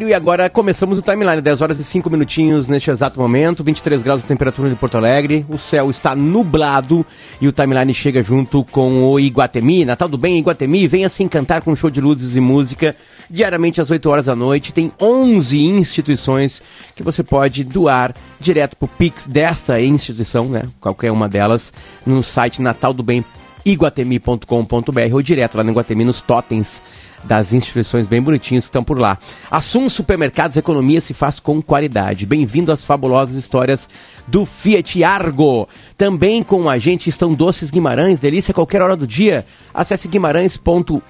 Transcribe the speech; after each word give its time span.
E 0.00 0.14
agora 0.14 0.48
começamos 0.48 0.96
o 0.96 1.02
timeline, 1.02 1.42
10 1.42 1.60
horas 1.60 1.80
e 1.80 1.82
5 1.82 2.08
minutinhos 2.08 2.68
neste 2.68 2.88
exato 2.88 3.18
momento, 3.18 3.64
23 3.64 4.00
graus 4.00 4.22
de 4.22 4.28
temperatura 4.28 4.70
em 4.70 4.76
Porto 4.76 4.96
Alegre, 4.96 5.44
o 5.48 5.58
céu 5.58 5.90
está 5.90 6.14
nublado 6.14 7.04
e 7.40 7.48
o 7.48 7.52
timeline 7.52 7.92
chega 7.92 8.22
junto 8.22 8.62
com 8.66 9.10
o 9.10 9.18
Iguatemi. 9.18 9.84
Natal 9.84 10.06
do 10.06 10.16
Bem 10.16 10.38
Iguatemi, 10.38 10.86
venha 10.86 11.08
se 11.08 11.24
encantar 11.24 11.62
com 11.62 11.72
um 11.72 11.76
show 11.76 11.90
de 11.90 12.00
luzes 12.00 12.36
e 12.36 12.40
música 12.40 12.94
diariamente 13.28 13.80
às 13.80 13.90
8 13.90 14.08
horas 14.08 14.26
da 14.26 14.36
noite. 14.36 14.72
Tem 14.72 14.92
11 15.00 15.64
instituições 15.64 16.62
que 16.94 17.02
você 17.02 17.24
pode 17.24 17.64
doar 17.64 18.14
direto 18.38 18.76
para 18.76 18.86
o 18.86 18.88
Pix 18.88 19.26
desta 19.26 19.80
instituição, 19.80 20.44
né? 20.44 20.62
Qualquer 20.80 21.10
uma 21.10 21.28
delas, 21.28 21.72
no 22.06 22.22
site 22.22 22.62
nataldobem.iguatemi.com.br 22.62 25.12
ou 25.12 25.22
direto 25.22 25.56
lá 25.56 25.64
no 25.64 25.72
Iguatemi 25.72 26.04
nos 26.04 26.22
totens 26.22 26.80
das 27.24 27.52
instituições 27.52 28.06
bem 28.06 28.22
bonitinhas 28.22 28.64
que 28.64 28.68
estão 28.68 28.84
por 28.84 28.98
lá. 28.98 29.18
Assum 29.50 29.88
Supermercados 29.88 30.56
Economia 30.56 31.00
se 31.00 31.14
faz 31.14 31.40
com 31.40 31.60
qualidade. 31.60 32.26
Bem-vindo 32.26 32.72
às 32.72 32.84
fabulosas 32.84 33.36
histórias 33.36 33.88
do 34.26 34.44
Fiat 34.44 35.02
Argo. 35.02 35.68
Também 35.96 36.42
com 36.42 36.68
a 36.68 36.78
gente 36.78 37.08
estão 37.08 37.34
Doces 37.34 37.70
Guimarães, 37.70 38.20
delícia 38.20 38.52
a 38.52 38.54
qualquer 38.54 38.82
hora 38.82 38.96
do 38.96 39.06
dia. 39.06 39.44
Acesse 39.72 40.08
guimarães.ind.br, 40.08 41.02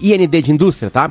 IND 0.00 0.42
de 0.42 0.52
indústria, 0.52 0.90
tá? 0.90 1.10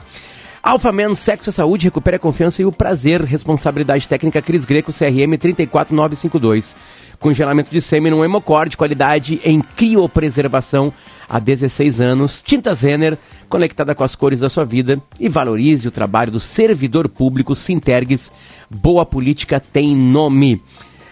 Alfa 0.65 0.91
Men, 0.91 1.13
Sexo 1.13 1.51
e 1.51 1.53
Saúde, 1.53 1.85
recupere 1.85 2.15
a 2.15 2.19
confiança 2.19 2.59
e 2.59 2.65
o 2.65 2.71
prazer. 2.71 3.21
Responsabilidade 3.21 4.07
técnica 4.07 4.41
Cris 4.41 4.65
Greco, 4.65 4.91
CRM 4.91 5.37
34952. 5.37 6.75
Congelamento 7.19 7.69
de 7.69 7.79
sêmen 7.79 8.11
no 8.11 8.25
hemocorde, 8.25 8.75
qualidade 8.75 9.39
em 9.43 9.61
criopreservação 9.61 10.91
há 11.27 11.39
16 11.39 11.99
anos. 12.01 12.41
Tintas 12.41 12.81
Renner, 12.81 13.17
conectada 13.49 13.93
com 13.93 14.03
as 14.03 14.15
cores 14.15 14.39
da 14.39 14.49
sua 14.49 14.65
vida. 14.65 15.01
E 15.19 15.29
valorize 15.29 15.87
o 15.87 15.91
trabalho 15.91 16.31
do 16.31 16.39
servidor 16.39 17.09
público 17.09 17.55
Sintergues. 17.55 18.31
Boa 18.69 19.05
política 19.05 19.59
tem 19.59 19.95
nome. 19.95 20.61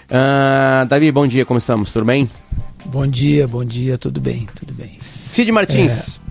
Ah, 0.09 0.85
Davi, 0.87 1.11
bom 1.11 1.25
dia, 1.25 1.45
como 1.45 1.57
estamos? 1.57 1.91
Tudo 1.91 2.05
bem? 2.05 2.29
Bom 2.85 3.07
dia, 3.07 3.47
bom 3.47 3.63
dia, 3.63 3.97
tudo 3.97 4.19
bem, 4.19 4.47
tudo 4.55 4.73
bem. 4.73 4.97
Cid 4.99 5.51
Martins. 5.51 6.19
É... 6.19 6.23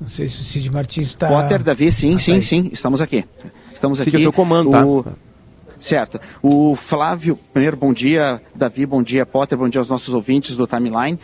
Não 0.00 0.08
sei 0.08 0.28
se 0.28 0.40
o 0.40 0.44
Cid 0.44 0.70
Martins 0.70 1.08
está. 1.08 1.28
Potter, 1.28 1.62
Davi, 1.62 1.92
sim, 1.92 2.14
ah, 2.14 2.18
sim, 2.18 2.36
tá 2.36 2.42
sim, 2.42 2.70
estamos 2.72 3.00
aqui. 3.00 3.24
Estamos 3.72 3.98
Cid, 3.98 4.08
aqui. 4.08 4.16
Cid, 4.18 4.24
eu 4.24 4.32
comando, 4.32 4.70
tá? 4.70 5.12
Certo. 5.82 6.20
O 6.40 6.76
Flávio, 6.76 7.36
primeiro, 7.52 7.76
bom 7.76 7.92
dia, 7.92 8.40
Davi, 8.54 8.86
bom 8.86 9.02
dia, 9.02 9.26
Potter, 9.26 9.58
bom 9.58 9.68
dia 9.68 9.80
aos 9.80 9.88
nossos 9.88 10.14
ouvintes 10.14 10.54
do 10.54 10.64
Timeline. 10.64 11.18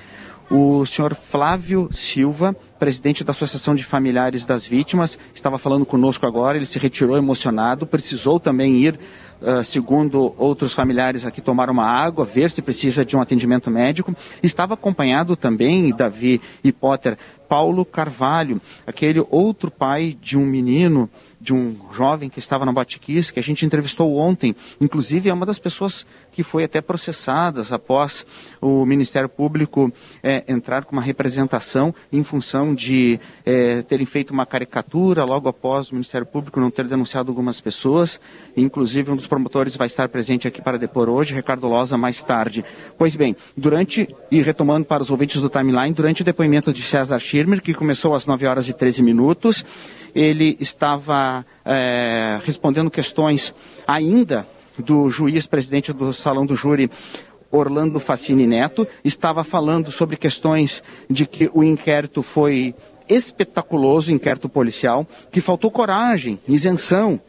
O 0.50 0.84
senhor 0.84 1.14
Flávio 1.14 1.88
Silva, 1.92 2.56
presidente 2.76 3.22
da 3.22 3.30
Associação 3.30 3.76
de 3.76 3.84
Familiares 3.84 4.44
das 4.44 4.66
Vítimas, 4.66 5.16
estava 5.32 5.58
falando 5.58 5.86
conosco 5.86 6.26
agora, 6.26 6.56
ele 6.56 6.66
se 6.66 6.76
retirou 6.76 7.16
emocionado, 7.16 7.86
precisou 7.86 8.40
também 8.40 8.82
ir, 8.82 8.98
uh, 9.40 9.62
segundo 9.62 10.34
outros 10.36 10.72
familiares 10.72 11.24
aqui, 11.24 11.40
tomar 11.40 11.70
uma 11.70 11.86
água, 11.86 12.24
ver 12.24 12.50
se 12.50 12.60
precisa 12.60 13.04
de 13.04 13.16
um 13.16 13.20
atendimento 13.20 13.70
médico. 13.70 14.12
Estava 14.42 14.74
acompanhado 14.74 15.36
também, 15.36 15.94
Davi 15.94 16.40
e 16.64 16.72
Potter, 16.72 17.16
Paulo 17.48 17.84
Carvalho, 17.84 18.60
aquele 18.84 19.24
outro 19.30 19.70
pai 19.70 20.18
de 20.20 20.36
um 20.36 20.44
menino 20.44 21.08
de 21.40 21.54
um 21.54 21.76
jovem 21.92 22.28
que 22.28 22.38
estava 22.38 22.64
na 22.64 22.72
Batiquis, 22.72 23.30
que 23.30 23.38
a 23.38 23.42
gente 23.42 23.64
entrevistou 23.64 24.16
ontem. 24.16 24.54
Inclusive, 24.80 25.28
é 25.28 25.34
uma 25.34 25.46
das 25.46 25.58
pessoas 25.58 26.04
que 26.38 26.44
foi 26.44 26.62
até 26.62 26.80
processadas 26.80 27.72
após 27.72 28.24
o 28.60 28.86
Ministério 28.86 29.28
Público 29.28 29.92
é, 30.22 30.44
entrar 30.46 30.84
com 30.84 30.92
uma 30.92 31.02
representação 31.02 31.92
em 32.12 32.22
função 32.22 32.76
de 32.76 33.18
é, 33.44 33.82
terem 33.82 34.06
feito 34.06 34.30
uma 34.30 34.46
caricatura 34.46 35.24
logo 35.24 35.48
após 35.48 35.90
o 35.90 35.94
Ministério 35.94 36.24
Público 36.24 36.60
não 36.60 36.70
ter 36.70 36.86
denunciado 36.86 37.32
algumas 37.32 37.60
pessoas. 37.60 38.20
Inclusive, 38.56 39.10
um 39.10 39.16
dos 39.16 39.26
promotores 39.26 39.74
vai 39.74 39.88
estar 39.88 40.08
presente 40.08 40.46
aqui 40.46 40.62
para 40.62 40.78
depor 40.78 41.08
hoje, 41.08 41.34
Ricardo 41.34 41.66
Loza, 41.66 41.98
mais 41.98 42.22
tarde. 42.22 42.64
Pois 42.96 43.16
bem, 43.16 43.34
durante, 43.56 44.08
e 44.30 44.40
retomando 44.40 44.86
para 44.86 45.02
os 45.02 45.10
ouvintes 45.10 45.42
do 45.42 45.48
timeline, 45.48 45.92
durante 45.92 46.22
o 46.22 46.24
depoimento 46.24 46.72
de 46.72 46.84
César 46.84 47.18
Schirmer, 47.18 47.60
que 47.60 47.74
começou 47.74 48.14
às 48.14 48.26
9 48.26 48.46
horas 48.46 48.68
e 48.68 48.72
13 48.72 49.02
minutos, 49.02 49.64
ele 50.14 50.56
estava 50.60 51.44
é, 51.64 52.38
respondendo 52.44 52.88
questões 52.92 53.52
ainda 53.88 54.46
do 54.78 55.10
juiz 55.10 55.46
presidente 55.46 55.92
do 55.92 56.12
Salão 56.12 56.46
do 56.46 56.54
Júri, 56.56 56.90
Orlando 57.50 57.98
Facini 57.98 58.46
Neto, 58.46 58.86
estava 59.04 59.42
falando 59.42 59.90
sobre 59.90 60.16
questões 60.16 60.82
de 61.08 61.26
que 61.26 61.50
o 61.52 61.64
inquérito 61.64 62.22
foi 62.22 62.74
espetaculoso, 63.08 64.12
inquérito 64.12 64.48
policial, 64.48 65.06
que 65.30 65.40
faltou 65.40 65.70
coragem, 65.70 66.38
isenção, 66.46 67.20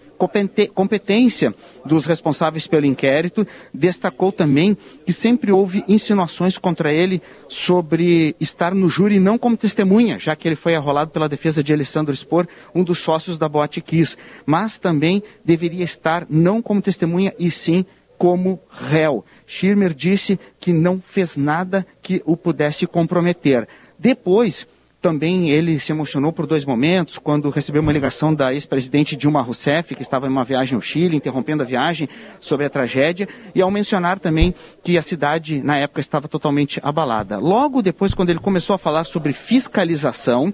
competência 0.74 1.54
dos 1.86 2.06
responsáveis 2.06 2.68
pelo 2.68 2.86
inquérito, 2.86 3.48
destacou 3.74 4.32
também 4.32 4.78
que 5.06 5.14
sempre 5.14 5.52
houve 5.52 5.84
insinuações 5.88 6.58
contra 6.58 6.94
ele 6.94 7.22
sobre 7.48 8.36
estar 8.40 8.76
no 8.76 8.90
júri 8.90 9.20
não 9.20 9.38
como 9.38 9.56
testemunha, 9.58 10.20
já 10.20 10.36
que 10.36 10.48
ele 10.48 10.56
foi 10.56 10.76
arrolado 10.76 11.12
pela 11.12 11.30
defesa 11.30 11.64
de 11.64 11.74
Alessandro 11.74 12.16
Spor, 12.16 12.48
um 12.76 12.84
dos 12.84 13.00
sócios 13.00 13.38
da 13.38 13.48
Boate 13.48 13.82
Kiss, 13.82 14.18
mas 14.46 14.78
também 14.78 15.24
deveria 15.44 15.84
estar 15.84 16.26
não 16.30 16.62
como 16.62 16.82
testemunha 16.82 17.34
e 17.40 17.50
sim 17.50 17.86
como 18.18 18.60
réu. 18.70 19.24
Schirmer 19.48 19.94
disse 19.94 20.38
que 20.60 20.74
não 20.74 21.02
fez 21.02 21.38
nada 21.38 21.88
que 22.02 22.22
o 22.26 22.36
pudesse 22.36 22.86
comprometer. 22.86 23.66
Depois, 23.98 24.68
também 25.02 25.50
ele 25.50 25.80
se 25.80 25.92
emocionou 25.92 26.34
por 26.34 26.46
dois 26.46 26.66
momentos, 26.66 27.18
quando 27.18 27.50
recebeu 27.50 27.82
uma 27.82 27.92
ligação 27.92 28.34
da 28.34 28.54
ex-presidente 28.54 29.16
Dilma 29.16 29.42
Rousseff, 29.42 29.96
que 29.96 30.02
estava 30.02 30.28
em 30.28 30.30
uma 30.30 30.44
viagem 30.44 30.76
ao 30.76 30.82
Chile, 30.82 31.16
interrompendo 31.16 31.64
a 31.64 31.66
viagem, 31.66 32.10
sobre 32.40 32.66
a 32.66 32.70
tragédia, 32.70 33.28
e 33.56 33.62
ao 33.62 33.72
mencionar 33.72 34.20
também 34.20 34.54
que 34.84 34.98
a 34.98 35.02
cidade, 35.02 35.62
na 35.64 35.78
época, 35.78 36.02
estava 36.02 36.28
totalmente 36.28 36.80
abalada. 36.84 37.40
Logo 37.40 37.82
depois, 37.82 38.14
quando 38.14 38.30
ele 38.30 38.40
começou 38.40 38.74
a 38.74 38.80
falar 38.80 39.06
sobre 39.06 39.32
fiscalização, 39.32 40.54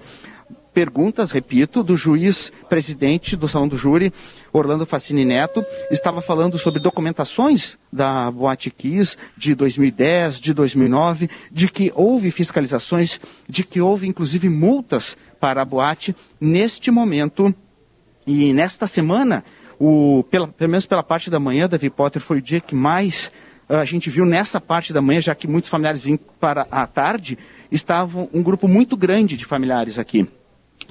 perguntas, 0.75 1.31
repito, 1.31 1.81
do 1.81 1.96
juiz 1.96 2.52
presidente 2.68 3.38
do 3.38 3.47
Salão 3.47 3.66
do 3.66 3.78
Júri, 3.78 4.12
Orlando 4.52 4.86
Facini 4.86 5.24
Neto, 5.24 5.66
estava 5.90 6.22
falando 6.22 6.59
sobre 6.59 6.81
documentações 6.81 7.78
da 7.91 8.30
Boate 8.30 8.69
Kiss 8.69 9.16
de 9.38 9.56
2010, 9.56 10.38
de 10.38 10.53
2009, 10.53 11.30
de 11.50 11.69
que 11.69 11.94
houve 11.96 12.30
fiscalizações, 12.30 13.22
de 13.47 13.64
que 13.64 13.80
houve 13.80 14.06
inclusive 14.06 14.50
multas 14.50 15.16
para 15.40 15.62
a 15.62 15.66
boate 15.66 16.14
neste 16.41 16.91
momento. 16.91 17.56
E 18.28 18.52
nesta 18.52 18.85
semana, 18.85 19.46
o, 19.80 20.25
pela, 20.30 20.50
pelo 20.50 20.72
menos 20.72 20.85
pela 20.85 21.03
parte 21.03 21.30
da 21.30 21.40
manhã, 21.40 21.69
Davi 21.69 21.90
Potter, 21.90 22.22
foi 22.22 22.40
o 22.40 22.41
dia 22.41 22.59
que 22.59 22.75
mais 22.75 23.31
ah, 23.69 23.80
a 23.80 23.85
gente 23.85 24.09
viu 24.09 24.25
nessa 24.25 24.59
parte 24.59 24.91
da 24.91 25.02
manhã, 25.02 25.22
já 25.22 25.34
que 25.34 25.47
muitos 25.47 25.69
familiares 25.69 26.02
vinham 26.02 26.19
para 26.38 26.68
a 26.69 26.85
tarde, 26.85 27.38
estavam 27.72 28.28
um 28.34 28.44
grupo 28.44 28.68
muito 28.68 28.97
grande 28.97 29.38
de 29.38 29.46
familiares 29.46 29.97
aqui 29.97 30.30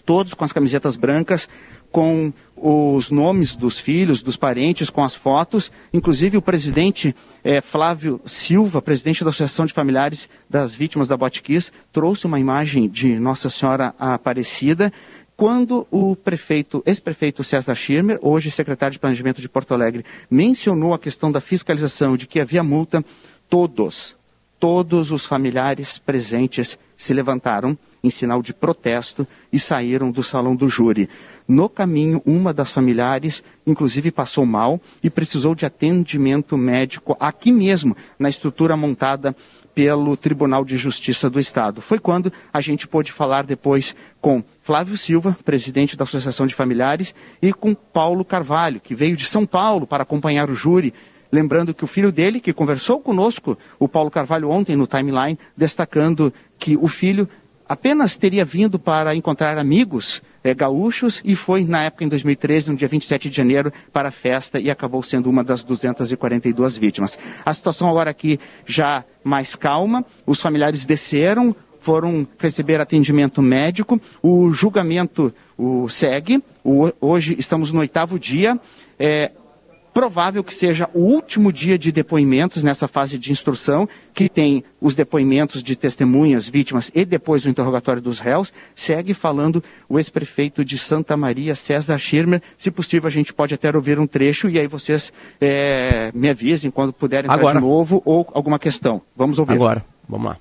todos 0.05 0.35
com 0.35 0.45
as 0.45 0.53
camisetas 0.53 0.97
brancas, 0.97 1.49
com 1.91 2.33
os 2.57 3.11
nomes 3.11 3.55
dos 3.55 3.79
filhos, 3.79 4.23
dos 4.23 4.37
parentes, 4.37 4.91
com 4.91 5.05
as 5.05 5.15
fotos. 5.15 5.71
Inclusive 5.93 6.37
o 6.37 6.43
presidente 6.43 7.15
é, 7.43 7.61
Flávio 7.61 8.21
Silva, 8.25 8.83
presidente 8.83 9.23
da 9.23 9.31
Associação 9.31 9.65
de 9.67 9.73
Familiares 9.73 10.29
das 10.49 10.75
Vítimas 10.75 11.09
da 11.09 11.17
Botkiss, 11.17 11.71
trouxe 11.93 12.27
uma 12.27 12.41
imagem 12.41 12.89
de 12.89 13.19
Nossa 13.19 13.49
Senhora 13.49 13.95
Aparecida. 13.99 14.93
Quando 15.37 15.87
o 15.91 16.15
prefeito, 16.15 16.83
ex-prefeito 16.87 17.43
César 17.43 17.75
Schirmer, 17.75 18.19
hoje 18.23 18.51
secretário 18.51 18.93
de 18.93 18.99
Planejamento 18.99 19.41
de 19.41 19.49
Porto 19.49 19.75
Alegre, 19.75 20.05
mencionou 20.31 20.95
a 20.95 20.99
questão 20.99 21.31
da 21.31 21.41
fiscalização, 21.41 22.17
de 22.17 22.27
que 22.27 22.39
havia 22.39 22.63
multa, 22.63 23.05
todos, 23.49 24.17
todos 24.59 25.11
os 25.11 25.27
familiares 25.27 25.99
presentes 25.99 26.79
se 26.97 27.13
levantaram 27.13 27.77
em 28.05 28.11
sinal 28.11 28.43
de 28.43 28.53
protesto 28.53 29.27
e 29.51 29.59
saíram 29.59 30.13
do 30.13 30.23
salão 30.23 30.55
do 30.55 30.69
júri. 30.69 31.09
No 31.49 31.69
caminho, 31.69 32.23
uma 32.25 32.53
das 32.53 32.71
familiares, 32.71 33.43
inclusive, 33.67 34.11
passou 34.11 34.45
mal 34.45 34.81
e 35.03 35.09
precisou 35.09 35.55
de 35.55 35.65
atendimento 35.65 36.57
médico 36.57 37.17
aqui 37.19 37.51
mesmo, 37.51 37.97
na 38.19 38.29
estrutura 38.29 38.77
montada 38.77 39.35
pelo 39.75 40.17
Tribunal 40.17 40.65
de 40.65 40.77
Justiça 40.77 41.29
do 41.29 41.41
Estado. 41.41 41.83
Foi 41.83 41.99
quando 41.99 42.33
a 42.53 42.61
gente 42.61 42.87
pôde 42.87 43.11
falar 43.11 43.45
depois 43.45 43.95
com 44.21 44.45
Flávio 44.63 44.97
Silva, 44.97 45.37
presidente 45.45 45.97
da 45.97 46.05
Associação 46.05 46.47
de 46.47 46.55
Familiares, 46.55 47.15
e 47.43 47.53
com 47.53 47.75
Paulo 47.75 48.25
Carvalho, 48.25 48.81
que 48.81 48.95
veio 48.95 49.17
de 49.17 49.25
São 49.25 49.45
Paulo 49.45 49.87
para 49.87 50.05
acompanhar 50.05 50.49
o 50.49 50.55
júri. 50.55 50.95
Lembrando 51.33 51.75
que 51.75 51.83
o 51.83 51.89
filho 51.89 52.13
dele, 52.13 52.39
que 52.39 52.53
conversou 52.53 53.01
conosco, 53.01 53.59
o 53.77 53.89
Paulo 53.89 54.11
Carvalho, 54.11 54.49
ontem 54.49 54.77
no 54.77 54.87
timeline, 54.87 55.37
destacando 55.57 56.33
que 56.57 56.77
o 56.77 56.87
filho 56.87 57.29
apenas 57.69 58.17
teria 58.17 58.45
vindo 58.45 58.79
para 58.79 59.15
encontrar 59.15 59.59
amigos 59.59 60.23
é, 60.43 60.55
gaúchos 60.55 61.21
e 61.25 61.35
foi, 61.35 61.65
na 61.65 61.85
época, 61.85 62.05
em 62.05 62.09
2013, 62.09 62.71
no 62.71 62.77
dia 62.77 62.89
27 62.89 63.31
de 63.31 63.37
janeiro, 63.37 63.73
para 63.93 64.09
a 64.09 64.13
festa 64.13 64.61
e 64.61 64.71
acabou 64.71 65.03
sendo 65.03 65.31
uma 65.31 65.43
das 65.43 65.65
242 65.65 66.77
vítimas. 66.77 67.19
A 67.45 67.53
situação 67.53 67.89
agora 67.89 68.11
aqui 68.11 68.39
já 68.67 69.05
mais 69.23 69.57
calma, 69.57 70.05
os 70.27 70.41
familiares 70.41 70.85
desceram, 70.85 71.57
foram 71.85 72.27
receber 72.39 72.81
atendimento 72.81 73.43
médico. 73.43 74.01
O 74.23 74.51
julgamento 74.53 75.33
o, 75.57 75.87
segue. 75.89 76.43
O, 76.65 76.91
hoje 76.99 77.37
estamos 77.39 77.71
no 77.71 77.81
oitavo 77.81 78.19
dia. 78.19 78.59
É, 78.99 79.33
provável 79.95 80.43
que 80.43 80.53
seja 80.53 80.91
o 80.93 80.99
último 80.99 81.53
dia 81.53 81.79
de 81.79 81.93
depoimentos 81.93 82.65
nessa 82.65 82.89
fase 82.89 83.17
de 83.17 83.31
instrução, 83.31 83.89
que 84.13 84.29
tem 84.29 84.65
os 84.81 84.97
depoimentos 84.97 85.63
de 85.63 85.77
testemunhas, 85.77 86.49
vítimas 86.49 86.91
e 86.93 87.05
depois 87.05 87.45
o 87.45 87.49
interrogatório 87.49 88.03
dos 88.03 88.19
réus. 88.19 88.53
Segue 88.75 89.15
falando 89.15 89.63
o 89.89 89.97
ex-prefeito 89.97 90.65
de 90.65 90.77
Santa 90.77 91.17
Maria, 91.17 91.55
César 91.55 91.97
Schirmer. 91.97 92.43
Se 92.59 92.73
possível, 92.73 93.07
a 93.07 93.11
gente 93.11 93.33
pode 93.33 93.55
até 93.55 93.75
ouvir 93.75 94.01
um 94.01 94.07
trecho 94.07 94.49
e 94.49 94.59
aí 94.59 94.67
vocês 94.67 95.13
é, 95.41 96.11
me 96.13 96.29
avisem 96.29 96.73
quando 96.73 96.93
puderem 96.93 97.31
entrar 97.31 97.39
Agora. 97.39 97.55
de 97.55 97.61
novo 97.65 98.03
ou 98.05 98.29
alguma 98.35 98.59
questão. 98.59 99.01
Vamos 99.17 99.39
ouvir. 99.39 99.55
Agora, 99.55 99.85
vamos 100.09 100.27
lá. 100.27 100.37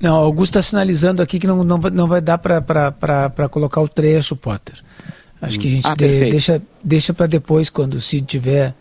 Não, 0.00 0.16
Augusto 0.16 0.58
está 0.58 0.62
sinalizando 0.62 1.20
aqui 1.20 1.38
que 1.38 1.46
não, 1.46 1.62
não, 1.62 1.78
não 1.78 2.08
vai 2.08 2.22
dar 2.22 2.38
para 2.38 3.48
colocar 3.50 3.82
o 3.82 3.88
trecho, 3.88 4.34
Potter. 4.34 4.82
Acho 5.44 5.58
que 5.58 5.68
a 5.68 5.70
gente 5.70 5.86
ah, 5.86 5.94
de, 5.94 6.30
deixa, 6.30 6.62
deixa 6.82 7.14
para 7.14 7.26
depois, 7.26 7.70
quando 7.70 7.94
o 7.94 8.00
Cid 8.00 8.26
tiver 8.26 8.74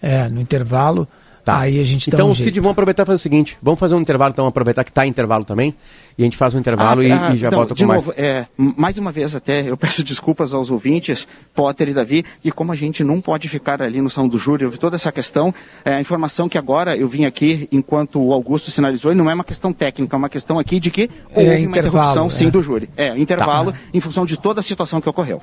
é, 0.00 0.28
no 0.28 0.40
intervalo. 0.40 1.06
Tá. 1.44 1.58
Aí 1.58 1.80
a 1.80 1.84
gente 1.84 2.08
Então, 2.08 2.30
um 2.30 2.34
Cid, 2.36 2.60
vamos 2.60 2.72
aproveitar 2.72 3.02
e 3.02 3.06
fazer 3.06 3.16
o 3.16 3.18
seguinte: 3.18 3.58
vamos 3.60 3.80
fazer 3.80 3.96
um 3.96 4.00
intervalo, 4.00 4.32
então, 4.32 4.46
aproveitar 4.46 4.84
que 4.84 4.90
está 4.90 5.04
em 5.04 5.10
intervalo 5.10 5.44
também, 5.44 5.74
e 6.16 6.22
a 6.22 6.24
gente 6.24 6.36
faz 6.36 6.54
um 6.54 6.58
intervalo 6.58 7.00
ah, 7.00 7.04
e, 7.04 7.10
ah, 7.10 7.34
e, 7.34 7.36
já 7.36 7.50
volta 7.50 7.74
com 7.74 7.84
novo, 7.84 8.14
mais. 8.16 8.18
É, 8.18 8.46
mais 8.56 8.96
uma 8.96 9.10
vez, 9.10 9.34
até 9.34 9.68
eu 9.68 9.76
peço 9.78 10.04
desculpas 10.04 10.54
aos 10.54 10.70
ouvintes, 10.70 11.26
Potter 11.52 11.88
e 11.88 11.94
Davi, 11.94 12.24
e 12.44 12.52
como 12.52 12.70
a 12.70 12.76
gente 12.76 13.02
não 13.02 13.20
pode 13.20 13.48
ficar 13.48 13.82
ali 13.82 14.00
no 14.00 14.08
São 14.08 14.28
do 14.28 14.38
Júri, 14.38 14.64
houve 14.64 14.78
toda 14.78 14.94
essa 14.94 15.10
questão, 15.10 15.52
é, 15.84 15.94
a 15.94 16.00
informação 16.00 16.48
que 16.48 16.56
agora 16.56 16.96
eu 16.96 17.08
vim 17.08 17.24
aqui, 17.24 17.68
enquanto 17.72 18.22
o 18.22 18.32
Augusto 18.32 18.70
sinalizou, 18.70 19.10
e 19.10 19.14
não 19.16 19.28
é 19.28 19.34
uma 19.34 19.44
questão 19.44 19.72
técnica, 19.72 20.14
é 20.14 20.18
uma 20.18 20.28
questão 20.28 20.60
aqui 20.60 20.78
de 20.78 20.92
que 20.92 21.10
houve 21.34 21.48
é, 21.48 21.56
uma 21.56 21.58
interrupção, 21.58 22.30
sim, 22.30 22.46
é. 22.46 22.50
do 22.52 22.62
júri. 22.62 22.88
É, 22.96 23.18
intervalo, 23.18 23.72
tá. 23.72 23.78
em 23.92 24.00
função 24.00 24.24
de 24.24 24.36
toda 24.36 24.60
a 24.60 24.62
situação 24.62 25.00
que 25.00 25.08
ocorreu. 25.08 25.42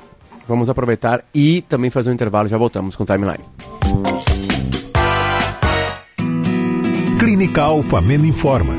Vamos 0.50 0.68
aproveitar 0.68 1.24
e 1.32 1.62
também 1.62 1.92
fazer 1.92 2.10
um 2.10 2.14
intervalo. 2.14 2.50
Já 2.50 2.58
voltamos 2.58 2.96
com 2.96 3.04
o 3.04 3.06
timeline. 3.06 3.46
Clínica 7.20 7.62
Alfamen 7.62 8.28
informa. 8.28 8.79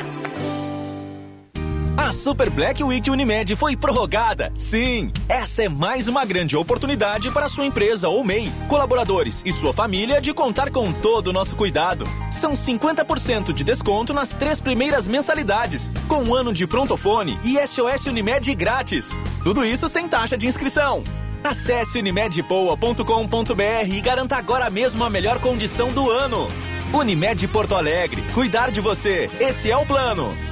Super 2.12 2.50
Black 2.50 2.84
Week 2.84 3.10
Unimed 3.10 3.56
foi 3.56 3.74
prorrogada. 3.74 4.52
Sim, 4.54 5.10
essa 5.28 5.62
é 5.62 5.68
mais 5.68 6.08
uma 6.08 6.24
grande 6.26 6.54
oportunidade 6.54 7.30
para 7.30 7.48
sua 7.48 7.64
empresa 7.64 8.08
ou 8.08 8.22
MEI, 8.22 8.52
colaboradores 8.68 9.42
e 9.46 9.52
sua 9.52 9.72
família 9.72 10.20
de 10.20 10.34
contar 10.34 10.70
com 10.70 10.92
todo 10.92 11.28
o 11.28 11.32
nosso 11.32 11.56
cuidado. 11.56 12.06
São 12.30 12.52
50% 12.52 13.52
de 13.52 13.64
desconto 13.64 14.12
nas 14.12 14.34
três 14.34 14.60
primeiras 14.60 15.08
mensalidades, 15.08 15.90
com 16.06 16.22
um 16.22 16.34
ano 16.34 16.52
de 16.52 16.66
prontofone 16.66 17.40
e 17.42 17.56
SOS 17.66 18.06
Unimed 18.06 18.54
grátis. 18.54 19.18
Tudo 19.42 19.64
isso 19.64 19.88
sem 19.88 20.06
taxa 20.06 20.36
de 20.36 20.46
inscrição. 20.46 21.02
Acesse 21.42 21.98
unimedpoa.com.br 21.98 23.88
e 23.90 24.00
garanta 24.00 24.36
agora 24.36 24.68
mesmo 24.68 25.02
a 25.02 25.10
melhor 25.10 25.40
condição 25.40 25.90
do 25.92 26.08
ano. 26.10 26.46
Unimed 26.92 27.48
Porto 27.48 27.74
Alegre. 27.74 28.22
Cuidar 28.34 28.70
de 28.70 28.80
você. 28.80 29.30
Esse 29.40 29.70
é 29.70 29.76
o 29.76 29.86
plano. 29.86 30.51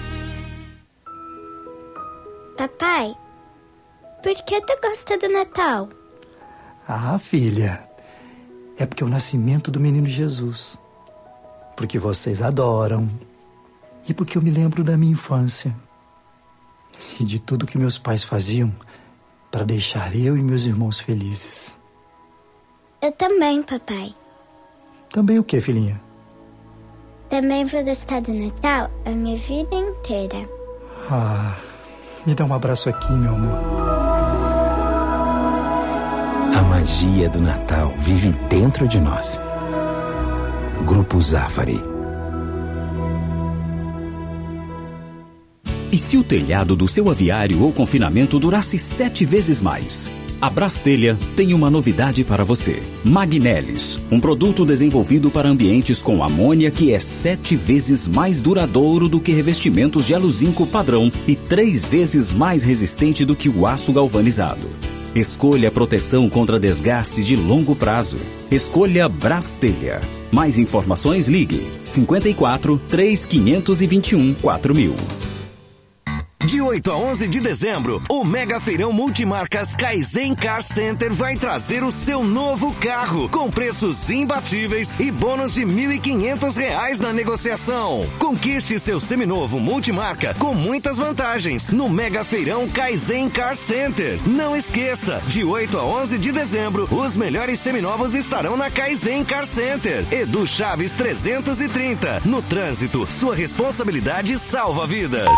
Papai, 2.60 3.16
por 4.22 4.34
que 4.44 4.60
tu 4.60 4.76
gosta 4.82 5.16
do 5.16 5.30
Natal? 5.30 5.88
Ah, 6.86 7.18
filha, 7.18 7.88
é 8.76 8.84
porque 8.84 9.02
é 9.02 9.06
o 9.06 9.08
nascimento 9.08 9.70
do 9.70 9.80
menino 9.80 10.06
Jesus. 10.06 10.78
Porque 11.74 11.98
vocês 11.98 12.42
adoram. 12.42 13.08
E 14.06 14.12
porque 14.12 14.36
eu 14.36 14.42
me 14.42 14.50
lembro 14.50 14.84
da 14.84 14.94
minha 14.94 15.12
infância. 15.12 15.74
E 17.18 17.24
de 17.24 17.40
tudo 17.40 17.66
que 17.66 17.78
meus 17.78 17.96
pais 17.96 18.22
faziam 18.22 18.70
para 19.50 19.64
deixar 19.64 20.14
eu 20.14 20.36
e 20.36 20.42
meus 20.42 20.66
irmãos 20.66 21.00
felizes. 21.00 21.78
Eu 23.00 23.12
também, 23.12 23.62
papai. 23.62 24.14
Também 25.08 25.38
o 25.38 25.44
que, 25.44 25.62
filhinha? 25.62 25.99
Também 27.30 27.64
vou 27.64 27.82
gostar 27.82 28.20
do 28.20 28.35
Natal 28.35 28.90
a 29.06 29.11
minha 29.12 29.38
vida 29.38 29.75
inteira. 29.75 30.46
Ah. 31.11 31.69
Me 32.26 32.34
dá 32.34 32.44
um 32.44 32.52
abraço 32.52 32.88
aqui, 32.88 33.12
meu 33.12 33.34
amor. 33.34 33.58
A 36.56 36.62
magia 36.62 37.28
do 37.28 37.40
Natal 37.40 37.94
vive 38.00 38.32
dentro 38.48 38.86
de 38.86 39.00
nós. 39.00 39.38
Grupo 40.86 41.20
Zafari. 41.20 41.80
E 45.92 45.98
se 45.98 46.16
o 46.16 46.22
telhado 46.22 46.76
do 46.76 46.86
seu 46.86 47.10
aviário 47.10 47.62
ou 47.62 47.72
confinamento 47.72 48.38
durasse 48.38 48.78
sete 48.78 49.24
vezes 49.24 49.60
mais? 49.60 50.10
A 50.40 50.49
Brastelha 50.49 51.18
tem 51.37 51.52
uma 51.52 51.68
novidade 51.68 52.25
para 52.25 52.42
você. 52.42 52.82
Magnelis, 53.04 53.99
um 54.11 54.18
produto 54.18 54.64
desenvolvido 54.64 55.30
para 55.30 55.50
ambientes 55.50 56.00
com 56.00 56.25
amônia 56.25 56.70
que 56.70 56.94
é 56.94 56.99
sete 56.99 57.54
vezes 57.54 58.09
mais 58.09 58.40
duradouro 58.40 59.06
do 59.06 59.20
que 59.20 59.32
revestimentos 59.32 60.06
de 60.06 60.14
aluzinco 60.14 60.66
padrão 60.66 61.12
e 61.28 61.37
três 61.37 61.85
vezes 61.85 62.32
mais 62.32 62.62
resistente 62.62 63.23
do 63.23 63.37
que 63.37 63.50
o 63.50 63.66
aço 63.66 63.92
galvanizado. 63.92 64.66
Escolha 65.14 65.70
proteção 65.70 66.30
contra 66.30 66.59
desgastes 66.59 67.26
de 67.26 67.37
longo 67.37 67.76
prazo. 67.76 68.16
Escolha 68.50 69.11
Brastelha. 69.11 70.00
Mais 70.32 70.59
informações 70.59 71.28
ligue 71.28 71.66
54 71.85 72.80
3521 72.88 74.32
4000. 74.35 75.19
De 76.42 76.59
8 76.59 76.90
a 76.90 76.97
11 76.97 77.28
de 77.28 77.38
dezembro, 77.38 78.02
o 78.09 78.25
Mega 78.25 78.59
Feirão 78.59 78.90
Multimarcas 78.94 79.76
Kaizen 79.76 80.35
Car 80.35 80.62
Center 80.62 81.12
vai 81.12 81.37
trazer 81.37 81.85
o 81.85 81.90
seu 81.90 82.25
novo 82.25 82.73
carro 82.76 83.28
com 83.28 83.50
preços 83.50 84.09
imbatíveis 84.09 84.99
e 84.99 85.11
bônus 85.11 85.52
de 85.52 85.64
R$ 85.64 85.99
1.500 85.99 86.99
na 87.00 87.12
negociação. 87.12 88.09
Conquiste 88.18 88.78
seu 88.78 88.99
seminovo 88.99 89.61
multimarca 89.61 90.32
com 90.32 90.54
muitas 90.54 90.97
vantagens 90.97 91.68
no 91.68 91.90
Mega 91.90 92.25
Feirão 92.25 92.66
Kaizen 92.66 93.28
Car 93.28 93.54
Center. 93.54 94.18
Não 94.26 94.56
esqueça, 94.56 95.23
de 95.26 95.44
8 95.44 95.76
a 95.76 95.85
11 95.85 96.16
de 96.16 96.32
dezembro, 96.32 96.88
os 96.90 97.18
melhores 97.18 97.59
seminovos 97.59 98.14
estarão 98.14 98.56
na 98.56 98.70
Kaizen 98.70 99.25
Car 99.26 99.44
Center. 99.44 100.11
Edu 100.11 100.47
Chaves 100.47 100.94
330. 100.94 102.23
No 102.25 102.40
trânsito, 102.40 103.06
sua 103.12 103.35
responsabilidade 103.35 104.38
salva 104.38 104.87
vidas. 104.87 105.28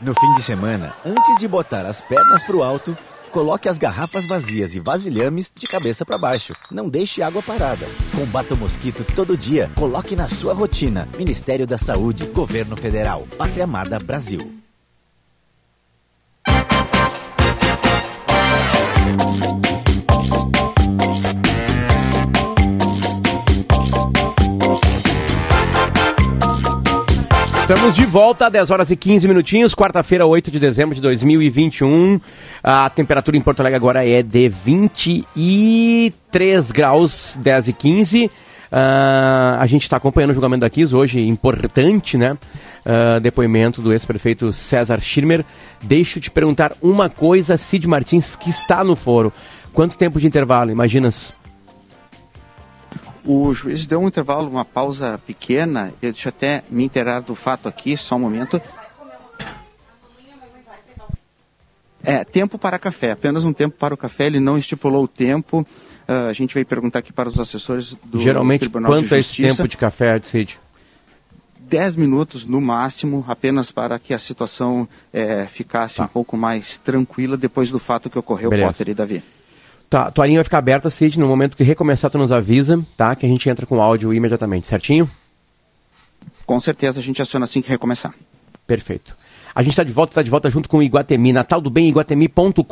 No 0.00 0.14
fim 0.14 0.32
de 0.32 0.42
semana, 0.42 0.94
antes 1.04 1.36
de 1.38 1.46
botar 1.46 1.84
as 1.84 2.00
pernas 2.00 2.42
pro 2.42 2.62
alto, 2.62 2.96
coloque 3.30 3.68
as 3.68 3.76
garrafas 3.76 4.26
vazias 4.26 4.74
e 4.74 4.80
vasilhames 4.80 5.52
de 5.54 5.66
cabeça 5.66 6.06
para 6.06 6.16
baixo. 6.16 6.54
Não 6.70 6.88
deixe 6.88 7.20
água 7.20 7.42
parada. 7.42 7.86
Combata 8.16 8.54
o 8.54 8.56
mosquito 8.56 9.04
todo 9.14 9.36
dia. 9.36 9.70
Coloque 9.74 10.16
na 10.16 10.26
sua 10.26 10.54
rotina. 10.54 11.06
Ministério 11.18 11.66
da 11.66 11.76
Saúde, 11.76 12.24
Governo 12.24 12.76
Federal, 12.78 13.26
Pátria 13.36 13.64
Amada 13.64 13.98
Brasil. 13.98 14.59
Estamos 27.72 27.94
de 27.94 28.04
volta, 28.04 28.50
10 28.50 28.68
horas 28.72 28.90
e 28.90 28.96
15 28.96 29.28
minutinhos, 29.28 29.76
quarta-feira, 29.76 30.26
8 30.26 30.50
de 30.50 30.58
dezembro 30.58 30.92
de 30.92 31.00
2021. 31.00 32.20
A 32.64 32.90
temperatura 32.90 33.36
em 33.36 33.40
Porto 33.40 33.60
Alegre 33.60 33.76
agora 33.76 34.04
é 34.04 34.24
de 34.24 34.48
23 34.48 36.72
graus, 36.72 37.38
10 37.40 37.68
e 37.68 37.72
15. 37.72 38.26
Uh, 38.26 38.30
a 39.60 39.66
gente 39.68 39.84
está 39.84 39.98
acompanhando 39.98 40.30
o 40.30 40.34
julgamento 40.34 40.62
da 40.62 40.70
Kiss 40.70 40.92
hoje, 40.92 41.20
importante, 41.20 42.18
né? 42.18 42.36
Uh, 42.84 43.20
depoimento 43.20 43.80
do 43.80 43.92
ex-prefeito 43.92 44.52
César 44.52 45.00
Schirmer. 45.00 45.44
Deixa 45.80 46.18
eu 46.18 46.22
te 46.24 46.30
perguntar 46.32 46.72
uma 46.82 47.08
coisa, 47.08 47.56
Cid 47.56 47.86
Martins, 47.86 48.34
que 48.34 48.50
está 48.50 48.82
no 48.82 48.96
foro. 48.96 49.32
Quanto 49.72 49.96
tempo 49.96 50.18
de 50.18 50.26
intervalo, 50.26 50.72
imaginas? 50.72 51.32
O 53.24 53.52
juiz 53.52 53.86
deu 53.86 54.00
um 54.00 54.08
intervalo, 54.08 54.48
uma 54.48 54.64
pausa 54.64 55.20
pequena. 55.26 55.92
Eu 56.00 56.12
deixa 56.12 56.30
até 56.30 56.62
me 56.70 56.84
inteirar 56.84 57.20
do 57.20 57.34
fato 57.34 57.68
aqui, 57.68 57.96
só 57.96 58.16
um 58.16 58.20
momento. 58.20 58.60
É, 62.02 62.24
tempo 62.24 62.58
para 62.58 62.78
café, 62.78 63.10
apenas 63.10 63.44
um 63.44 63.52
tempo 63.52 63.76
para 63.76 63.92
o 63.92 63.96
café, 63.96 64.26
ele 64.26 64.40
não 64.40 64.56
estipulou 64.56 65.04
o 65.04 65.08
tempo. 65.08 65.66
Uh, 66.08 66.28
a 66.28 66.32
gente 66.32 66.54
vai 66.54 66.64
perguntar 66.64 67.00
aqui 67.00 67.12
para 67.12 67.28
os 67.28 67.38
assessores 67.38 67.94
do 68.04 68.18
Geralmente, 68.20 68.60
Tribunal 68.60 68.90
quanto 68.90 69.14
é 69.14 69.18
esse 69.18 69.42
tempo 69.42 69.68
de 69.68 69.76
café, 69.76 70.18
Cid? 70.20 70.58
10 71.60 71.94
minutos 71.94 72.44
no 72.44 72.60
máximo, 72.60 73.24
apenas 73.28 73.70
para 73.70 73.96
que 73.98 74.12
a 74.12 74.18
situação 74.18 74.88
é, 75.12 75.46
ficasse 75.46 75.98
tá. 75.98 76.04
um 76.04 76.08
pouco 76.08 76.36
mais 76.36 76.76
tranquila 76.76 77.36
depois 77.36 77.70
do 77.70 77.78
fato 77.78 78.10
que 78.10 78.18
ocorreu, 78.18 78.50
Beleza. 78.50 78.68
Potter 78.68 78.88
e 78.88 78.94
Davi. 78.94 79.22
Tá, 79.90 80.08
tua 80.08 80.24
linha 80.24 80.38
vai 80.38 80.44
ficar 80.44 80.58
aberta, 80.58 80.88
Cid, 80.88 81.18
no 81.18 81.26
momento 81.26 81.56
que 81.56 81.64
recomeçar 81.64 82.08
tu 82.08 82.16
nos 82.16 82.30
avisa, 82.30 82.80
tá? 82.96 83.16
Que 83.16 83.26
a 83.26 83.28
gente 83.28 83.50
entra 83.50 83.66
com 83.66 83.78
o 83.78 83.80
áudio 83.80 84.14
imediatamente, 84.14 84.68
certinho? 84.68 85.10
Com 86.46 86.60
certeza, 86.60 87.00
a 87.00 87.02
gente 87.02 87.20
aciona 87.20 87.44
assim 87.44 87.60
que 87.60 87.68
recomeçar. 87.68 88.14
Perfeito. 88.68 89.16
A 89.52 89.62
gente 89.62 89.72
está 89.72 89.82
de 89.82 89.92
volta, 89.92 90.12
está 90.12 90.22
de 90.22 90.30
volta 90.30 90.48
junto 90.48 90.68
com 90.68 90.78
o 90.78 90.82
Iguatemi, 90.82 91.32
Natal 91.32 91.60
do 91.60 91.68
Bem, 91.68 91.88
iguatemi.com.br, 91.88 92.62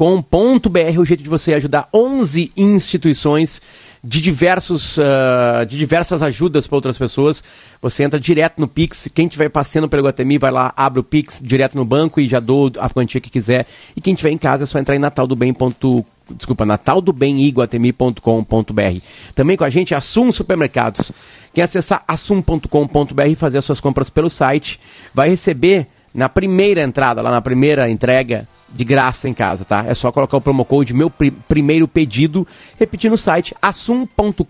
o 1.01 1.05
jeito 1.05 1.25
de 1.25 1.29
você 1.29 1.55
ajudar 1.55 1.89
11 1.93 2.53
instituições 2.57 3.61
de, 4.03 4.21
diversos, 4.21 4.97
uh, 4.97 5.67
de 5.69 5.77
diversas 5.77 6.23
ajudas 6.23 6.69
para 6.69 6.77
outras 6.77 6.97
pessoas. 6.97 7.43
Você 7.83 8.05
entra 8.05 8.21
direto 8.21 8.61
no 8.61 8.69
Pix, 8.69 9.09
quem 9.13 9.27
estiver 9.27 9.49
passeando 9.49 9.89
pelo 9.89 10.03
Iguatemi 10.03 10.39
vai 10.39 10.53
lá, 10.53 10.73
abre 10.77 11.01
o 11.01 11.05
Pix 11.05 11.41
direto 11.43 11.77
no 11.77 11.85
banco 11.85 12.21
e 12.21 12.29
já 12.29 12.39
dou 12.39 12.71
a 12.79 12.89
quantia 12.89 13.21
que 13.21 13.29
quiser. 13.29 13.67
E 13.97 14.01
quem 14.01 14.15
estiver 14.15 14.31
em 14.31 14.39
casa 14.39 14.63
é 14.63 14.67
só 14.67 14.79
entrar 14.79 14.95
em 14.95 15.01
nataldobem.com 15.01 16.18
desculpa, 16.35 16.67
nataldobemiguatemi.com.br. 16.67 19.01
Também 19.35 19.57
com 19.57 19.65
a 19.65 19.71
gente 19.71 19.95
Assum 19.95 20.33
Supermercados. 20.33 21.13
Quem 21.53 21.65
acessar 21.65 22.05
assum.com.br 22.07 23.29
e 23.29 23.35
fazer 23.35 23.59
as 23.59 23.65
suas 23.65 23.81
compras 23.81 24.11
pelo 24.11 24.31
site 24.31 24.79
vai 25.15 25.29
receber 25.29 25.89
na 26.15 26.29
primeira 26.29 26.83
entrada, 26.83 27.23
lá 27.23 27.31
na 27.31 27.41
primeira 27.41 27.89
entrega, 27.89 28.47
de 28.71 28.85
graça 28.85 29.29
em 29.29 29.33
casa, 29.33 29.65
tá? 29.65 29.85
É 29.87 29.95
só 29.95 30.13
colocar 30.13 30.37
o 30.37 30.41
promo 30.41 30.65
code 30.65 30.93
meu 30.93 31.09
pri 31.09 31.31
primeiro 31.31 31.89
pedido, 31.89 32.47
repetindo 32.79 33.15
o 33.15 33.19
site 33.19 33.55
assum.com.br. 33.63 34.43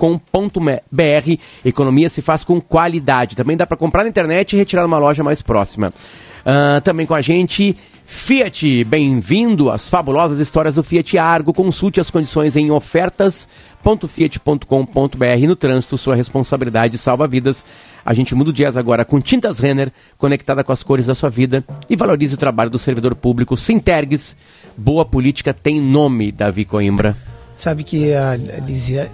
Economia 1.64 2.08
se 2.08 2.20
faz 2.20 2.42
com 2.42 2.60
qualidade. 2.60 3.36
Também 3.36 3.56
dá 3.56 3.66
para 3.66 3.76
comprar 3.76 4.02
na 4.02 4.08
internet 4.08 4.52
e 4.52 4.56
retirar 4.56 4.82
numa 4.82 4.98
loja 4.98 5.22
mais 5.22 5.40
próxima. 5.40 5.92
Uh, 6.40 6.80
também 6.82 7.06
com 7.06 7.14
a 7.14 7.20
gente 7.20 7.76
Fiat, 8.10 8.84
bem-vindo 8.84 9.70
às 9.70 9.86
fabulosas 9.86 10.38
histórias 10.38 10.76
do 10.76 10.82
Fiat 10.82 11.18
Argo. 11.18 11.52
Consulte 11.52 12.00
as 12.00 12.10
condições 12.10 12.56
em 12.56 12.70
ofertas.fiat.com.br. 12.70 15.46
No 15.46 15.54
trânsito, 15.54 15.98
sua 15.98 16.14
responsabilidade 16.14 16.96
salva 16.96 17.28
vidas. 17.28 17.62
A 18.02 18.14
gente 18.14 18.34
muda 18.34 18.48
o 18.48 18.52
dias 18.52 18.78
agora 18.78 19.04
com 19.04 19.20
Tintas 19.20 19.58
Renner, 19.58 19.92
conectada 20.16 20.64
com 20.64 20.72
as 20.72 20.82
cores 20.82 21.04
da 21.04 21.14
sua 21.14 21.28
vida 21.28 21.62
e 21.88 21.96
valorize 21.96 22.34
o 22.34 22.38
trabalho 22.38 22.70
do 22.70 22.78
servidor 22.78 23.14
público. 23.14 23.58
Sintergues, 23.58 24.34
boa 24.74 25.04
política 25.04 25.52
tem 25.52 25.78
nome, 25.78 26.32
Davi 26.32 26.64
Coimbra. 26.64 27.14
Sabe 27.58 27.84
que 27.84 28.14
a 28.14 28.38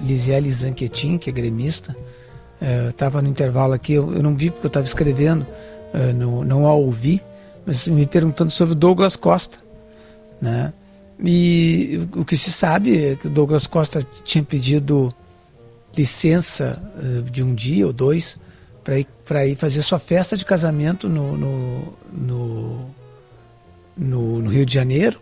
Lisiele 0.00 0.52
Zanquetin, 0.52 1.18
que 1.18 1.30
é 1.30 1.32
gremista, 1.32 1.96
estava 2.88 3.18
é, 3.18 3.22
no 3.22 3.28
intervalo 3.28 3.72
aqui, 3.72 3.94
eu, 3.94 4.14
eu, 4.14 4.22
não 4.22 4.36
vi 4.36 4.50
porque 4.50 4.66
eu 4.66 4.68
estava 4.68 4.86
escrevendo, 4.86 5.44
é, 5.94 6.12
não, 6.12 6.42
não 6.42 6.66
a 6.66 6.74
ouvi, 6.74 7.22
mas 7.64 7.86
me 7.86 8.04
perguntando 8.04 8.50
sobre 8.50 8.72
o 8.72 8.76
Douglas 8.76 9.14
Costa, 9.14 9.58
né? 10.42 10.72
E 11.24 12.08
o 12.16 12.24
que 12.24 12.36
se 12.36 12.50
sabe 12.50 13.12
é 13.12 13.16
que 13.16 13.28
o 13.28 13.30
Douglas 13.30 13.68
Costa 13.68 14.04
tinha 14.24 14.42
pedido 14.42 15.14
licença 15.96 16.82
uh, 16.96 17.22
de 17.22 17.44
um 17.44 17.54
dia 17.54 17.86
ou 17.86 17.92
dois 17.92 18.36
para 18.82 18.98
ir, 18.98 19.06
ir 19.46 19.56
fazer 19.56 19.80
sua 19.82 20.00
festa 20.00 20.36
de 20.36 20.44
casamento 20.44 21.08
no, 21.08 21.36
no, 21.36 21.94
no, 22.12 22.90
no, 23.96 24.40
no 24.40 24.50
Rio 24.50 24.66
de 24.66 24.74
Janeiro, 24.74 25.20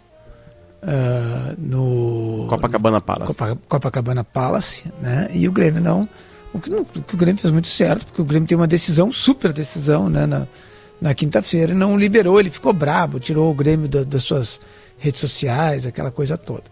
uh, 0.83 1.55
no 1.59 2.47
Copacabana 2.49 3.02
Palace. 3.02 3.35
Copa, 3.35 3.59
Copacabana 3.69 4.25
Palace, 4.25 4.91
né? 5.02 5.29
E 5.35 5.47
o 5.47 5.52
Grêmio 5.52 5.83
não 5.83 6.09
o 6.52 6.61
que, 6.61 6.75
o 6.75 6.85
que, 6.85 7.14
o 7.14 7.18
Grêmio 7.18 7.40
fez 7.40 7.52
muito 7.52 7.68
certo, 7.68 8.06
porque 8.06 8.21
o 8.21 8.25
Grêmio 8.25 8.49
tem 8.49 8.56
uma 8.56 8.66
decisão, 8.66 9.12
super 9.12 9.52
decisão, 9.52 10.09
né? 10.09 10.26
Na, 10.26 10.47
na 11.00 11.14
quinta-feira 11.14 11.73
e 11.73 11.75
não 11.75 11.99
liberou, 11.99 12.38
ele 12.38 12.49
ficou 12.49 12.73
brabo, 12.73 13.18
tirou 13.18 13.50
o 13.50 13.54
Grêmio 13.54 13.88
da, 13.88 14.04
das 14.04 14.23
suas 14.23 14.61
redes 14.97 15.21
sociais, 15.21 15.85
aquela 15.85 16.12
coisa 16.12 16.38
toda. 16.38 16.62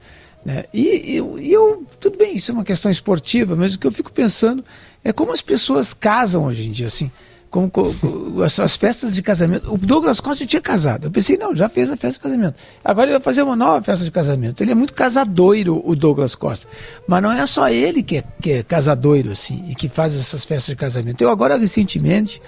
Né? 0.44 0.64
E, 0.72 1.16
e 1.16 1.52
eu, 1.52 1.84
tudo 1.98 2.16
bem, 2.16 2.36
isso 2.36 2.52
é 2.52 2.54
uma 2.54 2.64
questão 2.64 2.88
esportiva, 2.90 3.56
mas 3.56 3.74
o 3.74 3.78
que 3.78 3.86
eu 3.88 3.92
fico 3.92 4.12
pensando 4.12 4.64
é 5.02 5.12
como 5.12 5.32
as 5.32 5.40
pessoas 5.40 5.92
casam 5.92 6.44
hoje 6.44 6.68
em 6.68 6.70
dia, 6.70 6.86
assim, 6.86 7.10
como, 7.50 7.70
como 7.70 8.42
as, 8.42 8.58
as, 8.58 8.76
festas 8.76 9.14
de 9.14 9.22
casamento. 9.22 9.72
O 9.72 9.76
Douglas 9.76 10.20
Costa 10.20 10.46
tinha 10.46 10.62
casado. 10.62 11.08
Eu 11.08 11.10
pensei, 11.10 11.36
não, 11.36 11.54
já 11.54 11.68
fez 11.68 11.90
a 11.90 11.96
festa 11.96 12.18
de 12.18 12.20
casamento. 12.20 12.54
Agora 12.84 13.06
ele 13.06 13.18
vai 13.18 13.22
fazer 13.22 13.42
uma 13.42 13.56
nova 13.56 13.82
festa 13.82 14.04
de 14.04 14.10
casamento. 14.10 14.62
Ele 14.62 14.70
é 14.72 14.74
muito 14.74 14.94
casadoiro, 14.94 15.82
o 15.84 15.96
Douglas 15.96 16.34
Costa. 16.34 16.68
Mas 17.06 17.22
não 17.22 17.32
é 17.32 17.44
só 17.46 17.68
ele 17.68 18.02
que 18.02 18.18
é, 18.18 18.24
que 18.40 18.52
é 18.52 18.62
casadoiro, 18.62 19.32
assim, 19.32 19.64
e 19.68 19.74
que 19.74 19.88
faz 19.88 20.14
essas 20.14 20.44
festas 20.44 20.68
de 20.68 20.76
casamento. 20.76 21.20
Eu 21.20 21.30
agora, 21.30 21.58
recentemente, 21.58 22.40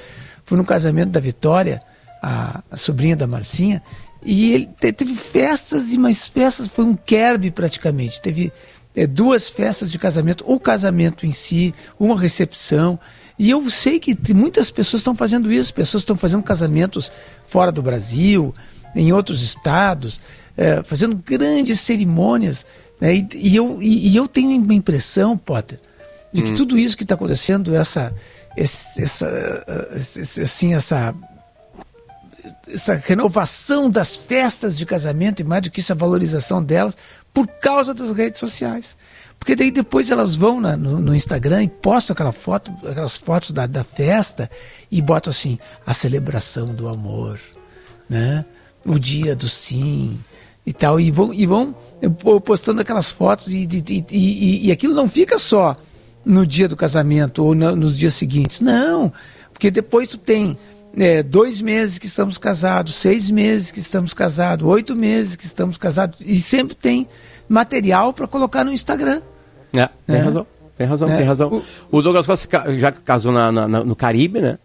Fui 0.44 0.58
no 0.58 0.64
casamento 0.64 1.10
da 1.10 1.20
Vitória, 1.20 1.80
a, 2.22 2.62
a 2.70 2.76
sobrinha 2.76 3.16
da 3.16 3.26
Marcinha, 3.26 3.82
e 4.24 4.52
ele 4.52 4.66
teve 4.66 5.14
festas 5.14 5.92
e 5.92 5.98
mais 5.98 6.28
festas, 6.28 6.68
foi 6.68 6.84
um 6.84 6.94
kerb 6.94 7.50
praticamente. 7.50 8.20
Teve 8.20 8.52
é, 8.94 9.06
duas 9.06 9.48
festas 9.48 9.90
de 9.90 9.98
casamento, 9.98 10.44
o 10.46 10.58
casamento 10.60 11.26
em 11.26 11.32
si, 11.32 11.74
uma 11.98 12.18
recepção. 12.18 12.98
E 13.38 13.50
eu 13.50 13.68
sei 13.70 13.98
que 13.98 14.16
muitas 14.34 14.70
pessoas 14.70 15.00
estão 15.00 15.14
fazendo 15.14 15.50
isso, 15.50 15.72
pessoas 15.72 16.02
estão 16.02 16.16
fazendo 16.16 16.42
casamentos 16.42 17.10
fora 17.46 17.72
do 17.72 17.82
Brasil, 17.82 18.54
em 18.94 19.12
outros 19.12 19.42
estados, 19.42 20.20
é, 20.56 20.82
fazendo 20.82 21.16
grandes 21.16 21.80
cerimônias. 21.80 22.66
Né? 23.00 23.16
E, 23.16 23.28
e, 23.34 23.56
eu, 23.56 23.80
e, 23.80 24.08
e, 24.08 24.16
eu 24.16 24.28
tenho 24.28 24.50
uma 24.50 24.74
impressão, 24.74 25.36
Potter, 25.36 25.80
de 26.32 26.42
que 26.42 26.50
hum. 26.50 26.54
tudo 26.54 26.78
isso 26.78 26.96
que 26.96 27.02
está 27.02 27.14
acontecendo, 27.14 27.74
essa, 27.74 28.14
essa, 28.56 29.64
assim, 30.42 30.74
essa, 30.74 31.14
essa 32.68 32.94
renovação 32.94 33.90
das 33.90 34.16
festas 34.16 34.76
de 34.76 34.86
casamento 34.86 35.40
e 35.40 35.44
mais 35.44 35.62
do 35.62 35.70
que 35.70 35.80
isso, 35.80 35.92
a 35.92 35.96
valorização 35.96 36.62
delas 36.62 36.96
por 37.32 37.46
causa 37.46 37.94
das 37.94 38.12
redes 38.12 38.40
sociais. 38.40 38.96
Porque 39.38 39.56
daí 39.56 39.72
depois 39.72 40.10
elas 40.10 40.36
vão 40.36 40.60
na, 40.60 40.76
no, 40.76 41.00
no, 41.00 41.14
Instagram 41.14 41.64
e 41.64 41.68
postam 41.68 42.14
aquela 42.14 42.30
foto, 42.30 42.72
aquelas 42.88 43.16
fotos 43.16 43.50
da, 43.50 43.66
da 43.66 43.82
festa 43.82 44.48
e 44.90 45.02
botam 45.02 45.30
assim, 45.30 45.58
a 45.84 45.92
celebração 45.92 46.72
do 46.72 46.88
amor, 46.88 47.40
né? 48.08 48.44
o 48.84 48.98
dia 48.98 49.34
do 49.34 49.48
sim 49.48 50.18
e 50.64 50.72
tal. 50.72 51.00
E 51.00 51.10
vão, 51.10 51.34
e 51.34 51.46
vão 51.46 51.74
postando 52.44 52.80
aquelas 52.80 53.10
fotos 53.10 53.48
e, 53.48 53.66
e, 53.66 54.04
e, 54.10 54.66
e 54.68 54.72
aquilo 54.72 54.94
não 54.94 55.08
fica 55.08 55.38
só 55.38 55.76
no 56.24 56.46
dia 56.46 56.68
do 56.68 56.76
casamento 56.76 57.44
ou 57.44 57.54
no, 57.54 57.74
nos 57.74 57.98
dias 57.98 58.14
seguintes. 58.14 58.60
Não, 58.60 59.12
porque 59.52 59.70
depois 59.70 60.08
tu 60.08 60.18
tem 60.18 60.56
é, 60.96 61.22
dois 61.22 61.60
meses 61.60 61.98
que 61.98 62.06
estamos 62.06 62.38
casados, 62.38 62.96
seis 62.96 63.30
meses 63.30 63.72
que 63.72 63.80
estamos 63.80 64.12
casados, 64.12 64.66
oito 64.66 64.94
meses 64.94 65.36
que 65.36 65.44
estamos 65.44 65.76
casados, 65.78 66.20
e 66.20 66.36
sempre 66.36 66.74
tem 66.74 67.08
material 67.48 68.12
para 68.12 68.26
colocar 68.26 68.64
no 68.64 68.72
Instagram. 68.72 69.22
É, 69.76 69.88
tem 70.06 70.16
é. 70.16 70.20
razão. 70.20 70.46
Tem 70.76 70.86
razão, 70.86 71.08
é. 71.08 71.16
tem 71.16 71.26
razão. 71.26 71.62
O, 71.90 71.98
o 71.98 72.02
Douglas 72.02 72.26
Costa 72.26 72.76
já 72.76 72.92
casou 72.92 73.32
na, 73.32 73.52
na, 73.52 73.68
no 73.68 73.94
Caribe, 73.94 74.40
né? 74.40 74.58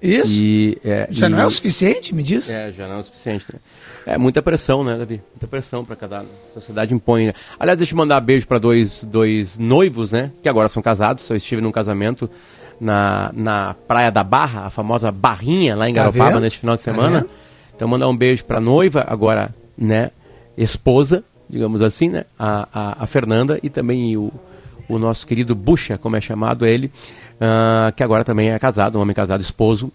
Isso. 0.00 0.32
E, 0.32 0.78
é, 0.84 1.08
já 1.10 1.26
e, 1.26 1.30
não 1.30 1.40
é 1.40 1.46
o 1.46 1.50
suficiente, 1.50 2.14
me 2.14 2.22
diz? 2.22 2.48
É, 2.50 2.70
já 2.70 2.86
não 2.86 2.96
é 2.96 2.98
o 2.98 3.02
suficiente. 3.02 3.46
Né? 3.52 3.58
É 4.06 4.18
muita 4.18 4.42
pressão, 4.42 4.84
né, 4.84 4.96
Davi? 4.96 5.22
Muita 5.32 5.46
pressão 5.46 5.84
para 5.84 5.96
cada. 5.96 6.20
A 6.20 6.24
sociedade 6.54 6.94
impõe. 6.94 7.26
Né? 7.26 7.32
Aliás, 7.58 7.78
deixa 7.78 7.94
eu 7.94 7.96
mandar 7.96 8.20
beijo 8.20 8.46
para 8.46 8.58
dois, 8.58 9.02
dois 9.04 9.58
noivos, 9.58 10.12
né? 10.12 10.30
Que 10.42 10.48
agora 10.48 10.68
são 10.68 10.82
casados. 10.82 11.28
Eu 11.28 11.36
estive 11.36 11.62
num 11.62 11.72
casamento 11.72 12.30
na, 12.80 13.30
na 13.34 13.74
Praia 13.86 14.10
da 14.10 14.22
Barra, 14.22 14.66
a 14.66 14.70
famosa 14.70 15.10
Barrinha, 15.10 15.74
lá 15.74 15.88
em 15.88 15.94
tá 15.94 16.02
Garopaba, 16.02 16.30
vendo? 16.30 16.40
neste 16.40 16.58
final 16.58 16.76
de 16.76 16.82
tá 16.82 16.90
semana. 16.92 17.22
Tá 17.22 17.28
então, 17.74 17.88
mandar 17.88 18.08
um 18.08 18.16
beijo 18.16 18.44
para 18.44 18.60
noiva, 18.60 19.04
agora, 19.06 19.54
né? 19.76 20.10
Esposa, 20.56 21.22
digamos 21.48 21.82
assim, 21.82 22.08
né? 22.08 22.24
A, 22.38 22.68
a, 22.72 23.04
a 23.04 23.06
Fernanda 23.06 23.58
e 23.62 23.68
também 23.68 24.16
o, 24.16 24.32
o 24.88 24.98
nosso 24.98 25.26
querido 25.26 25.54
Bucha, 25.54 25.98
como 25.98 26.16
é 26.16 26.20
chamado 26.20 26.64
ele, 26.64 26.90
uh, 27.34 27.92
que 27.94 28.02
agora 28.02 28.24
também 28.24 28.50
é 28.50 28.58
casado, 28.58 28.98
um 28.98 29.02
homem 29.02 29.14
casado, 29.14 29.40
esposo 29.40 29.92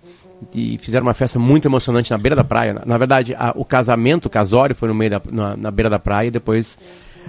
e 0.54 0.78
fizeram 0.80 1.06
uma 1.06 1.14
festa 1.14 1.38
muito 1.38 1.68
emocionante 1.68 2.12
na 2.12 2.18
beira 2.18 2.36
da 2.36 2.44
praia. 2.44 2.74
Na, 2.74 2.82
na 2.86 2.98
verdade, 2.98 3.36
a, 3.38 3.54
o 3.56 3.64
casamento, 3.64 4.26
o 4.26 4.30
casório 4.30 4.76
foi 4.76 4.88
no 4.88 4.96
meio 4.96 5.12
da, 5.12 5.22
na, 5.32 5.58
na 5.58 5.72
beira 5.72 5.90
da 5.90 6.00
praia 6.00 6.28
e 6.28 6.32
depois 6.32 6.78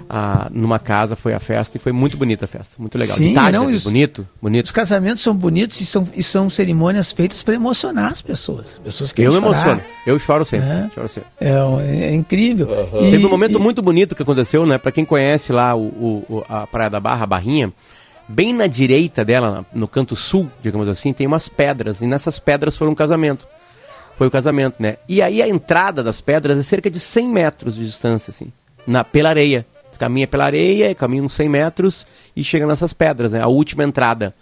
a, 0.09 0.49
numa 0.51 0.79
casa 0.79 1.15
foi 1.15 1.33
a 1.33 1.39
festa 1.39 1.77
e 1.77 1.79
foi 1.79 1.91
muito 1.91 2.17
bonita 2.17 2.45
a 2.45 2.47
festa, 2.47 2.75
muito 2.77 2.97
legal. 2.97 3.17
Sim, 3.17 3.33
tarde, 3.33 3.57
não, 3.57 3.67
os, 3.67 3.83
bonito, 3.83 4.27
bonito. 4.41 4.65
Os 4.65 4.71
casamentos 4.71 5.23
são 5.23 5.35
bonitos 5.35 5.79
e 5.81 5.85
são, 5.85 6.07
e 6.15 6.23
são 6.23 6.49
cerimônias 6.49 7.11
feitas 7.11 7.43
para 7.43 7.53
emocionar 7.53 8.11
as 8.11 8.21
pessoas. 8.21 8.79
pessoas 8.83 9.11
que 9.11 9.21
eu 9.21 9.31
me 9.31 9.37
emociono, 9.37 9.81
eu 10.05 10.17
choro 10.19 10.45
sempre. 10.45 10.69
É, 10.69 10.89
choro 10.93 11.09
sempre. 11.09 11.29
É, 11.39 11.49
é, 11.49 12.05
é 12.05 12.13
incrível. 12.13 12.67
Uhum. 12.67 13.07
E, 13.07 13.11
Teve 13.11 13.25
um 13.25 13.29
momento 13.29 13.57
e... 13.57 13.61
muito 13.61 13.81
bonito 13.81 14.15
que 14.15 14.23
aconteceu, 14.23 14.65
né? 14.65 14.77
Para 14.77 14.91
quem 14.91 15.05
conhece 15.05 15.51
lá 15.51 15.75
o, 15.75 16.25
o, 16.29 16.45
a 16.47 16.67
Praia 16.67 16.89
da 16.89 16.99
Barra, 16.99 17.23
a 17.23 17.27
Barrinha, 17.27 17.73
Bem 18.27 18.53
na 18.53 18.67
direita 18.67 19.25
dela, 19.25 19.65
no 19.73 19.87
canto 19.87 20.15
sul, 20.15 20.49
digamos 20.61 20.87
assim, 20.87 21.11
tem 21.11 21.27
umas 21.27 21.49
pedras. 21.49 21.99
E 22.01 22.07
nessas 22.07 22.39
pedras 22.39 22.77
foi 22.77 22.87
um 22.87 22.95
casamento. 22.95 23.47
Foi 24.15 24.27
o 24.27 24.31
casamento, 24.31 24.75
né? 24.79 24.97
E 25.09 25.21
aí 25.21 25.41
a 25.41 25.47
entrada 25.47 26.01
das 26.01 26.21
pedras 26.21 26.57
é 26.57 26.63
cerca 26.63 26.89
de 26.89 26.99
100 26.99 27.27
metros 27.27 27.75
de 27.75 27.85
distância, 27.85 28.31
assim. 28.31 28.51
Na, 28.87 29.03
pela 29.03 29.29
areia. 29.29 29.65
Caminha 29.97 30.27
pela 30.27 30.45
areia, 30.45 30.93
caminha 30.95 31.23
uns 31.23 31.33
100 31.33 31.49
metros 31.49 32.07
e 32.35 32.43
chega 32.43 32.65
nessas 32.65 32.93
pedras, 32.93 33.31
né? 33.31 33.41
A 33.41 33.47
última 33.47 33.83
entrada. 33.83 34.33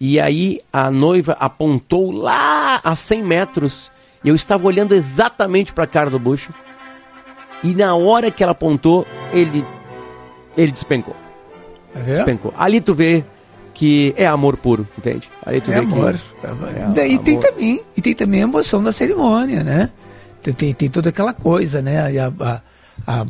E 0.00 0.18
aí 0.18 0.60
a 0.72 0.90
noiva 0.90 1.36
apontou 1.38 2.10
lá 2.10 2.80
a 2.82 2.96
100 2.96 3.22
metros. 3.22 3.92
E 4.24 4.28
eu 4.28 4.34
estava 4.34 4.66
olhando 4.66 4.94
exatamente 4.94 5.72
para 5.72 5.84
a 5.84 5.86
cara 5.86 6.10
do 6.10 6.18
bucho. 6.18 6.50
E 7.62 7.74
na 7.74 7.94
hora 7.94 8.30
que 8.30 8.42
ela 8.42 8.52
apontou, 8.52 9.06
ele, 9.32 9.64
ele 10.56 10.72
despencou. 10.72 11.14
É 11.94 12.00
despencou. 12.00 12.52
Ali 12.56 12.80
tu 12.80 12.94
vê 12.94 13.24
que 13.74 14.14
é 14.16 14.26
amor 14.26 14.56
puro, 14.56 14.86
entende? 14.98 15.30
Ali 15.44 15.60
tu 15.60 15.70
é 15.70 15.74
vê 15.74 15.80
amor. 15.80 16.14
Que 16.14 16.46
é, 16.46 17.08
e, 17.08 17.12
amor. 17.12 17.24
tem 17.24 17.38
também, 17.38 17.80
e 17.96 18.02
tem 18.02 18.14
também 18.14 18.40
a 18.40 18.44
emoção 18.44 18.82
da 18.82 18.92
cerimônia, 18.92 19.62
né? 19.62 19.90
Tem, 20.42 20.52
tem, 20.52 20.74
tem 20.74 20.90
toda 20.90 21.10
aquela 21.10 21.32
coisa, 21.32 21.80
né? 21.80 22.18
A, 22.18 22.32
a, 22.44 22.60
a, 23.06 23.24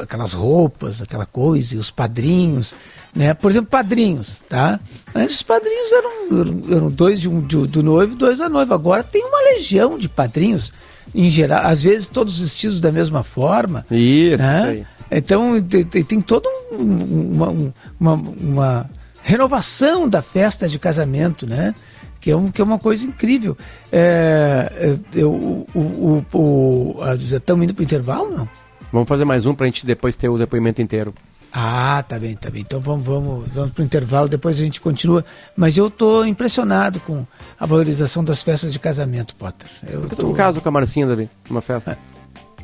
aquelas 0.00 0.32
roupas, 0.32 1.02
aquela 1.02 1.26
coisa, 1.26 1.74
e 1.74 1.78
os 1.78 1.90
padrinhos, 1.90 2.74
né? 3.14 3.34
Por 3.34 3.50
exemplo, 3.50 3.70
padrinhos, 3.70 4.42
tá? 4.48 4.78
Antes 5.14 5.36
os 5.36 5.42
padrinhos 5.42 5.92
eram, 5.92 6.40
eram, 6.40 6.76
eram 6.76 6.90
dois 6.90 7.20
de 7.20 7.28
um, 7.28 7.40
de, 7.40 7.66
do 7.66 7.82
noivo 7.82 8.12
e 8.12 8.16
dois 8.16 8.38
da 8.38 8.48
noiva. 8.48 8.74
Agora 8.74 9.02
tem 9.02 9.24
uma 9.24 9.42
legião 9.54 9.98
de 9.98 10.08
padrinhos, 10.08 10.72
em 11.14 11.30
geral, 11.30 11.64
às 11.64 11.82
vezes 11.82 12.06
todos 12.06 12.38
vestidos 12.40 12.80
da 12.80 12.92
mesma 12.92 13.22
forma. 13.22 13.84
Isso, 13.90 14.42
né? 14.42 14.58
isso 14.58 14.66
aí. 14.66 14.86
Então 15.10 15.60
tem, 15.62 16.04
tem 16.04 16.20
todo 16.20 16.48
um, 16.70 17.32
uma, 17.32 17.72
uma, 17.98 18.12
uma, 18.14 18.90
renovação 19.22 20.08
da 20.08 20.22
festa 20.22 20.68
de 20.68 20.78
casamento, 20.78 21.46
né? 21.46 21.74
Que 22.20 22.30
é, 22.30 22.36
um, 22.36 22.50
que 22.50 22.60
é 22.60 22.64
uma 22.64 22.78
coisa 22.78 23.06
incrível. 23.06 23.56
É, 23.90 24.70
é 24.76 24.98
eu, 25.14 25.32
o, 25.32 25.66
o, 25.74 26.36
o, 26.36 27.16
já 27.18 27.38
estamos 27.38 27.64
indo 27.64 27.74
para 27.74 27.80
o 27.80 27.84
intervalo, 27.84 28.36
não? 28.36 28.48
Vamos 28.92 29.08
fazer 29.08 29.24
mais 29.24 29.44
um 29.44 29.54
para 29.54 29.64
a 29.64 29.66
gente 29.66 29.84
depois 29.84 30.16
ter 30.16 30.28
o 30.28 30.38
depoimento 30.38 30.80
inteiro. 30.80 31.14
Ah, 31.52 32.04
tá 32.06 32.18
bem, 32.18 32.34
tá 32.34 32.50
bem. 32.50 32.60
Então 32.62 32.80
vamos, 32.80 33.04
vamos, 33.04 33.48
vamos 33.52 33.72
para 33.72 33.82
o 33.82 33.84
intervalo, 33.84 34.28
depois 34.28 34.58
a 34.58 34.62
gente 34.62 34.80
continua. 34.80 35.24
Mas 35.56 35.76
eu 35.76 35.88
estou 35.88 36.26
impressionado 36.26 37.00
com 37.00 37.26
a 37.58 37.66
valorização 37.66 38.22
das 38.22 38.42
festas 38.42 38.72
de 38.72 38.78
casamento, 38.78 39.34
Potter. 39.34 39.68
Eu 39.86 40.08
tô... 40.08 40.26
um 40.26 40.34
caso 40.34 40.60
com 40.60 40.68
a 40.68 40.72
Marcinha, 40.72 41.06
Davi, 41.06 41.28
uma 41.48 41.60
festa. 41.60 41.98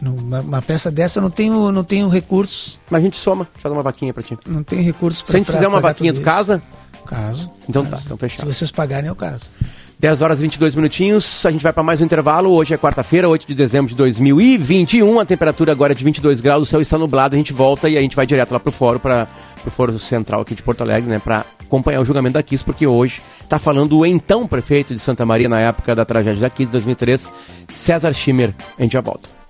Numa 0.00 0.40
uma 0.40 0.60
peça 0.60 0.90
dessa 0.90 1.18
eu 1.18 1.22
não 1.22 1.30
tenho, 1.30 1.70
não 1.70 1.84
tenho 1.84 2.08
recursos. 2.08 2.80
Mas 2.90 3.00
a 3.00 3.04
gente 3.04 3.16
soma, 3.16 3.44
deixa 3.44 3.58
eu 3.58 3.62
fazer 3.62 3.74
uma 3.74 3.82
vaquinha 3.82 4.12
pra 4.12 4.22
ti. 4.22 4.36
Não 4.46 4.62
tenho 4.62 4.82
recursos 4.82 5.22
pra 5.22 5.30
Se 5.30 5.36
a 5.36 5.38
gente 5.38 5.52
fizer 5.52 5.68
uma 5.68 5.80
vaquinha, 5.80 6.12
do 6.12 6.20
casa? 6.20 6.60
Caso. 7.06 7.50
Então 7.68 7.84
caso. 7.84 7.96
tá, 7.96 8.02
então 8.04 8.16
fechado. 8.16 8.40
Se 8.40 8.54
vocês 8.58 8.70
pagarem, 8.70 9.08
é 9.08 9.12
o 9.12 9.16
caso. 9.16 9.44
10 10.04 10.20
horas 10.20 10.40
e 10.40 10.42
22 10.42 10.74
minutinhos, 10.74 11.46
a 11.46 11.50
gente 11.50 11.62
vai 11.62 11.72
para 11.72 11.82
mais 11.82 11.98
um 11.98 12.04
intervalo. 12.04 12.50
Hoje 12.50 12.74
é 12.74 12.76
quarta-feira, 12.76 13.26
8 13.26 13.46
de 13.46 13.54
dezembro 13.54 13.88
de 13.88 13.94
2021. 13.94 15.18
A 15.18 15.24
temperatura 15.24 15.72
agora 15.72 15.94
é 15.94 15.96
de 15.96 16.04
22 16.04 16.42
graus, 16.42 16.64
o 16.64 16.66
céu 16.66 16.82
está 16.82 16.98
nublado. 16.98 17.34
A 17.34 17.38
gente 17.38 17.54
volta 17.54 17.88
e 17.88 17.96
a 17.96 18.02
gente 18.02 18.14
vai 18.14 18.26
direto 18.26 18.52
lá 18.52 18.60
pro 18.60 18.70
fórum, 18.70 18.98
para 18.98 19.26
pro 19.62 19.70
fórum 19.70 19.98
central 19.98 20.42
aqui 20.42 20.54
de 20.54 20.62
Porto 20.62 20.82
Alegre, 20.82 21.08
né, 21.08 21.18
para 21.18 21.46
acompanhar 21.58 22.02
o 22.02 22.04
julgamento 22.04 22.34
da 22.34 22.42
Kiss, 22.42 22.62
porque 22.62 22.86
hoje 22.86 23.22
está 23.40 23.58
falando 23.58 23.96
o 23.96 24.04
então 24.04 24.46
prefeito 24.46 24.92
de 24.92 25.00
Santa 25.00 25.24
Maria 25.24 25.48
na 25.48 25.60
época 25.60 25.94
da 25.94 26.04
tragédia 26.04 26.42
da 26.42 26.50
Kiss 26.50 26.70
2003, 26.70 27.30
César 27.70 28.12
Schimmer. 28.12 28.54
A 28.78 28.82
gente 28.82 28.92
já 28.92 29.00
volta. 29.00 29.43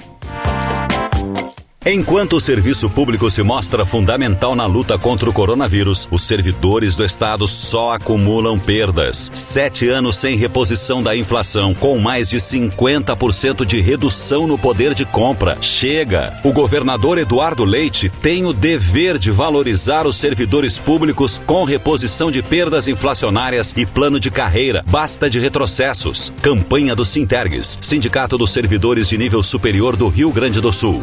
Enquanto 1.86 2.36
o 2.36 2.40
serviço 2.40 2.88
público 2.88 3.30
se 3.30 3.42
mostra 3.42 3.84
fundamental 3.84 4.56
na 4.56 4.64
luta 4.64 4.96
contra 4.96 5.28
o 5.28 5.32
coronavírus, 5.34 6.08
os 6.10 6.22
servidores 6.22 6.96
do 6.96 7.04
Estado 7.04 7.46
só 7.46 7.92
acumulam 7.92 8.58
perdas. 8.58 9.30
Sete 9.34 9.86
anos 9.86 10.16
sem 10.16 10.34
reposição 10.34 11.02
da 11.02 11.14
inflação, 11.14 11.74
com 11.74 11.98
mais 11.98 12.30
de 12.30 12.38
50% 12.38 13.66
de 13.66 13.82
redução 13.82 14.46
no 14.46 14.56
poder 14.56 14.94
de 14.94 15.04
compra. 15.04 15.58
Chega! 15.60 16.40
O 16.42 16.54
governador 16.54 17.18
Eduardo 17.18 17.66
Leite 17.66 18.08
tem 18.08 18.46
o 18.46 18.54
dever 18.54 19.18
de 19.18 19.30
valorizar 19.30 20.06
os 20.06 20.16
servidores 20.16 20.78
públicos 20.78 21.38
com 21.44 21.64
reposição 21.64 22.30
de 22.30 22.42
perdas 22.42 22.88
inflacionárias 22.88 23.74
e 23.76 23.84
plano 23.84 24.18
de 24.18 24.30
carreira. 24.30 24.82
Basta 24.90 25.28
de 25.28 25.38
retrocessos. 25.38 26.32
Campanha 26.40 26.96
do 26.96 27.04
Sintergues, 27.04 27.78
Sindicato 27.82 28.38
dos 28.38 28.52
Servidores 28.52 29.06
de 29.06 29.18
Nível 29.18 29.42
Superior 29.42 29.96
do 29.96 30.08
Rio 30.08 30.32
Grande 30.32 30.62
do 30.62 30.72
Sul. 30.72 31.02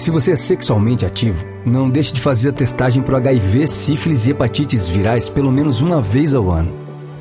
Se 0.00 0.10
você 0.10 0.32
é 0.32 0.36
sexualmente 0.36 1.04
ativo, 1.04 1.44
não 1.62 1.90
deixe 1.90 2.14
de 2.14 2.22
fazer 2.22 2.48
a 2.48 2.52
testagem 2.52 3.02
para 3.02 3.18
HIV, 3.18 3.66
sífilis 3.66 4.24
e 4.24 4.30
hepatites 4.30 4.88
virais 4.88 5.28
pelo 5.28 5.52
menos 5.52 5.82
uma 5.82 6.00
vez 6.00 6.34
ao 6.34 6.50
ano. 6.50 6.72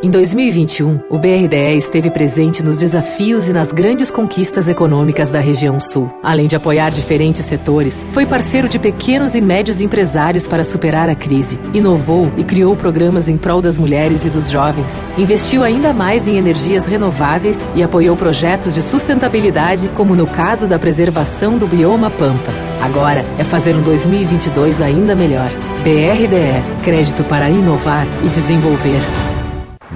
Em 0.00 0.08
2021, 0.10 1.00
o 1.10 1.18
BRDE 1.18 1.76
esteve 1.76 2.08
presente 2.08 2.62
nos 2.62 2.78
desafios 2.78 3.48
e 3.48 3.52
nas 3.52 3.72
grandes 3.72 4.12
conquistas 4.12 4.68
econômicas 4.68 5.32
da 5.32 5.40
região 5.40 5.80
sul. 5.80 6.08
Além 6.22 6.46
de 6.46 6.54
apoiar 6.54 6.90
diferentes 6.90 7.44
setores, 7.44 8.06
foi 8.12 8.24
parceiro 8.24 8.68
de 8.68 8.78
pequenos 8.78 9.34
e 9.34 9.40
médios 9.40 9.80
empresários 9.80 10.46
para 10.46 10.62
superar 10.62 11.10
a 11.10 11.16
crise. 11.16 11.58
Inovou 11.74 12.30
e 12.36 12.44
criou 12.44 12.76
programas 12.76 13.28
em 13.28 13.36
prol 13.36 13.60
das 13.60 13.76
mulheres 13.76 14.24
e 14.24 14.30
dos 14.30 14.48
jovens. 14.48 15.02
Investiu 15.16 15.64
ainda 15.64 15.92
mais 15.92 16.28
em 16.28 16.36
energias 16.36 16.86
renováveis 16.86 17.66
e 17.74 17.82
apoiou 17.82 18.16
projetos 18.16 18.72
de 18.72 18.82
sustentabilidade, 18.82 19.88
como 19.96 20.14
no 20.14 20.28
caso 20.28 20.68
da 20.68 20.78
preservação 20.78 21.58
do 21.58 21.66
bioma 21.66 22.08
Pampa. 22.08 22.52
Agora 22.80 23.24
é 23.36 23.42
fazer 23.42 23.74
um 23.74 23.82
2022 23.82 24.80
ainda 24.80 25.16
melhor. 25.16 25.50
BRDE 25.82 26.84
Crédito 26.84 27.24
para 27.24 27.50
inovar 27.50 28.06
e 28.24 28.28
desenvolver 28.28 29.00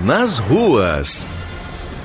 nas 0.03 0.39
ruas. 0.39 1.27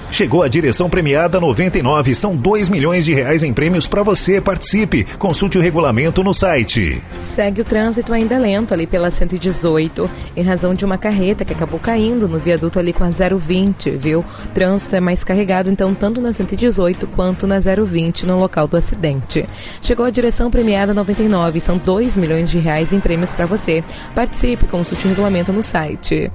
Chegou 0.09 0.41
a 0.41 0.47
direção 0.47 0.89
premiada 0.89 1.39
99. 1.39 2.15
São 2.15 2.35
2 2.35 2.69
milhões 2.69 3.03
de 3.03 3.13
reais 3.13 3.43
em 3.43 3.51
prêmios 3.51 3.87
para 3.87 4.03
você. 4.03 4.39
Participe. 4.39 5.03
Consulte 5.17 5.57
o 5.57 5.61
regulamento 5.61 6.23
no 6.23 6.33
site. 6.33 7.01
Segue 7.19 7.61
o 7.61 7.65
trânsito 7.65 8.13
ainda 8.13 8.37
lento 8.37 8.73
ali 8.73 8.87
pela 8.87 9.11
118, 9.11 10.09
em 10.35 10.43
razão 10.43 10.73
de 10.73 10.85
uma 10.85 10.97
carreta 10.97 11.43
que 11.43 11.53
acabou 11.53 11.79
caindo 11.79 12.27
no 12.27 12.39
viaduto 12.39 12.79
ali 12.79 12.93
com 12.93 13.03
a 13.03 13.09
020, 13.09 13.91
viu? 13.97 14.19
O 14.19 14.47
trânsito 14.53 14.95
é 14.95 14.99
mais 14.99 15.23
carregado, 15.23 15.69
então, 15.69 15.93
tanto 15.93 16.21
na 16.21 16.31
118 16.31 17.05
quanto 17.07 17.45
na 17.45 17.59
020 17.59 18.25
no 18.25 18.37
local 18.37 18.67
do 18.67 18.77
acidente. 18.77 19.45
Chegou 19.81 20.05
a 20.05 20.09
direção 20.09 20.49
premiada 20.49 20.93
99. 20.93 21.59
São 21.59 21.77
2 21.77 22.15
milhões 22.15 22.49
de 22.49 22.59
reais 22.59 22.93
em 22.93 22.99
prêmios 22.99 23.33
para 23.33 23.45
você. 23.45 23.83
Participe, 24.15 24.67
consulte 24.67 25.05
o 25.05 25.09
regulamento 25.09 25.51
no 25.51 25.61
site. 25.61 26.31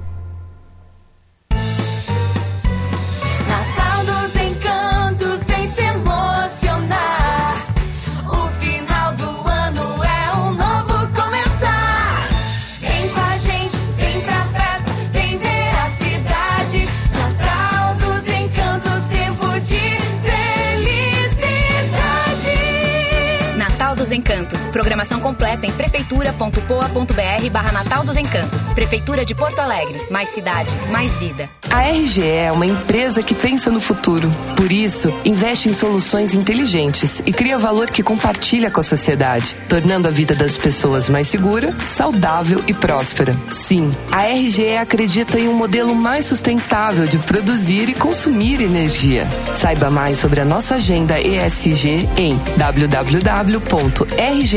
Encantos. 24.13 24.62
Programação 24.73 25.19
completa 25.19 25.67
em 25.67 25.71
prefeitura.poa.br 25.71 27.49
barra 27.51 27.71
Natal 27.71 28.03
dos 28.03 28.17
Encantos. 28.17 28.67
Prefeitura 28.69 29.23
de 29.23 29.35
Porto 29.35 29.59
Alegre. 29.59 30.01
Mais 30.09 30.29
cidade, 30.29 30.67
mais 30.89 31.15
vida. 31.19 31.47
A 31.69 31.89
RGE 31.89 32.23
é 32.23 32.51
uma 32.51 32.65
empresa 32.65 33.21
que 33.21 33.35
pensa 33.35 33.69
no 33.69 33.79
futuro. 33.79 34.29
Por 34.55 34.71
isso, 34.71 35.13
investe 35.23 35.69
em 35.69 35.73
soluções 35.73 36.33
inteligentes 36.33 37.21
e 37.25 37.31
cria 37.31 37.57
valor 37.57 37.89
que 37.89 38.01
compartilha 38.01 38.71
com 38.71 38.79
a 38.79 38.83
sociedade, 38.83 39.55
tornando 39.69 40.07
a 40.07 40.11
vida 40.11 40.33
das 40.33 40.57
pessoas 40.57 41.07
mais 41.07 41.27
segura, 41.27 41.71
saudável 41.85 42.63
e 42.67 42.73
próspera. 42.73 43.35
Sim, 43.51 43.89
a 44.11 44.23
RGE 44.27 44.77
acredita 44.77 45.39
em 45.39 45.47
um 45.47 45.53
modelo 45.53 45.95
mais 45.95 46.25
sustentável 46.25 47.05
de 47.07 47.19
produzir 47.19 47.89
e 47.89 47.93
consumir 47.93 48.61
energia. 48.61 49.27
Saiba 49.55 49.89
mais 49.89 50.17
sobre 50.17 50.41
a 50.41 50.45
nossa 50.45 50.75
agenda 50.75 51.19
ESG 51.19 52.09
em 52.17 52.39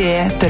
www.rge-rs.com.br. 0.07 0.47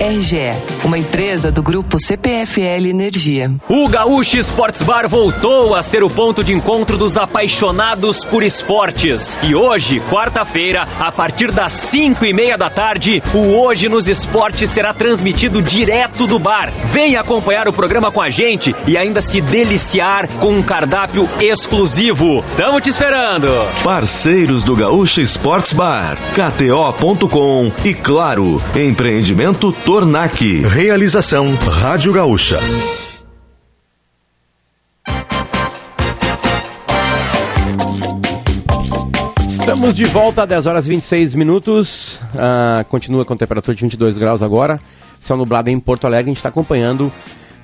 RGE, 0.00 0.52
uma 0.84 0.98
empresa 0.98 1.50
do 1.50 1.62
grupo 1.62 1.98
CPFL 1.98 2.86
Energia. 2.86 3.50
O 3.68 3.88
Gaúcho 3.88 4.36
Sports 4.38 4.82
Bar 4.82 5.08
voltou 5.08 5.74
a 5.74 5.82
ser 5.82 6.02
o 6.02 6.10
ponto 6.10 6.44
de 6.44 6.52
encontro 6.52 6.98
dos 6.98 7.16
apaixonados 7.16 8.22
por 8.22 8.42
esportes. 8.42 9.38
E 9.42 9.54
hoje, 9.54 10.00
quarta-feira, 10.10 10.86
a 11.00 11.10
partir 11.10 11.50
das 11.50 11.72
5 11.72 12.26
e 12.26 12.34
meia 12.34 12.58
da 12.58 12.68
tarde, 12.68 13.22
o 13.32 13.54
Hoje 13.54 13.88
nos 13.88 14.08
Esportes 14.08 14.68
será 14.70 14.92
transmitido 14.92 15.62
direto 15.62 16.26
do 16.26 16.38
bar. 16.38 16.70
Venha 16.92 17.20
acompanhar 17.20 17.66
o 17.68 17.72
programa 17.72 18.12
com 18.12 18.20
a 18.20 18.28
gente 18.28 18.74
e 18.86 18.98
ainda 18.98 19.22
se 19.22 19.40
deliciar 19.40 20.28
com 20.40 20.50
um 20.52 20.62
cardápio 20.62 21.28
exclusivo. 21.40 22.44
Tamo 22.56 22.80
te 22.80 22.90
esperando! 22.90 23.48
Parceiros 23.82 24.64
do 24.64 24.76
Gaúcho 24.76 25.20
Sports 25.20 25.72
Bar, 25.72 26.18
KTO.com 26.74 27.70
e 27.84 27.94
claro, 27.94 28.60
empreendimento 28.74 29.70
Tornac. 29.70 30.44
Realização 30.62 31.54
Rádio 31.54 32.12
Gaúcha. 32.12 32.58
Estamos 39.48 39.94
de 39.94 40.04
volta 40.06 40.42
a 40.42 40.46
10 40.46 40.66
horas 40.66 40.86
e 40.86 40.88
26 40.88 41.36
minutos. 41.36 42.20
Ah, 42.36 42.84
continua 42.88 43.24
com 43.24 43.36
temperatura 43.36 43.76
de 43.76 43.80
22 43.80 44.18
graus 44.18 44.42
agora. 44.42 44.80
Céu 45.20 45.36
nublado 45.36 45.70
em 45.70 45.78
Porto 45.78 46.08
Alegre. 46.08 46.24
A 46.24 46.30
gente 46.30 46.38
está 46.38 46.48
acompanhando 46.48 47.12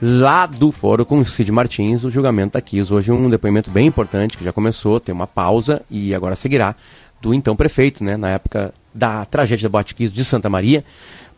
lá 0.01 0.47
do 0.47 0.71
foro 0.71 1.05
com 1.05 1.19
o 1.19 1.25
Cid 1.25 1.51
Martins 1.51 2.05
o 2.05 2.11
julgamento 2.13 2.53
da 2.53 2.61
Kiss. 2.61 2.95
Hoje 2.95 3.11
um 3.11 3.29
depoimento 3.29 3.73
bem 3.73 3.89
importante 3.89 4.39
que 4.39 4.45
já 4.45 4.53
começou, 4.53 5.01
tem 5.01 5.13
uma 5.13 5.27
pausa 5.27 5.83
e 5.91 6.15
agora 6.15 6.37
seguirá 6.37 6.77
do 7.21 7.35
então 7.35 7.55
prefeito, 7.57 8.03
né, 8.03 8.17
na 8.17 8.31
época 8.31 8.73
da 8.95 9.25
tragédia 9.25 9.69
da 9.69 9.73
Boate 9.73 9.95
Kiss 9.95 10.13
de 10.13 10.25
Santa 10.25 10.49
Maria. 10.49 10.85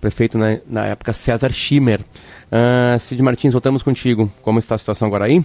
Prefeito 0.00 0.36
na, 0.36 0.58
na 0.66 0.86
época 0.86 1.12
César 1.12 1.52
Schimmer. 1.52 2.00
Ah, 2.50 2.98
Cid 2.98 3.22
Martins, 3.22 3.52
voltamos 3.52 3.82
contigo. 3.82 4.30
Como 4.42 4.58
está 4.58 4.74
a 4.74 4.78
situação 4.78 5.06
agora 5.08 5.26
aí? 5.26 5.44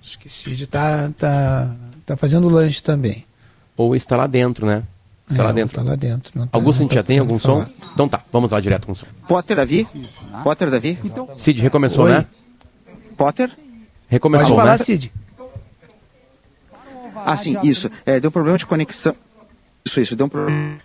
Acho 0.00 0.18
que 0.18 0.28
Cid 0.28 0.66
tá, 0.68 1.10
tá, 1.18 1.74
tá 2.04 2.16
fazendo 2.16 2.48
lanche 2.48 2.82
também. 2.82 3.24
Ou 3.76 3.94
está 3.96 4.16
lá 4.16 4.26
dentro, 4.26 4.66
né? 4.66 4.82
Está 5.28 5.42
É, 5.42 5.44
lá 5.44 5.48
ou 5.50 5.54
dentro. 5.56 5.74
tá 5.74 5.82
lá 5.82 5.96
dentro, 5.96 6.38
não 6.38 6.46
tá- 6.46 6.56
Augusto, 6.56 6.78
a 6.80 6.82
gente 6.84 6.94
já 6.94 7.02
tá 7.02 7.06
tem 7.08 7.18
algum 7.18 7.38
podendo 7.38 7.64
som? 7.66 7.74
falar. 7.74 7.92
Então 7.92 8.08
tá, 8.08 8.22
vamos 8.30 8.52
lá 8.52 8.60
direto 8.60 8.86
com 8.86 8.92
o 8.92 8.96
som. 8.96 9.06
Potter, 9.26 9.56
Davi? 9.56 9.86
Potter, 10.44 10.70
Davi? 10.70 10.98
Cid, 11.36 11.60
recomeçou, 11.60 12.04
Oi. 12.04 12.12
né? 12.12 12.26
Potter? 13.16 13.50
Recomeçou, 14.08 14.48
Pode 14.50 14.60
falar, 14.60 14.78
né? 14.78 14.84
Cid. 14.84 15.12
Ah, 17.26 17.36
sim, 17.36 17.56
isso. 17.62 17.90
É, 18.04 18.20
deu 18.20 18.30
problema 18.30 18.56
de 18.56 18.66
conexão. 18.66 19.14
Isso, 19.84 20.00
isso, 20.00 20.16
deu 20.16 20.26
um 20.26 20.28
problema. 20.28 20.78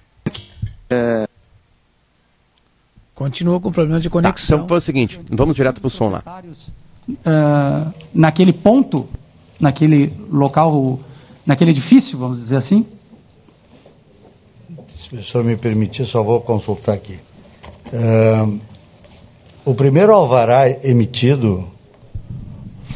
É, 0.90 1.28
Continua 3.22 3.60
com 3.60 3.72
problema 3.72 4.00
de 4.00 4.10
conexão. 4.10 4.58
Então 4.58 4.68
foi 4.68 4.78
o 4.80 4.82
seguinte, 4.82 5.22
vamos 5.30 5.56
direto 5.56 5.80
pro 5.80 5.92
som 5.92 6.10
lá. 6.10 6.24
ah, 7.24 7.92
naquele 8.12 8.52
ponto, 8.52 9.08
naquele 9.60 10.12
local, 10.32 11.00
naquele 11.46 11.70
edifício, 11.70 12.18
vamos 12.18 12.40
dizer 12.40 12.56
assim? 12.56 12.84
Se 15.08 15.16
o 15.16 15.24
senhor 15.24 15.44
me 15.44 15.56
permitir, 15.56 16.04
só 16.04 16.24
vou 16.24 16.42
consultar 16.42 16.96
aqui. 16.96 17.20
Ahn, 17.94 18.58
o 19.64 19.76
primeiro 19.76 20.14
alvará 20.14 20.68
emitido 20.68 21.68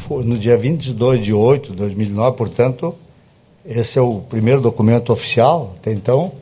foi 0.08 0.24
no 0.24 0.36
dia 0.36 0.58
22 0.58 1.24
de 1.24 1.32
8 1.32 1.70
de 1.70 1.76
2009, 1.76 2.36
portanto, 2.36 2.96
esse 3.68 3.98
é 3.98 4.02
o 4.02 4.20
primeiro 4.28 4.60
documento 4.60 5.12
oficial 5.12 5.74
até 5.78 5.92
então. 5.92 6.32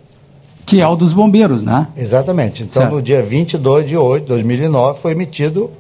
Que 0.67 0.81
é 0.81 0.89
o 0.89 0.97
dos 0.97 1.13
bombeiros, 1.13 1.63
né? 1.63 1.89
Exatamente. 1.97 2.63
Então, 2.63 2.83
Certo. 2.83 2.95
no 2.95 3.03
dia 3.03 3.23
22 3.23 3.87
de 3.87 3.97
8 3.97 4.23
de 4.23 4.29
2009, 4.29 4.99
foi 5.01 5.13
emitido 5.13 5.71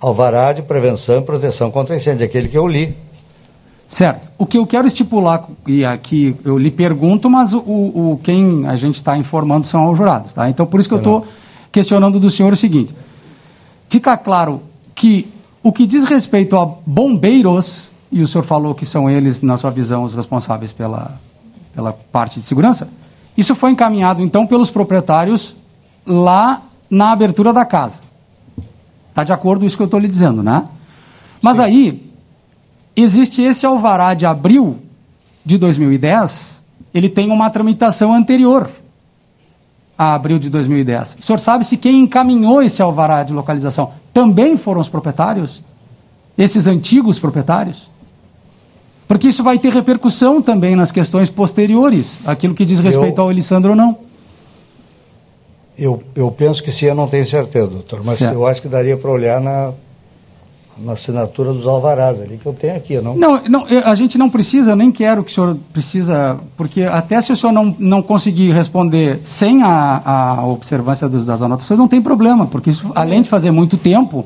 alvará 0.00 0.52
de 0.52 0.62
prevenção 0.62 1.18
e 1.18 1.22
proteção 1.22 1.70
contra 1.70 1.96
incêndio, 1.96 2.24
aquele 2.24 2.48
que 2.48 2.56
eu 2.56 2.66
li. 2.66 2.94
Certo. 3.88 4.30
O 4.38 4.46
que 4.46 4.56
eu 4.56 4.64
quero 4.66 4.86
estipular, 4.86 5.48
e 5.66 5.84
aqui 5.84 6.36
eu 6.44 6.56
lhe 6.56 6.70
pergunto, 6.70 7.28
mas 7.28 7.52
o, 7.52 7.58
o- 7.58 8.20
quem 8.22 8.66
a 8.68 8.76
gente 8.76 8.94
está 8.94 9.18
informando 9.18 9.66
são 9.66 9.90
os 9.90 9.98
jurados, 9.98 10.32
tá? 10.32 10.48
Então, 10.48 10.64
por 10.64 10.78
isso 10.78 10.88
que 10.88 10.94
eu 10.94 10.98
estou 10.98 11.26
questionando 11.72 12.20
do 12.20 12.30
senhor 12.30 12.52
o 12.52 12.56
seguinte. 12.56 12.94
Fica 13.88 14.16
claro 14.16 14.62
que 14.94 15.26
o 15.60 15.72
que 15.72 15.86
diz 15.86 16.04
respeito 16.04 16.56
a 16.56 16.64
bombeiros, 16.86 17.89
e 18.10 18.22
o 18.22 18.26
senhor 18.26 18.44
falou 18.44 18.74
que 18.74 18.84
são 18.84 19.08
eles, 19.08 19.42
na 19.42 19.56
sua 19.56 19.70
visão, 19.70 20.04
os 20.04 20.14
responsáveis 20.14 20.72
pela, 20.72 21.20
pela 21.74 21.92
parte 21.92 22.40
de 22.40 22.46
segurança, 22.46 22.88
isso 23.36 23.54
foi 23.54 23.70
encaminhado, 23.70 24.22
então, 24.22 24.46
pelos 24.46 24.70
proprietários 24.70 25.54
lá 26.06 26.62
na 26.88 27.12
abertura 27.12 27.52
da 27.52 27.64
casa. 27.64 28.00
Está 29.08 29.24
de 29.24 29.32
acordo 29.32 29.60
com 29.60 29.66
isso 29.66 29.76
que 29.76 29.82
eu 29.82 29.86
estou 29.86 30.00
lhe 30.00 30.08
dizendo, 30.08 30.42
né? 30.42 30.68
Mas 31.40 31.60
aí, 31.60 32.10
existe 32.96 33.42
esse 33.42 33.64
alvará 33.64 34.14
de 34.14 34.26
abril 34.26 34.78
de 35.44 35.56
2010, 35.56 36.62
ele 36.92 37.08
tem 37.08 37.30
uma 37.30 37.48
tramitação 37.48 38.12
anterior 38.12 38.68
a 40.00 40.14
abril 40.14 40.38
de 40.38 40.48
2010. 40.48 41.18
O 41.20 41.22
senhor 41.22 41.38
sabe 41.38 41.62
se 41.62 41.76
quem 41.76 42.00
encaminhou 42.00 42.62
esse 42.62 42.80
alvará 42.80 43.22
de 43.22 43.34
localização 43.34 43.92
também 44.14 44.56
foram 44.56 44.80
os 44.80 44.88
proprietários? 44.88 45.62
Esses 46.38 46.66
antigos 46.66 47.18
proprietários? 47.18 47.90
Porque 49.10 49.26
isso 49.26 49.42
vai 49.42 49.58
ter 49.58 49.72
repercussão 49.72 50.40
também 50.40 50.76
nas 50.76 50.92
questões 50.92 51.28
posteriores, 51.28 52.20
aquilo 52.24 52.54
que 52.54 52.64
diz 52.64 52.78
respeito 52.78 53.18
Eu- 53.18 53.24
ao 53.24 53.30
Elisandro 53.32 53.70
ou 53.70 53.76
não. 53.76 53.98
Eu, 55.76 56.00
eu 56.14 56.30
penso 56.30 56.62
que 56.62 56.70
sim, 56.70 56.86
eu 56.86 56.94
não 56.94 57.08
tenho 57.08 57.26
certeza, 57.26 57.66
doutor, 57.66 58.02
mas 58.04 58.18
Certo. 58.20 58.34
eu 58.34 58.46
acho 58.46 58.62
que 58.62 58.68
daria 58.68 58.96
para 58.96 59.10
olhar 59.10 59.40
na, 59.40 59.72
na 60.78 60.92
assinatura 60.92 61.52
dos 61.52 61.66
alvarás 61.66 62.20
ali, 62.20 62.38
que 62.38 62.46
eu 62.46 62.52
tenho 62.52 62.76
aqui, 62.76 63.00
não? 63.00 63.16
Não, 63.16 63.42
não, 63.48 63.66
a 63.84 63.94
gente 63.96 64.16
não 64.16 64.30
precisa, 64.30 64.76
nem 64.76 64.92
quero 64.92 65.24
que 65.24 65.32
o 65.32 65.34
senhor 65.34 65.56
precisa, 65.72 66.38
porque 66.56 66.82
até 66.84 67.20
se 67.20 67.32
o 67.32 67.36
senhor 67.36 67.52
não, 67.52 67.74
não 67.80 68.02
conseguir 68.02 68.52
responder 68.52 69.22
sem 69.24 69.64
a, 69.64 70.02
a 70.38 70.46
observância 70.46 71.08
dos- 71.08 71.26
das 71.26 71.42
anotações, 71.42 71.80
não 71.80 71.88
tem 71.88 72.00
problema, 72.00 72.46
porque 72.46 72.70
isso, 72.70 72.92
além 72.94 73.22
de 73.22 73.28
fazer 73.28 73.50
muito 73.50 73.76
tempo, 73.76 74.24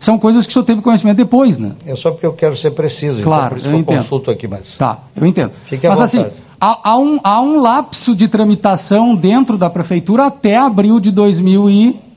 são 0.00 0.18
coisas 0.18 0.44
que 0.46 0.50
o 0.50 0.54
senhor 0.54 0.64
teve 0.64 0.82
conhecimento 0.82 1.18
depois, 1.18 1.58
né? 1.58 1.72
É 1.86 1.94
só 1.94 2.10
porque 2.10 2.26
eu 2.26 2.32
quero 2.32 2.56
ser 2.56 2.72
preciso, 2.72 3.20
então 3.20 3.30
Claro, 3.30 3.50
por 3.50 3.58
isso 3.58 3.66
eu 3.68 3.70
que 3.70 3.76
eu 3.76 3.80
entendo. 3.80 3.98
consulto 3.98 4.30
aqui, 4.32 4.48
mas... 4.48 4.76
Tá, 4.76 4.98
eu 5.14 5.24
entendo. 5.26 5.52
Fique 5.64 5.86
à 5.86 5.90
Mas 5.90 6.00
assim, 6.00 6.26
há, 6.60 6.90
há 6.90 6.98
um, 6.98 7.20
há 7.22 7.40
um 7.40 7.60
lapso 7.60 8.16
de 8.16 8.26
tramitação 8.26 9.14
dentro 9.14 9.56
da 9.56 9.70
prefeitura 9.70 10.26
até 10.26 10.56
abril 10.56 10.98
de 10.98 11.12
2010. 11.12 12.10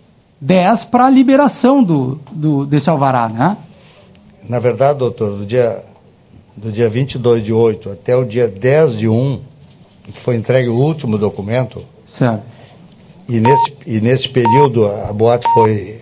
10 0.46 0.84
para 0.86 1.06
a 1.06 1.10
liberação 1.10 1.82
do, 1.82 2.19
do, 2.30 2.65
desse 2.65 2.89
alvará, 2.89 3.30
né? 3.30 3.56
Na 4.48 4.60
verdade, 4.60 5.00
doutor, 5.00 5.38
do 5.38 5.46
dia, 5.46 5.82
do 6.58 6.69
dia 6.69 6.89
22 6.89 7.41
de 7.41 7.54
8 7.54 7.89
até 7.91 8.13
o 8.13 8.26
dia 8.26 8.46
10 8.46 8.98
de 8.98 9.08
1, 9.08 9.39
que 10.13 10.19
foi 10.19 10.36
entregue 10.36 10.67
o 10.67 10.76
último 10.76 11.17
documento, 11.17 11.82
Certo. 12.06 12.43
e 13.30 13.39
nesse, 13.39 13.74
e 13.88 14.02
nesse 14.02 14.28
período 14.28 14.86
a 14.86 15.13
boate 15.13 15.48
foi, 15.54 16.02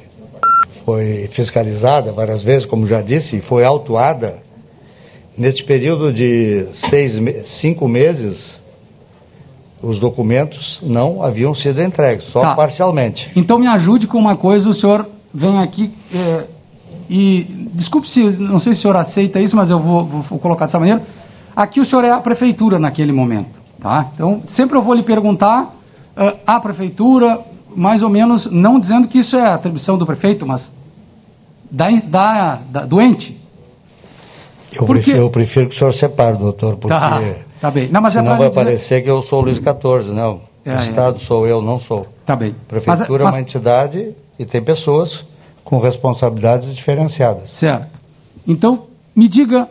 foi 0.96 1.28
fiscalizada 1.32 2.12
várias 2.12 2.42
vezes, 2.44 2.66
como 2.66 2.86
já 2.86 3.02
disse, 3.02 3.38
e 3.38 3.42
foi 3.42 3.64
autuada. 3.64 4.40
Nesse 5.38 5.64
período 5.64 6.12
de 6.12 6.66
seis, 6.74 7.14
cinco 7.46 7.88
meses, 7.88 8.62
os 9.82 10.00
documentos 10.00 10.80
não 10.84 11.24
haviam 11.24 11.56
sido 11.56 11.82
entregues, 11.82 12.26
só 12.26 12.42
Tá. 12.42 12.56
parcialmente. 12.56 13.32
Então 13.36 13.58
me 13.58 13.68
ajude 13.68 14.06
com 14.08 14.18
uma 14.18 14.36
coisa, 14.36 14.70
o 14.70 14.74
senhor 14.74 15.08
vem 15.34 15.58
aqui 15.60 15.92
é, 16.14 16.44
e 17.10 17.44
desculpe 17.74 18.08
se 18.10 18.22
não 18.24 18.60
sei 18.60 18.74
se 18.74 18.80
o 18.80 18.82
senhor 18.82 18.98
aceita 18.98 19.40
isso, 19.40 19.56
mas 19.56 19.70
eu 19.70 19.80
vou, 19.80 20.04
vou- 20.04 20.22
vou 20.22 20.40
colocar 20.40 20.66
dessa 20.66 20.78
maneira. 20.80 21.02
Aqui 21.56 21.80
o 21.80 21.86
senhor 21.86 22.04
é 22.04 22.12
a 22.12 22.20
prefeitura 22.20 22.78
naquele 22.78 23.12
momento, 23.14 23.60
tá? 23.82 24.10
Então 24.14 24.42
sempre 24.48 24.78
eu 24.78 24.82
vou 24.82 24.94
lhe 24.94 25.04
perguntar 25.04 25.74
a 26.46 26.60
prefeitura, 26.60 27.40
mais 27.76 28.04
ou 28.04 28.10
menos, 28.10 28.46
não 28.46 28.78
dizendo 28.80 29.08
que 29.08 29.20
isso 29.20 29.36
é 29.38 29.48
atribuição 29.54 29.98
do 29.98 30.06
prefeito, 30.06 30.46
mas 30.46 30.70
da, 31.72 31.90
da, 32.04 32.56
da 32.70 32.86
doente. 32.86 33.40
Eu, 34.74 34.86
Por 34.86 34.96
quê? 34.98 35.04
prefiro, 35.04 35.18
eu 35.18 35.30
prefiro 35.30 35.70
que 35.70 35.76
o 35.76 35.78
senhor 35.78 35.94
separe, 35.94 36.38
doutor, 36.38 36.76
porque 36.78 36.96
Tá, 36.96 37.22
tá 37.60 37.72
bem. 37.72 37.90
Não, 37.90 38.02
mas 38.02 38.16
é 38.16 38.20
senão 38.20 38.36
pra 38.36 38.38
vai 38.38 38.50
dizer- 38.50 38.64
parecer 38.64 39.02
que 39.04 39.10
eu 39.10 39.22
sou 39.22 39.40
o 39.40 39.46
Luiz 39.46 39.58
XIV, 39.58 40.14
não. 40.14 40.42
É, 40.64 40.74
o 40.74 40.78
é. 40.78 40.80
Estado 40.80 41.20
sou 41.20 41.48
eu, 41.48 41.62
não 41.62 41.80
sou. 41.80 42.08
Tá 42.26 42.36
bem. 42.36 42.56
Prefeitura 42.68 43.24
Mas- 43.24 43.34
é 43.34 43.38
uma 43.38 43.42
entidade 43.42 44.12
e 44.38 44.46
tem 44.46 44.62
pessoas 44.64 45.26
com 45.64 45.80
responsabilidades 45.80 46.74
diferenciadas. 46.76 47.50
Certo. 47.52 48.00
Então, 48.48 48.84
me 49.16 49.28
diga 49.28 49.68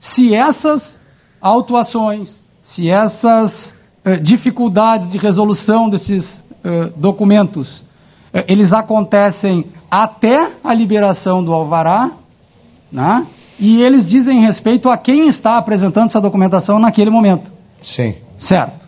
se 0.00 0.34
essas 0.34 1.00
autuações, 1.40 2.42
se 2.62 2.88
essas 2.90 3.76
eh, 4.04 4.16
dificuldades 4.16 5.08
de 5.10 5.18
resolução 5.18 5.88
desses 5.88 6.44
eh, 6.64 6.90
documentos, 6.96 7.84
eh, 8.32 8.44
eles 8.48 8.72
acontecem 8.72 9.64
até 9.92 10.52
a 10.64 10.72
liberação 10.72 11.44
do 11.44 11.52
alvará, 11.52 12.10
né? 12.90 13.26
e 13.60 13.82
eles 13.82 14.06
dizem 14.06 14.40
respeito 14.40 14.88
a 14.88 14.96
quem 14.96 15.28
está 15.28 15.58
apresentando 15.58 16.06
essa 16.06 16.18
documentação 16.18 16.78
naquele 16.78 17.10
momento. 17.10 17.52
Sim. 17.82 18.14
Certo. 18.38 18.81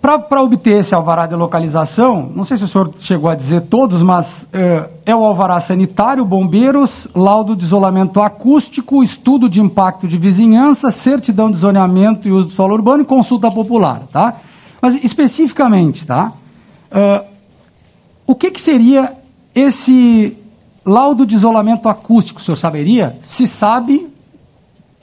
Para 0.00 0.42
obter 0.42 0.78
esse 0.78 0.94
alvará 0.94 1.26
de 1.26 1.34
localização, 1.34 2.30
não 2.34 2.42
sei 2.42 2.56
se 2.56 2.64
o 2.64 2.68
senhor 2.68 2.90
chegou 2.98 3.28
a 3.28 3.34
dizer 3.34 3.62
todos, 3.62 4.02
mas 4.02 4.48
eh, 4.50 4.88
é 5.04 5.14
o 5.14 5.22
alvará 5.22 5.60
sanitário, 5.60 6.24
bombeiros, 6.24 7.06
laudo 7.14 7.54
de 7.54 7.64
isolamento 7.64 8.18
acústico, 8.22 9.04
estudo 9.04 9.46
de 9.46 9.60
impacto 9.60 10.08
de 10.08 10.16
vizinhança, 10.16 10.90
certidão 10.90 11.50
de 11.50 11.58
zoneamento 11.58 12.26
e 12.26 12.32
uso 12.32 12.48
do 12.48 12.54
solo 12.54 12.72
urbano 12.72 13.02
e 13.02 13.06
consulta 13.06 13.50
popular, 13.50 14.04
tá? 14.10 14.36
Mas 14.80 14.94
especificamente, 15.04 16.06
tá? 16.06 16.32
Eh, 16.90 17.24
o 18.26 18.34
que, 18.34 18.50
que 18.50 18.60
seria 18.60 19.12
esse 19.54 20.34
laudo 20.82 21.26
de 21.26 21.34
isolamento 21.34 21.90
acústico, 21.90 22.40
o 22.40 22.42
senhor 22.42 22.56
saberia? 22.56 23.18
Se 23.20 23.46
sabe, 23.46 24.08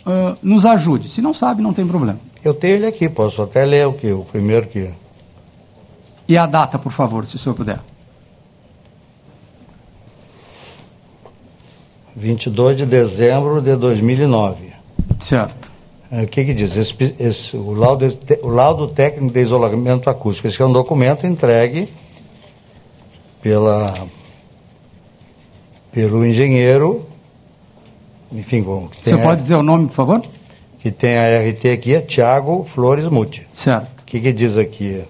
eh, 0.07 0.35
nos 0.41 0.65
ajude. 0.65 1.07
Se 1.07 1.21
não 1.21 1.35
sabe, 1.35 1.61
não 1.61 1.71
tem 1.71 1.85
problema. 1.85 2.26
Eu 2.47 2.53
tenho 2.53 2.75
ele 2.75 2.87
aqui, 2.87 3.09
posso 3.09 3.41
até 3.41 3.65
ler 3.65 3.85
o 3.87 3.91
que 3.91 4.09
o 4.09 4.23
primeiro 4.23 4.67
que. 4.67 4.89
E 6.29 6.37
a 6.37 6.45
data, 6.45 6.79
por 6.79 6.93
favor, 6.93 7.25
se 7.25 7.35
o 7.35 7.39
senhor 7.39 7.53
puder. 7.55 7.77
22 12.15 12.77
de 12.77 12.85
dezembro 12.85 13.61
de 13.61 13.75
2009. 13.75 14.71
Certo. 15.19 15.69
É, 16.09 16.23
O 16.23 16.27
que, 16.27 16.45
que 16.45 16.53
diz? 16.53 16.77
Esse- 16.77 17.15
esse- 17.19 17.57
o, 17.57 17.73
laudo, 17.73 18.17
o 18.41 18.47
laudo 18.47 18.87
técnico 18.87 19.33
de 19.33 19.41
isolamento 19.41 20.09
acústico. 20.09 20.47
Esse 20.47 20.61
é 20.61 20.65
um 20.65 20.71
documento 20.71 21.27
entregue 21.27 21.89
pela, 23.41 23.93
pelo 25.91 26.25
engenheiro, 26.25 27.05
enfim, 28.31 28.63
tem 29.03 29.15
a- 29.15 29.23
pode 29.23 29.41
dizer 29.41 29.55
o 29.55 29.63
nome, 29.63 29.87
por 29.87 29.95
favor? 29.95 30.21
Que 30.79 30.91
tem 30.91 31.17
a 31.17 31.49
RT 31.49 31.65
aqui, 31.73 31.93
é 31.95 32.01
Tiago 32.01 32.63
Flores 32.63 33.05
Muti. 33.05 33.45
Certo. 33.53 34.01
O 34.01 34.05
que, 34.05 34.19
que 34.19 34.31
diz 34.31 34.57
aqui? 34.57 35.03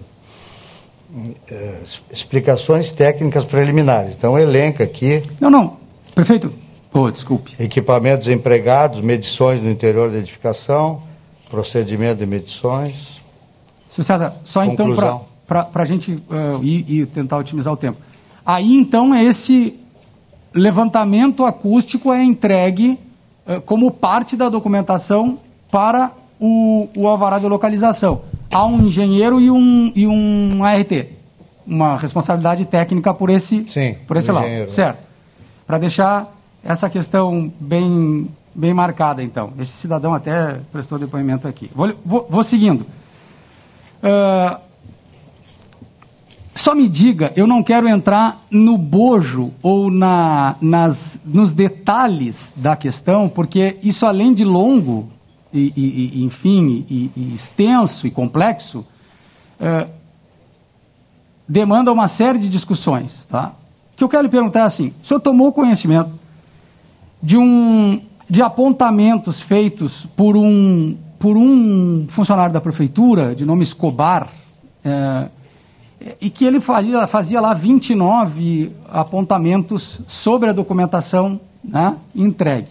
É, 1.50 1.78
es- 1.84 2.02
explicações 2.12 2.92
técnicas 2.92 3.44
preliminares. 3.44 4.14
Então, 4.16 4.38
elenca 4.38 4.84
aqui 4.84 5.22
Não, 5.40 5.50
não. 5.50 5.76
Prefeito. 6.14 6.52
Oh, 6.92 7.10
desculpe. 7.10 7.54
equipamentos 7.62 8.28
empregados, 8.28 9.00
medições 9.00 9.62
no 9.62 9.70
interior 9.70 10.10
da 10.10 10.18
edificação, 10.18 11.02
procedimento 11.50 12.18
de 12.18 12.26
medições. 12.26 13.20
Senhor 13.90 14.04
César, 14.04 14.34
só 14.44 14.64
então 14.64 14.86
Conclusão. 14.86 15.24
para 15.46 15.68
a 15.74 15.84
gente 15.84 16.12
eh, 16.30 16.58
ir, 16.62 16.84
ir 16.90 17.06
tentar 17.06 17.36
otimizar 17.38 17.72
o 17.72 17.76
tempo. 17.76 17.98
Aí 18.44 18.74
então 18.74 19.14
esse 19.14 19.78
levantamento 20.54 21.44
acústico 21.44 22.12
é 22.12 22.22
entregue 22.24 22.98
eh, 23.46 23.60
como 23.64 23.90
parte 23.90 24.36
da 24.36 24.48
documentação 24.48 25.38
para 25.70 26.12
o, 26.40 26.88
o 26.96 27.08
alvará 27.08 27.38
de 27.38 27.46
localização. 27.46 28.22
Há 28.50 28.64
um 28.64 28.86
engenheiro 28.86 29.40
e 29.40 29.50
um, 29.50 29.92
e 29.94 30.06
um 30.06 30.64
ART. 30.64 30.92
Uma 31.66 31.96
responsabilidade 31.96 32.64
técnica 32.64 33.12
por 33.12 33.28
esse, 33.28 33.64
Sim, 33.68 33.96
por 34.06 34.16
esse 34.16 34.28
do 34.28 34.34
lado. 34.34 34.46
engenheiro. 34.46 34.70
Certo. 34.70 34.98
Para 35.66 35.78
deixar 35.78 36.34
essa 36.64 36.88
questão 36.88 37.52
bem, 37.60 38.28
bem 38.54 38.72
marcada, 38.72 39.22
então. 39.22 39.52
Esse 39.58 39.72
cidadão 39.72 40.14
até 40.14 40.60
prestou 40.72 40.98
depoimento 40.98 41.46
aqui. 41.46 41.70
Vou, 41.74 41.92
vou, 42.04 42.26
vou 42.28 42.42
seguindo. 42.42 42.86
Ah, 44.02 44.60
só 46.54 46.74
me 46.74 46.88
diga, 46.88 47.32
eu 47.36 47.46
não 47.46 47.62
quero 47.62 47.88
entrar 47.88 48.42
no 48.50 48.76
bojo 48.76 49.52
ou 49.62 49.90
na, 49.90 50.56
nas, 50.60 51.20
nos 51.24 51.52
detalhes 51.52 52.52
da 52.56 52.74
questão, 52.74 53.28
porque 53.28 53.76
isso, 53.82 54.04
além 54.04 54.34
de 54.34 54.44
longo, 54.44 55.08
e, 55.52 55.72
e- 55.76 56.20
e, 56.20 56.24
enfim, 56.24 56.84
e, 56.88 57.10
e 57.16 57.34
extenso 57.34 58.06
e 58.06 58.10
complexo, 58.10 58.84
eh, 59.60 59.86
demanda 61.48 61.92
uma 61.92 62.08
série 62.08 62.38
de 62.38 62.48
discussões. 62.48 63.26
Tá? 63.26 63.54
O 63.94 63.96
que 63.96 64.04
eu 64.04 64.08
quero 64.08 64.24
lhe 64.24 64.28
perguntar 64.28 64.60
é 64.60 64.64
assim: 64.64 64.92
o 65.02 65.06
senhor 65.06 65.20
tomou 65.20 65.52
conhecimento 65.52 66.10
de, 67.22 67.36
um, 67.36 68.00
de 68.28 68.42
apontamentos 68.42 69.40
feitos 69.40 70.06
por 70.16 70.36
um, 70.36 70.96
por 71.18 71.36
um 71.36 72.06
funcionário 72.08 72.52
da 72.52 72.60
prefeitura, 72.60 73.34
de 73.34 73.44
nome 73.44 73.62
Escobar, 73.62 74.28
eh, 74.84 75.28
e 76.20 76.30
que 76.30 76.44
ele 76.44 76.60
fazia, 76.60 77.06
fazia 77.06 77.40
lá 77.40 77.52
29 77.54 78.70
apontamentos 78.88 80.00
sobre 80.06 80.48
a 80.48 80.52
documentação 80.52 81.40
né, 81.64 81.96
entregue. 82.14 82.68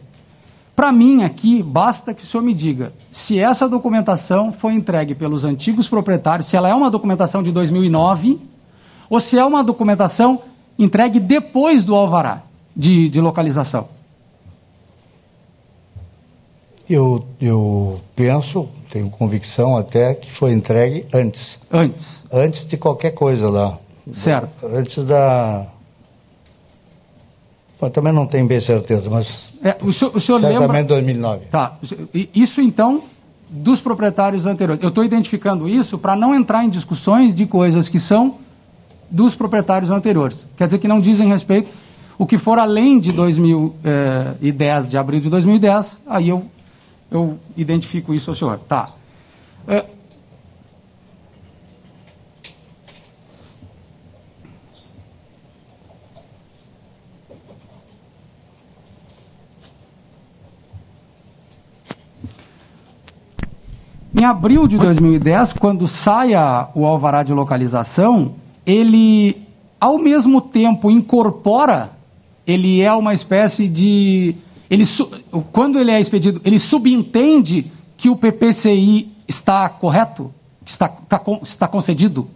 Para 0.78 0.92
mim, 0.92 1.24
aqui, 1.24 1.64
basta 1.64 2.14
que 2.14 2.22
o 2.22 2.26
senhor 2.28 2.44
me 2.44 2.54
diga 2.54 2.94
se 3.12 3.40
essa 3.40 3.68
documentação 3.68 4.54
foi 4.54 4.74
entregue 4.74 5.16
pelos 5.16 5.44
antigos 5.44 5.90
proprietários, 5.90 6.46
se 6.46 6.56
ela 6.56 6.70
é 6.70 6.74
uma 6.76 6.92
documentação 6.92 7.42
de 7.42 7.52
2009 7.52 8.40
ou 9.10 9.20
se 9.20 9.40
é 9.40 9.44
uma 9.44 9.64
documentação 9.64 10.40
entregue 10.78 11.20
depois 11.20 11.84
do 11.84 11.96
alvará 11.96 12.44
de, 12.76 13.10
de 13.10 13.20
localização. 13.20 13.88
Eu, 16.88 17.26
eu 17.42 18.00
penso, 18.16 18.70
tenho 18.92 19.10
convicção 19.10 19.76
até 19.76 20.14
que 20.14 20.32
foi 20.32 20.54
entregue 20.54 21.08
antes. 21.12 21.58
Antes. 21.72 22.24
Antes 22.32 22.68
de 22.68 22.78
qualquer 22.78 23.16
coisa 23.16 23.50
lá. 23.50 23.80
Certo. 24.14 24.68
Antes 24.68 25.04
da. 25.04 25.66
Bom, 27.80 27.90
também 27.90 28.12
não 28.12 28.26
tenho 28.26 28.46
bem 28.46 28.60
certeza, 28.60 29.10
mas. 29.10 29.52
É, 29.64 29.78
o 29.82 29.94
senhor, 29.94 30.16
o 30.16 30.20
senhor 30.20 30.40
certamente 30.40 30.72
lembra... 30.72 30.84
2009. 30.84 31.46
Tá. 31.46 31.78
Isso, 32.34 32.62
então, 32.62 33.04
dos 33.50 33.80
proprietários 33.80 34.46
anteriores. 34.46 34.84
Eu 34.84 34.90
estou 34.90 35.04
identificando 35.04 35.68
isso 35.68 35.98
para 35.98 36.16
não 36.16 36.34
entrar 36.34 36.64
em 36.64 36.70
discussões 36.70 37.34
de 37.36 37.46
coisas 37.46 37.88
que 37.88 38.00
são 38.00 38.36
dos 39.10 39.36
proprietários 39.36 39.90
anteriores. 39.90 40.46
Quer 40.58 40.66
dizer 40.66 40.80
que 40.80 40.88
não 40.88 41.00
dizem 41.00 41.28
respeito. 41.28 41.70
O 42.18 42.26
que 42.26 42.38
for 42.40 42.58
além 42.58 43.00
de 43.00 43.12
2010, 43.12 44.90
de 44.90 44.98
abril 44.98 45.20
de 45.20 45.30
2010, 45.30 46.00
aí 46.08 46.30
eu, 46.30 46.46
eu 47.12 47.38
identifico 47.56 48.14
isso 48.14 48.32
ao 48.32 48.36
senhor. 48.36 48.60
Tá. 48.68 48.90
É, 49.68 49.86
Em 64.20 64.26
abril 64.26 64.68
de 64.68 64.78
2010, 64.78 65.54
quando 65.54 65.88
saia 65.88 66.68
o 66.74 66.86
alvará 66.86 67.22
de 67.22 67.34
localização, 67.34 68.32
ele, 68.66 69.38
ao 69.80 70.00
mesmo 70.00 70.42
tempo, 70.42 70.90
incorpora, 70.90 71.92
ele 72.46 72.82
é 72.82 72.92
uma 72.94 73.14
espécie 73.14 73.68
de. 73.68 74.36
Ele, 74.70 74.84
quando 75.52 75.78
ele 75.80 75.92
é 75.92 76.00
expedido, 76.00 76.42
ele 76.44 76.60
subentende 76.60 77.72
que 77.96 78.10
o 78.10 78.16
PPCI 78.16 79.08
está 79.28 79.70
correto? 79.70 80.32
Está, 80.66 80.92
está, 81.04 81.22
está 81.44 81.68
concedido? 81.68 82.28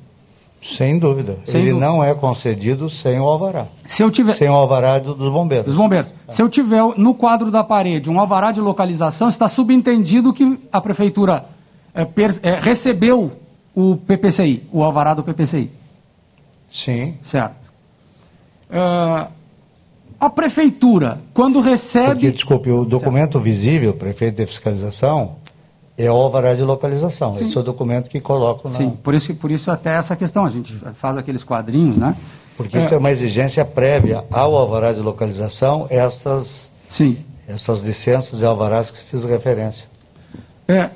Sem 0.62 1.00
dúvida. 1.00 1.39
Sem 1.44 1.62
Ele 1.62 1.72
dúvida. 1.72 1.88
não 1.88 2.04
é 2.04 2.13
concedido 2.13 2.88
sem 2.91 3.20
o 3.20 3.24
alvará. 3.28 3.65
Se 3.88 4.04
eu 4.04 4.12
tiver... 4.12 4.36
Sem 4.36 4.48
o 4.48 4.54
alvará 4.54 5.00
do- 5.00 5.15
dos 5.15 5.30
bombeiros. 5.30 5.65
Dos 5.65 5.74
bombeiros. 5.76 6.13
Se 6.30 6.39
eu 6.44 6.48
tiver 6.48 6.84
no 6.98 7.15
quadro 7.15 7.50
da 7.50 7.63
parede 7.63 8.12
um 8.12 8.20
alvará 8.20 8.52
de 8.52 8.62
localização, 8.62 9.28
está 9.28 9.48
subentendido 9.48 10.32
que 10.32 10.60
a 10.72 10.80
prefeitura 10.80 11.46
eh, 11.93 12.06
per- 12.06 12.39
eh, 12.43 12.60
recebeu 12.62 13.32
o 13.75 13.95
PPCI, 13.95 14.63
o 14.71 14.84
alvará 14.84 15.13
do 15.13 15.23
PPCI. 15.23 15.69
Sim. 16.71 17.15
Certo. 17.21 17.56
Ah, 18.69 19.27
a 20.19 20.30
prefeitura, 20.30 21.19
quando 21.34 21.60
recebe. 21.60 22.12
Porque, 22.13 22.32
desculpe, 22.32 22.69
o 22.69 22.86
documento 22.86 23.39
visível, 23.39 23.93
prefeito 23.93 24.38
de 24.38 24.45
fiscalização, 24.45 25.36
é 25.97 26.10
o 26.10 26.15
alvará 26.15 26.54
de 26.54 26.62
localização. 26.62 27.34
Sim. 27.36 27.47
Esse 27.47 27.58
é 27.58 27.60
o 27.60 27.63
documento 27.63 28.10
que 28.10 28.19
coloca 28.19 28.69
na... 28.69 28.75
Sim, 28.75 28.91
por 29.04 29.13
isso, 29.13 29.34
por 29.36 29.51
isso 29.51 29.69
até 29.71 29.95
essa 29.95 30.15
questão. 30.15 30.45
A 30.45 30.49
gente 30.49 30.73
faz 30.93 31.17
aqueles 31.17 31.43
quadrinhos, 31.43 31.97
né? 31.97 32.15
Porque 32.56 32.77
isso 32.77 32.93
é 32.93 32.97
uma 32.97 33.10
exigência 33.12 33.65
prévia 33.65 34.23
ao 34.32 34.56
alvará 34.56 34.93
de 34.93 34.99
localização, 34.99 35.88
essas, 35.89 36.69
Sim. 36.88 37.17
essas 37.47 37.82
licenças 37.82 38.41
e 38.41 38.45
alvarás 38.45 38.89
que 38.91 38.99
fiz 38.99 39.23
referência. 39.25 39.84
É. 40.67 40.91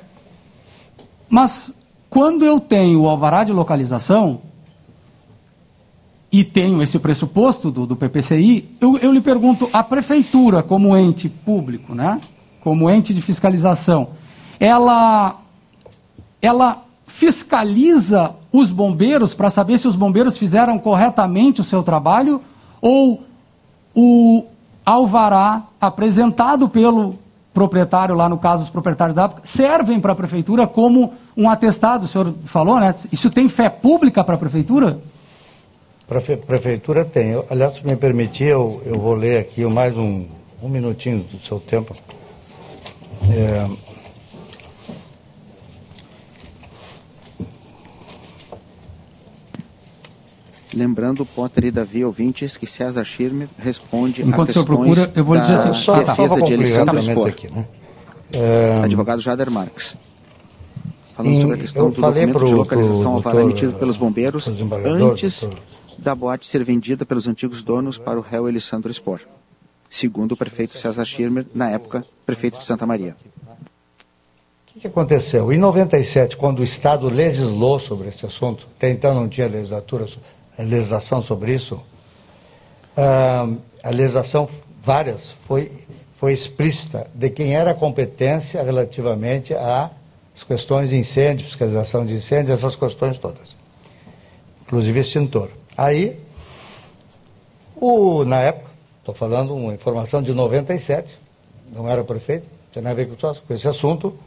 Mas 1.28 1.74
quando 2.08 2.44
eu 2.44 2.60
tenho 2.60 3.02
o 3.02 3.08
alvará 3.08 3.44
de 3.44 3.52
localização 3.52 4.40
e 6.30 6.44
tenho 6.44 6.82
esse 6.82 6.98
pressuposto 6.98 7.70
do, 7.70 7.86
do 7.86 7.96
PPCI, 7.96 8.68
eu, 8.80 8.96
eu 8.98 9.12
lhe 9.12 9.20
pergunto, 9.20 9.68
a 9.72 9.82
prefeitura 9.82 10.62
como 10.62 10.96
ente 10.96 11.28
público, 11.28 11.94
né, 11.94 12.20
como 12.60 12.90
ente 12.90 13.14
de 13.14 13.20
fiscalização, 13.20 14.08
ela, 14.58 15.38
ela 16.40 16.82
fiscaliza 17.06 18.34
os 18.52 18.70
bombeiros 18.72 19.34
para 19.34 19.50
saber 19.50 19.78
se 19.78 19.88
os 19.88 19.96
bombeiros 19.96 20.36
fizeram 20.36 20.78
corretamente 20.78 21.60
o 21.60 21.64
seu 21.64 21.82
trabalho 21.82 22.40
ou 22.80 23.24
o 23.94 24.44
alvará 24.84 25.64
apresentado 25.80 26.68
pelo 26.68 27.16
proprietário, 27.56 28.14
lá 28.14 28.28
no 28.28 28.36
caso 28.36 28.64
os 28.64 28.68
proprietários 28.68 29.14
da 29.16 29.22
época, 29.24 29.40
servem 29.42 29.98
para 29.98 30.12
a 30.12 30.14
prefeitura 30.14 30.66
como 30.66 31.14
um 31.34 31.48
atestado, 31.48 32.04
o 32.04 32.06
senhor 32.06 32.34
falou, 32.44 32.78
né? 32.78 32.94
Isso 33.10 33.30
tem 33.30 33.48
fé 33.48 33.70
pública 33.70 34.22
para 34.22 34.34
a 34.34 34.38
prefeitura? 34.38 34.98
Prefe- 36.06 36.36
Prefeitura 36.36 37.02
tem. 37.02 37.30
Eu, 37.30 37.46
aliás, 37.48 37.76
se 37.76 37.86
me 37.86 37.96
permitir, 37.96 38.44
eu, 38.48 38.82
eu 38.84 38.98
vou 38.98 39.14
ler 39.14 39.38
aqui 39.38 39.64
mais 39.64 39.96
um, 39.96 40.26
um 40.62 40.68
minutinho 40.68 41.20
do 41.20 41.38
seu 41.38 41.58
tempo. 41.58 41.96
É, 43.30 43.66
Lembrando, 50.76 51.24
Potter 51.24 51.64
e 51.64 51.70
Davi 51.70 52.04
ouvintes, 52.04 52.56
que 52.58 52.66
César 52.66 53.02
Schirmer 53.02 53.48
responde 53.58 54.20
Enquanto 54.20 54.48
a 54.48 54.50
o 54.50 54.52
senhor 54.52 54.66
questões 54.66 54.94
procura, 54.94 55.12
eu 55.16 55.24
vou 55.24 55.36
da 55.36 55.42
dizer 55.42 55.54
assim, 55.54 55.68
só, 55.68 55.94
só 55.96 55.98
defesa 56.04 56.34
para 56.36 56.44
de 56.44 56.72
rapidamente 56.72 57.10
Spor. 57.10 57.28
aqui, 57.28 57.48
né? 57.48 57.66
É, 58.34 58.80
Advogado 58.84 59.22
Jader 59.22 59.50
Marques. 59.50 59.96
Falando 61.16 61.32
Em- 61.32 61.40
sobre 61.40 61.54
a 61.56 61.58
questão 61.58 61.84
eu 61.86 61.90
do 61.92 62.00
documento 62.02 62.32
pro- 62.32 62.46
de 62.46 62.52
localização 62.54 63.12
alvará 63.14 63.36
doutor, 63.36 63.50
emitido 63.50 63.72
pelos 63.78 63.96
bombeiros 63.96 64.46
antes 64.48 65.40
doutor. 65.40 65.58
da 65.96 66.14
boate 66.14 66.46
ser 66.46 66.62
vendida 66.62 67.06
pelos 67.06 67.26
antigos 67.26 67.62
donos 67.62 67.96
para 67.96 68.18
o 68.18 68.22
réu 68.22 68.46
Alessandro 68.46 68.92
Spor. 68.92 69.20
Segundo 69.88 70.32
o 70.32 70.36
prefeito 70.36 70.78
César 70.78 71.04
Schirmer, 71.06 71.46
na 71.54 71.70
época, 71.70 72.04
prefeito 72.26 72.58
de 72.58 72.66
Santa 72.66 72.84
Maria. 72.84 73.16
O 74.76 74.78
que, 74.80 74.86
aconteceu? 74.88 75.50
Em 75.50 75.56
97, 75.56 76.36
quando 76.36 76.58
o 76.58 76.64
Estado 76.64 77.08
legislou 77.08 77.78
sobre 77.78 78.08
esse 78.08 78.26
assunto, 78.26 78.66
até 78.76 78.90
então 78.90 79.14
não 79.14 79.26
tinha 79.26 79.46
legislatura, 79.48 80.04
legislação 80.62 81.20
sobre 81.20 81.54
isso, 81.54 81.82
a 82.96 83.90
legislação, 83.90 84.48
várias, 84.82 85.30
foi, 85.30 85.70
foi 86.16 86.32
explícita 86.32 87.06
de 87.14 87.28
quem 87.30 87.54
era 87.54 87.72
a 87.72 87.74
competência 87.74 88.62
relativamente 88.62 89.54
às 89.54 90.42
questões 90.46 90.88
de 90.88 90.96
incêndio, 90.96 91.46
fiscalização 91.46 92.06
de 92.06 92.14
incêndio, 92.14 92.54
essas 92.54 92.74
questões 92.74 93.18
todas. 93.18 93.56
Inclusive 94.62 94.98
extintor. 94.98 95.50
Aí, 95.76 96.18
o, 97.74 98.24
na 98.24 98.40
época, 98.40 98.70
estou 99.00 99.14
falando 99.14 99.54
uma 99.54 99.74
informação 99.74 100.22
de 100.22 100.32
97, 100.32 101.16
não 101.72 101.88
era 101.88 102.02
prefeito, 102.02 102.46
tem 102.72 102.82
nada 102.82 103.00
a 103.00 103.04
ver 103.04 103.14
com 103.14 103.54
esse 103.54 103.68
assunto, 103.68 104.18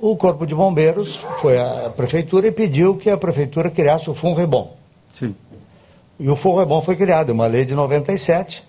o 0.00 0.16
Corpo 0.16 0.44
de 0.44 0.54
Bombeiros 0.54 1.16
foi 1.40 1.56
à 1.56 1.88
prefeitura 1.94 2.48
e 2.48 2.50
pediu 2.50 2.96
que 2.96 3.08
a 3.08 3.16
prefeitura 3.16 3.70
criasse 3.70 4.10
o 4.10 4.14
FUNREBOM. 4.14 4.72
Sim. 5.12 5.36
E 6.22 6.30
o 6.30 6.36
FUNREBOM 6.36 6.80
foi 6.82 6.94
criado, 6.94 7.30
uma 7.30 7.48
lei 7.48 7.64
de 7.64 7.74
97, 7.74 8.62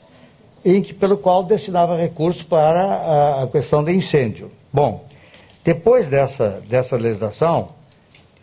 em 0.65 0.81
que, 0.81 0.91
pelo 0.91 1.15
qual 1.15 1.43
destinava 1.43 1.95
recursos 1.95 2.41
para 2.41 2.81
a, 2.81 3.43
a 3.43 3.47
questão 3.47 3.83
de 3.83 3.93
incêndio. 3.93 4.49
Bom, 4.73 5.05
depois 5.63 6.07
dessa, 6.07 6.63
dessa 6.67 6.97
legislação, 6.97 7.69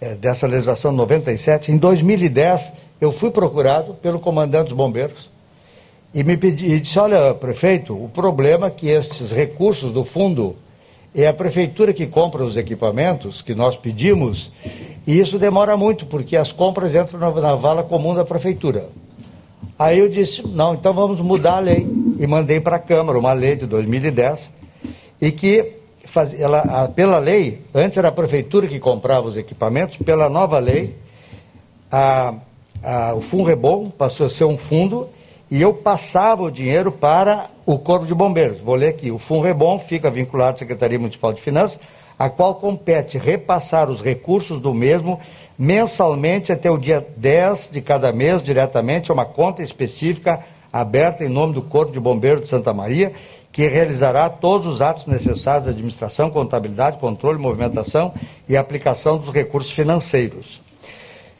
eh, 0.00 0.14
dessa 0.14 0.46
legislação 0.46 0.92
97, 0.92 1.72
em 1.72 1.76
2010, 1.76 2.72
eu 3.00 3.10
fui 3.10 3.32
procurado 3.32 3.94
pelo 3.94 4.20
comandante 4.20 4.68
dos 4.68 4.76
bombeiros 4.76 5.28
e 6.14 6.22
me 6.22 6.36
pedi, 6.36 6.70
e 6.70 6.78
disse, 6.78 6.96
olha, 6.96 7.34
prefeito, 7.34 7.92
o 7.92 8.08
problema 8.08 8.68
é 8.68 8.70
que 8.70 8.90
esses 8.90 9.32
recursos 9.32 9.90
do 9.90 10.04
fundo 10.04 10.54
é 11.12 11.26
a 11.26 11.34
prefeitura 11.34 11.92
que 11.92 12.06
compra 12.06 12.44
os 12.44 12.56
equipamentos 12.56 13.42
que 13.42 13.56
nós 13.56 13.76
pedimos 13.76 14.52
e 15.06 15.18
isso 15.18 15.38
demora 15.38 15.76
muito, 15.76 16.06
porque 16.06 16.36
as 16.36 16.52
compras 16.52 16.94
entram 16.94 17.18
na, 17.18 17.30
na 17.32 17.54
vala 17.56 17.82
comum 17.82 18.14
da 18.14 18.24
prefeitura. 18.24 18.88
Aí 19.78 19.98
eu 19.98 20.08
disse, 20.08 20.46
não, 20.46 20.74
então 20.74 20.92
vamos 20.92 21.20
mudar 21.20 21.56
a 21.56 21.60
lei. 21.60 21.86
E 22.18 22.26
mandei 22.26 22.60
para 22.60 22.76
a 22.76 22.78
Câmara 22.78 23.18
uma 23.18 23.32
lei 23.32 23.56
de 23.56 23.66
2010 23.66 24.52
e 25.20 25.32
que, 25.32 25.72
faz, 26.04 26.38
ela, 26.38 26.58
a- 26.60 26.88
pela 26.88 27.18
lei, 27.18 27.62
antes 27.74 27.96
era 27.96 28.08
a 28.08 28.12
prefeitura 28.12 28.66
que 28.66 28.78
comprava 28.78 29.26
os 29.26 29.36
equipamentos, 29.36 29.96
pela 29.96 30.28
nova 30.28 30.58
lei, 30.58 30.96
a, 31.90 32.34
a, 32.82 33.14
o 33.14 33.20
Funrebom 33.20 33.90
passou 33.90 34.26
a 34.26 34.30
ser 34.30 34.44
um 34.44 34.56
fundo 34.58 35.08
e 35.50 35.60
eu 35.60 35.74
passava 35.74 36.42
o 36.42 36.50
dinheiro 36.50 36.92
para 36.92 37.48
o 37.66 37.78
Corpo 37.78 38.06
de 38.06 38.14
Bombeiros. 38.14 38.60
Vou 38.60 38.74
ler 38.74 38.88
aqui. 38.88 39.10
O 39.10 39.18
Funrebom 39.18 39.78
fica 39.78 40.10
vinculado 40.10 40.56
à 40.56 40.58
Secretaria 40.58 40.98
Municipal 40.98 41.32
de 41.32 41.40
Finanças, 41.40 41.80
a 42.18 42.28
qual 42.28 42.54
compete 42.56 43.16
repassar 43.18 43.88
os 43.90 44.00
recursos 44.02 44.60
do 44.60 44.74
mesmo 44.74 45.18
mensalmente 45.60 46.50
até 46.50 46.70
o 46.70 46.78
dia 46.78 47.06
10 47.18 47.68
de 47.70 47.82
cada 47.82 48.10
mês, 48.14 48.42
diretamente 48.42 49.10
a 49.10 49.14
uma 49.14 49.26
conta 49.26 49.62
específica 49.62 50.42
aberta 50.72 51.22
em 51.22 51.28
nome 51.28 51.52
do 51.52 51.60
Corpo 51.60 51.92
de 51.92 52.00
Bombeiros 52.00 52.44
de 52.44 52.48
Santa 52.48 52.72
Maria, 52.72 53.12
que 53.52 53.68
realizará 53.68 54.30
todos 54.30 54.66
os 54.66 54.80
atos 54.80 55.06
necessários 55.06 55.64
de 55.64 55.70
administração, 55.70 56.30
contabilidade, 56.30 56.96
controle, 56.96 57.38
movimentação 57.38 58.14
e 58.48 58.56
aplicação 58.56 59.18
dos 59.18 59.28
recursos 59.28 59.70
financeiros. 59.70 60.62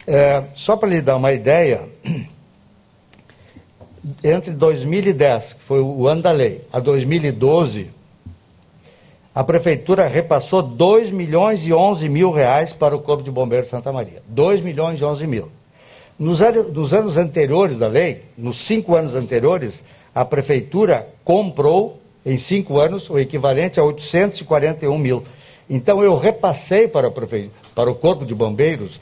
É, 0.06 0.44
só 0.54 0.76
para 0.76 0.90
lhe 0.90 1.00
dar 1.00 1.16
uma 1.16 1.33
ideia, 1.33 1.88
entre 4.22 4.50
2010, 4.50 5.54
que 5.54 5.62
foi 5.62 5.80
o 5.80 6.06
ano 6.06 6.20
da 6.20 6.30
lei, 6.30 6.62
a 6.70 6.78
2012, 6.78 7.90
a 9.35 9.45
prefeitura 9.45 10.07
repassou 10.09 10.61
2 10.62 11.11
milhões 11.11 11.66
e 11.66 11.73
11 11.73 12.09
mil 12.09 12.31
reais 12.33 12.73
para 12.73 12.97
o 12.97 13.01
Corpo 13.01 13.23
de 13.23 13.31
Bombeiros 13.31 13.66
de 13.66 13.71
Santa 13.71 13.93
Maria. 13.93 14.23
2 14.27 14.61
milhões 14.61 15.01
e 15.01 15.05
11 15.05 15.27
mil. 15.27 15.49
Nos, 16.19 16.43
anos- 16.43 16.73
nos 16.73 16.93
anos 16.93 17.16
anteriores 17.16 17.79
da 17.79 17.87
lei, 17.87 18.23
nos 18.37 18.57
cinco 18.59 18.95
anos 18.95 19.14
anteriores, 19.14 19.85
a 20.14 20.25
prefeitura 20.25 21.09
comprou, 21.25 21.99
em 22.27 22.37
cinco 22.37 22.79
anos, 22.79 23.09
o 23.09 23.19
equivalente 23.19 23.79
a 23.81 23.85
841 23.85 24.98
mil. 24.98 25.23
Então 25.69 26.02
eu 26.02 26.17
repassei 26.19 26.88
para, 26.88 27.07
a 27.09 27.13
para 27.75 27.90
o 27.90 27.94
Corpo 27.94 28.27
de 28.27 28.35
Bombeiros 28.35 29.00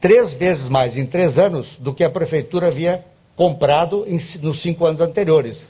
três 0.00 0.32
vezes 0.32 0.68
mais 0.68 0.96
em 0.96 1.04
três 1.04 1.38
anos 1.38 1.76
do 1.78 1.92
que 1.92 2.04
a 2.04 2.10
prefeitura 2.10 2.68
havia 2.68 3.04
comprado 3.34 4.04
em 4.06 4.18
nos 4.40 4.60
cinco 4.60 4.86
anos 4.86 5.00
anteriores. 5.00 5.66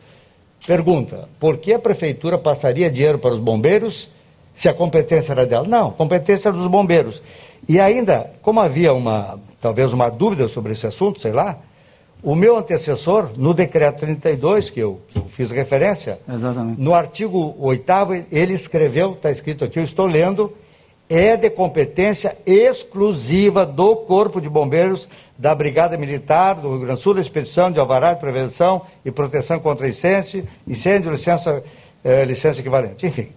Pergunta: 0.66 1.28
por 1.38 1.58
que 1.58 1.72
a 1.72 1.78
prefeitura 1.78 2.38
passaria 2.38 2.90
dinheiro 2.90 3.18
para 3.18 3.32
os 3.32 3.38
bombeiros 3.38 4.10
se 4.54 4.68
a 4.68 4.74
competência 4.74 5.32
era 5.32 5.46
dela? 5.46 5.66
Não, 5.66 5.90
competência 5.90 6.48
era 6.48 6.56
dos 6.56 6.66
bombeiros. 6.66 7.22
E 7.68 7.80
ainda, 7.80 8.30
como 8.42 8.60
havia 8.60 8.92
uma, 8.92 9.38
talvez 9.60 9.92
uma 9.92 10.08
dúvida 10.10 10.48
sobre 10.48 10.72
esse 10.72 10.86
assunto, 10.86 11.20
sei 11.20 11.32
lá, 11.32 11.58
o 12.22 12.34
meu 12.34 12.56
antecessor, 12.56 13.30
no 13.36 13.52
decreto 13.52 14.00
32, 14.00 14.70
que 14.70 14.80
eu, 14.80 15.00
que 15.08 15.18
eu 15.18 15.26
fiz 15.28 15.50
referência, 15.50 16.18
Exatamente. 16.26 16.80
no 16.80 16.94
artigo 16.94 17.54
8 17.58 17.84
ele 18.32 18.54
escreveu, 18.54 19.12
está 19.12 19.30
escrito 19.30 19.64
aqui, 19.64 19.78
eu 19.78 19.84
estou 19.84 20.06
lendo, 20.06 20.50
é 21.16 21.36
de 21.36 21.48
competência 21.48 22.36
exclusiva 22.44 23.64
do 23.64 23.94
Corpo 23.96 24.40
de 24.40 24.48
Bombeiros 24.48 25.08
da 25.38 25.54
Brigada 25.54 25.96
Militar 25.96 26.54
do 26.56 26.70
Rio 26.70 26.78
Grande 26.80 26.94
do 26.98 27.02
Sul, 27.02 27.14
da 27.14 27.20
Expedição 27.20 27.70
de 27.70 27.78
Alvará 27.78 28.14
de 28.14 28.20
Prevenção 28.20 28.82
e 29.04 29.10
Proteção 29.10 29.58
contra 29.60 29.88
Incêndio, 29.88 30.46
incêndio 30.66 31.10
licença, 31.12 31.62
eh, 32.04 32.24
licença 32.24 32.60
equivalente, 32.60 33.06
enfim. 33.06 33.28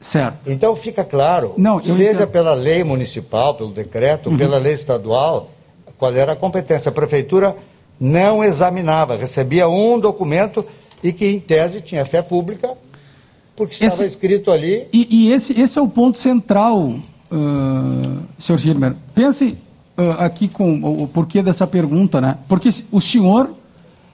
Certo. 0.00 0.50
Então 0.50 0.74
fica 0.76 1.04
claro, 1.04 1.54
Não, 1.56 1.80
seja 1.82 2.12
entendo. 2.12 2.28
pela 2.28 2.54
lei 2.54 2.82
municipal, 2.84 3.54
pelo 3.54 3.70
decreto, 3.70 4.30
Uhum. 4.30 4.36
pela 4.36 4.58
lei 4.58 4.74
estadual, 4.74 5.50
qual 5.98 6.14
era 6.14 6.32
a 6.32 6.36
competência. 6.36 6.88
A 6.88 6.92
prefeitura 6.92 7.56
não 7.98 8.42
examinava, 8.42 9.16
recebia 9.16 9.68
um 9.68 9.98
documento 9.98 10.64
e 11.02 11.12
que, 11.12 11.26
em 11.26 11.38
tese, 11.40 11.80
tinha 11.80 12.04
fé 12.04 12.22
pública, 12.22 12.70
porque 13.60 13.74
estava 13.74 13.92
Esse- 13.92 14.04
escrito 14.06 14.50
ali. 14.50 14.86
E, 14.92 15.06
e 15.10 15.32
esse, 15.32 15.60
esse 15.60 15.78
é 15.78 15.82
o 15.82 15.88
ponto 15.88 16.16
central, 16.16 16.78
uh, 16.80 18.18
senhor 18.38 18.58
Gilmer. 18.58 18.96
Pense 19.14 19.58
ah, 19.96 20.24
aqui 20.24 20.48
com 20.48 20.80
o, 20.80 21.02
o 21.02 21.08
porquê 21.08 21.42
dessa 21.42 21.66
pergunta, 21.66 22.22
né? 22.22 22.38
Porque 22.48 22.70
o 22.90 23.00
senhor, 23.02 23.50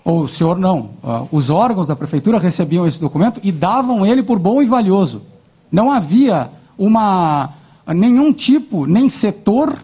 ou 0.05 0.23
o 0.23 0.29
senhor 0.29 0.59
não, 0.59 0.91
ah, 1.05 1.25
os 1.31 1.49
órgãos 1.49 1.87
da 1.87 1.95
prefeitura 1.95 2.41
recebiam 2.41 2.85
esse 2.89 3.01
documento 3.01 3.41
e 3.45 3.53
davam 3.53 4.05
ele 4.05 4.25
por 4.25 4.39
bom 4.41 4.61
e 4.61 4.67
valioso. 4.67 5.23
Não 5.71 5.93
havia 5.93 6.51
uma 6.77 7.55
nenhum 7.95 8.33
tipo, 8.33 8.85
nem 8.85 9.09
setor 9.09 9.81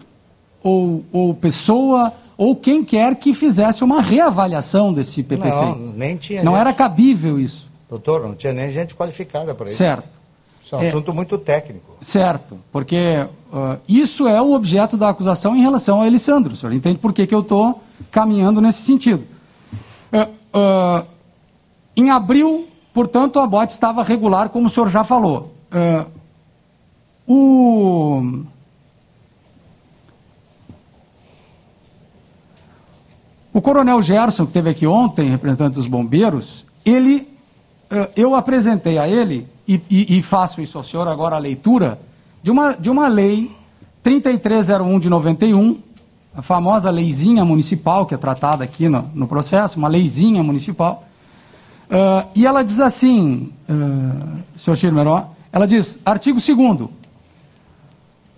ou, 0.61 1.05
ou 1.13 1.33
pessoa 1.33 2.11
ou 2.37 2.53
quem 2.55 2.83
quer 2.83 3.15
que 3.15 3.33
fizesse 3.33 3.81
uma 3.81 4.01
reavaliação 4.01 4.91
desse 4.93 5.23
PPC. 5.23 5.61
Não, 5.61 5.93
nem 5.95 6.17
tinha 6.17 6.43
Não 6.43 6.51
gente. 6.53 6.61
era 6.61 6.73
cabível 6.73 7.39
isso. 7.39 7.71
Doutor, 7.93 8.23
não 8.23 8.33
tinha 8.33 8.51
nem 8.51 8.71
gente 8.71 8.95
qualificada 8.95 9.53
para 9.53 9.67
isso. 9.67 9.77
Certo. 9.77 10.19
Isso 10.63 10.73
é 10.73 10.77
um 10.79 10.81
É. 10.81 10.87
assunto 10.87 11.13
muito 11.13 11.37
técnico. 11.37 11.95
Certo, 12.01 12.59
porque 12.71 13.27
ah, 13.53 13.77
isso 13.87 14.27
é 14.27 14.41
o 14.41 14.53
objeto 14.53 14.97
da 14.97 15.09
acusação 15.09 15.55
em 15.55 15.61
relação 15.61 16.01
a 16.01 16.07
Elisandro. 16.07 16.53
O 16.53 16.55
senhor 16.55 16.73
entende 16.73 16.97
por 16.97 17.13
que, 17.13 17.27
que 17.27 17.35
eu 17.35 17.41
estou 17.41 17.83
caminhando 18.09 18.59
nesse 18.59 18.81
sentido. 18.81 19.23
Ah, 20.11 20.27
ah, 20.55 21.03
em 21.95 22.09
abril, 22.09 22.67
portanto, 22.95 23.39
a 23.39 23.45
bote 23.45 23.73
estava 23.73 24.01
regular, 24.01 24.49
como 24.49 24.65
o 24.65 24.69
senhor 24.71 24.89
já 24.89 25.03
falou. 25.03 25.53
Ah, 25.71 26.07
o... 27.27 28.41
O 33.53 33.61
coronel 33.61 34.01
Gerson, 34.01 34.45
que 34.45 34.49
esteve 34.49 34.71
aqui 34.71 34.87
ontem, 34.87 35.29
representante 35.29 35.75
dos 35.75 35.85
bombeiros, 35.85 36.65
ele, 36.83 37.27
eu 38.15 38.35
apresentei 38.35 38.97
a 38.97 39.07
ele, 39.07 39.47
e, 39.67 39.79
e- 39.89 40.17
e 40.17 40.21
faço 40.21 40.61
isso 40.61 40.77
ao 40.77 40.83
senhor 40.83 41.07
agora 41.07 41.35
a 41.35 41.39
leitura, 41.39 41.99
de 42.41 42.51
uma, 42.51 42.73
de 42.73 42.89
uma 42.89 43.07
lei 43.07 43.51
3301 44.01 44.99
de 44.99 45.09
91, 45.09 45.79
a 46.35 46.41
famosa 46.41 46.89
leizinha 46.89 47.45
municipal, 47.45 48.05
que 48.05 48.13
é 48.13 48.17
tratada 48.17 48.63
aqui 48.63 48.89
no, 48.89 49.09
no 49.13 49.27
processo, 49.27 49.77
uma 49.77 49.87
leizinha 49.87 50.43
municipal. 50.43 51.03
Ah, 51.89 52.25
e 52.33 52.45
ela 52.45 52.63
diz 52.63 52.79
assim, 52.79 53.51
uh, 53.69 54.39
senhor 54.57 54.75
Schirmer, 54.75 55.07
ó, 55.07 55.25
ela 55.51 55.67
diz, 55.67 55.99
artigo 56.03 56.39
2 56.39 56.89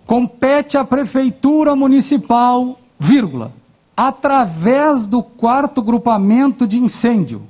compete 0.06 0.78
à 0.78 0.84
prefeitura 0.84 1.76
municipal, 1.76 2.78
vírgula, 3.00 3.54
através 3.96 5.06
do 5.06 5.24
quarto 5.24 5.82
grupamento 5.82 6.68
de 6.68 6.78
incêndio. 6.78 7.44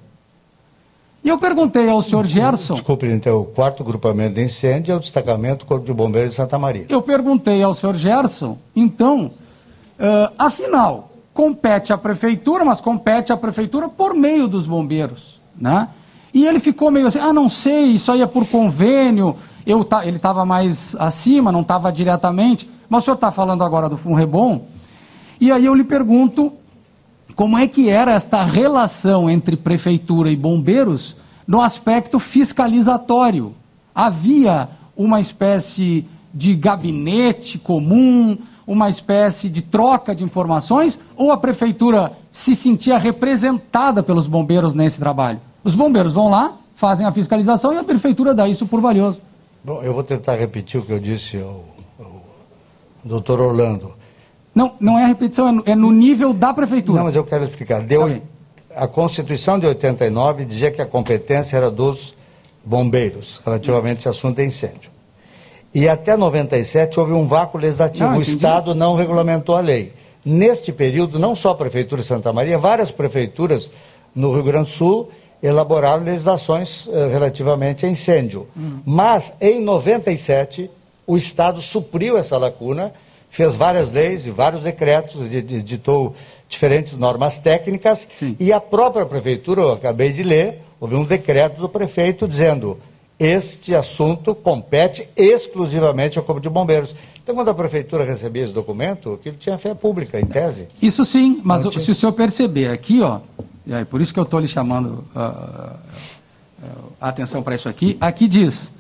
E 1.26 1.30
eu 1.30 1.40
perguntei 1.40 1.90
ao 1.90 2.04
senhor 2.04 2.24
Gerson, 2.28 2.76
Desculpe, 2.76 3.08
então, 3.08 3.40
o 3.42 3.46
quarto 3.46 3.84
grupamento 3.84 4.36
de 4.36 4.44
incêndio 4.44 4.92
é 4.92 4.96
o 4.96 5.00
destacamento 5.00 5.66
Corpo 5.66 5.84
de 5.84 5.92
Bombeiros 5.92 6.30
de 6.30 6.36
Santa 6.38 6.56
Maria. 6.60 6.86
eu 6.88 7.02
perguntei 7.02 7.64
ao 7.64 7.74
senhor 7.74 7.96
Gerson, 7.96 8.60
então, 8.76 9.32
ah, 10.00 10.32
afinal, 10.38 11.12
compete 11.34 11.92
à 11.92 11.98
prefeitura, 11.98 12.64
mas 12.64 12.80
compete 12.80 13.34
à 13.34 13.38
prefeitura 13.38 13.90
por 13.90 14.14
meio 14.14 14.48
dos 14.48 14.68
bombeiros, 14.68 15.42
né? 15.60 15.90
E 16.32 16.46
ele 16.46 16.60
ficou 16.60 16.92
meio 16.92 17.08
assim, 17.08 17.18
ah, 17.20 17.34
não 17.34 17.50
sei, 17.50 17.86
isso 17.94 18.12
aí 18.12 18.22
é 18.22 18.28
por 18.28 18.46
convênio, 18.46 19.36
eu 19.66 19.84
ta- 19.84 20.06
ele 20.06 20.18
estava 20.18 20.46
mais 20.46 20.96
acima, 21.00 21.52
não 21.52 21.62
estava 21.62 21.92
diretamente, 21.92 22.70
mas 22.88 23.02
o 23.02 23.06
senhor 23.06 23.16
está 23.16 23.32
falando 23.32 23.64
agora 23.64 23.90
do 23.90 23.98
Funrebom, 23.98 24.66
e 25.42 25.52
aí 25.52 25.66
eu 25.66 25.74
lhe 25.74 25.84
pergunto 25.84 26.54
como 27.34 27.58
é 27.58 27.68
que 27.68 27.90
era 27.90 28.14
esta 28.14 28.44
relação 28.44 29.30
entre 29.30 29.58
prefeitura 29.58 30.30
e 30.30 30.36
bombeiros 30.36 31.16
no 31.48 31.62
aspecto 31.62 32.20
fiscalizatório. 32.20 33.54
Havia 33.94 34.70
uma 34.96 35.20
espécie 35.20 36.06
de 36.34 36.56
gabinete 36.56 37.58
comum, 37.58 38.38
uma 38.68 38.90
espécie 38.90 39.50
de 39.50 39.62
troca 39.62 40.14
de 40.14 40.24
informações, 40.24 41.00
ou 41.16 41.32
a 41.32 41.38
prefeitura 41.38 42.12
se 42.32 42.56
sentia 42.56 42.98
representada 42.98 44.04
pelos 44.04 44.28
bombeiros 44.28 44.74
nesse 44.74 45.00
trabalho? 45.00 45.40
Os 45.64 45.76
bombeiros 45.76 46.14
vão 46.14 46.30
lá, 46.30 46.58
fazem 46.76 47.06
a 47.08 47.12
fiscalização 47.12 47.74
e 47.74 47.78
a 47.78 47.84
prefeitura 47.84 48.34
dá 48.34 48.48
isso 48.48 48.66
por 48.68 48.82
valioso. 48.82 49.22
Bom, 49.64 49.82
eu 49.82 49.94
vou 49.94 50.04
tentar 50.04 50.36
repetir 50.36 50.80
o 50.80 50.86
que 50.86 50.92
eu 50.92 51.00
disse 51.00 51.38
ao, 51.38 51.64
ao 52.00 52.22
doutor 53.04 53.40
Orlando. 53.40 53.94
Não, 54.56 54.74
não 54.80 54.98
é 54.98 55.06
repetição, 55.06 55.50
é 55.50 55.52
no, 55.52 55.64
é 55.68 55.76
no 55.76 55.92
nível 55.92 56.34
da 56.34 56.54
prefeitura. 56.54 57.00
Não, 57.00 57.06
mas 57.06 57.16
eu 57.16 57.26
quero 57.26 57.44
explicar. 57.44 57.82
Deu, 57.82 58.22
a 58.74 58.88
Constituição 58.88 59.60
de 59.60 59.68
89 59.68 60.46
dizia 60.46 60.72
que 60.72 60.82
a 60.82 60.86
competência 60.86 61.58
era 61.58 61.70
dos 61.70 62.16
bombeiros, 62.64 63.42
relativamente 63.46 63.98
a 63.98 64.00
esse 64.00 64.10
assunto 64.10 64.38
de 64.38 64.46
incêndio. 64.46 64.90
E 65.74 65.90
até 65.90 66.16
97 66.16 66.98
houve 67.00 67.12
um 67.12 67.28
vácuo 67.28 67.58
legislativo. 67.58 68.10
Não, 68.10 68.18
o. 68.18 68.22
Estado 68.22 68.74
não 68.74 68.96
regulamentou 68.96 69.56
a 69.56 69.60
lei. 69.60 69.92
Neste 70.24 70.72
período, 70.72 71.20
não 71.20 71.36
só 71.36 71.52
a 71.52 71.56
Prefeitura 71.56 72.02
de 72.02 72.08
Santa 72.08 72.32
Maria, 72.32 72.58
várias 72.58 72.92
prefeituras 72.92 73.70
no 74.16 74.34
Rio 74.34 74.44
Grande 74.44 74.72
do 74.72 74.76
Sul 74.76 75.12
elaboraram 75.44 76.04
legislações 76.04 76.88
eh, 76.92 77.08
relativamente 77.10 77.86
a 77.86 77.90
incêndio. 77.90 78.48
Mas, 78.86 79.34
em 79.40 79.62
97, 79.62 80.72
o 81.06 81.18
Estado 81.18 81.62
supriu 81.62 82.18
essa 82.18 82.38
lacuna, 82.38 82.94
fez 83.36 83.54
várias 83.54 83.92
leis 83.92 84.26
e 84.26 84.32
vários 84.32 84.64
decretos, 84.64 85.22
edi- 85.32 85.56
editou 85.56 86.16
diferentes 86.48 86.96
normas 86.96 87.38
técnicas, 87.38 88.08
e 88.40 88.54
a 88.54 88.62
própria 88.62 89.06
Prefeitura, 89.06 89.62
eu 89.62 89.74
acabei 89.74 90.14
de 90.14 90.24
ler, 90.24 90.62
houve 90.80 90.96
um 90.96 91.04
decreto 91.04 91.60
do 91.60 91.68
prefeito 91.68 92.26
dizendo 92.30 92.80
este 93.20 93.76
assunto 93.76 94.34
compete 94.34 95.10
exclusivamente 95.18 96.18
ao 96.18 96.24
Corpo 96.24 96.40
de 96.40 96.50
Bombeiros. 96.50 96.96
Então, 97.22 97.36
quando 97.36 97.50
a 97.50 97.54
Prefeitura 97.54 98.06
recebia 98.06 98.44
esse 98.44 98.54
documento, 98.54 99.14
aquilo 99.16 99.36
tinha 99.38 99.58
fé 99.58 99.74
pública, 99.74 100.18
em 100.18 100.26
tese. 100.26 100.68
Isso 100.82 101.04
sim, 101.04 101.42
mas 101.44 101.64
tinha- 101.64 101.84
se 101.84 101.92
o 101.92 101.96
senhor 101.96 102.14
perceber 102.14 102.68
aqui, 102.70 103.02
ó, 103.02 103.20
e 103.68 103.74
aí, 103.74 103.84
por 103.84 104.00
isso 104.00 104.14
que 104.14 104.20
eu 104.20 104.24
estou 104.24 104.40
lhe 104.40 104.48
chamando 104.48 105.04
ah, 105.14 105.76
ah, 106.64 106.68
a 107.02 107.10
atenção 107.10 107.44
para 107.44 107.56
isso 107.56 107.68
aqui, 107.68 107.98
aqui 108.00 108.28
diz, 108.30 108.72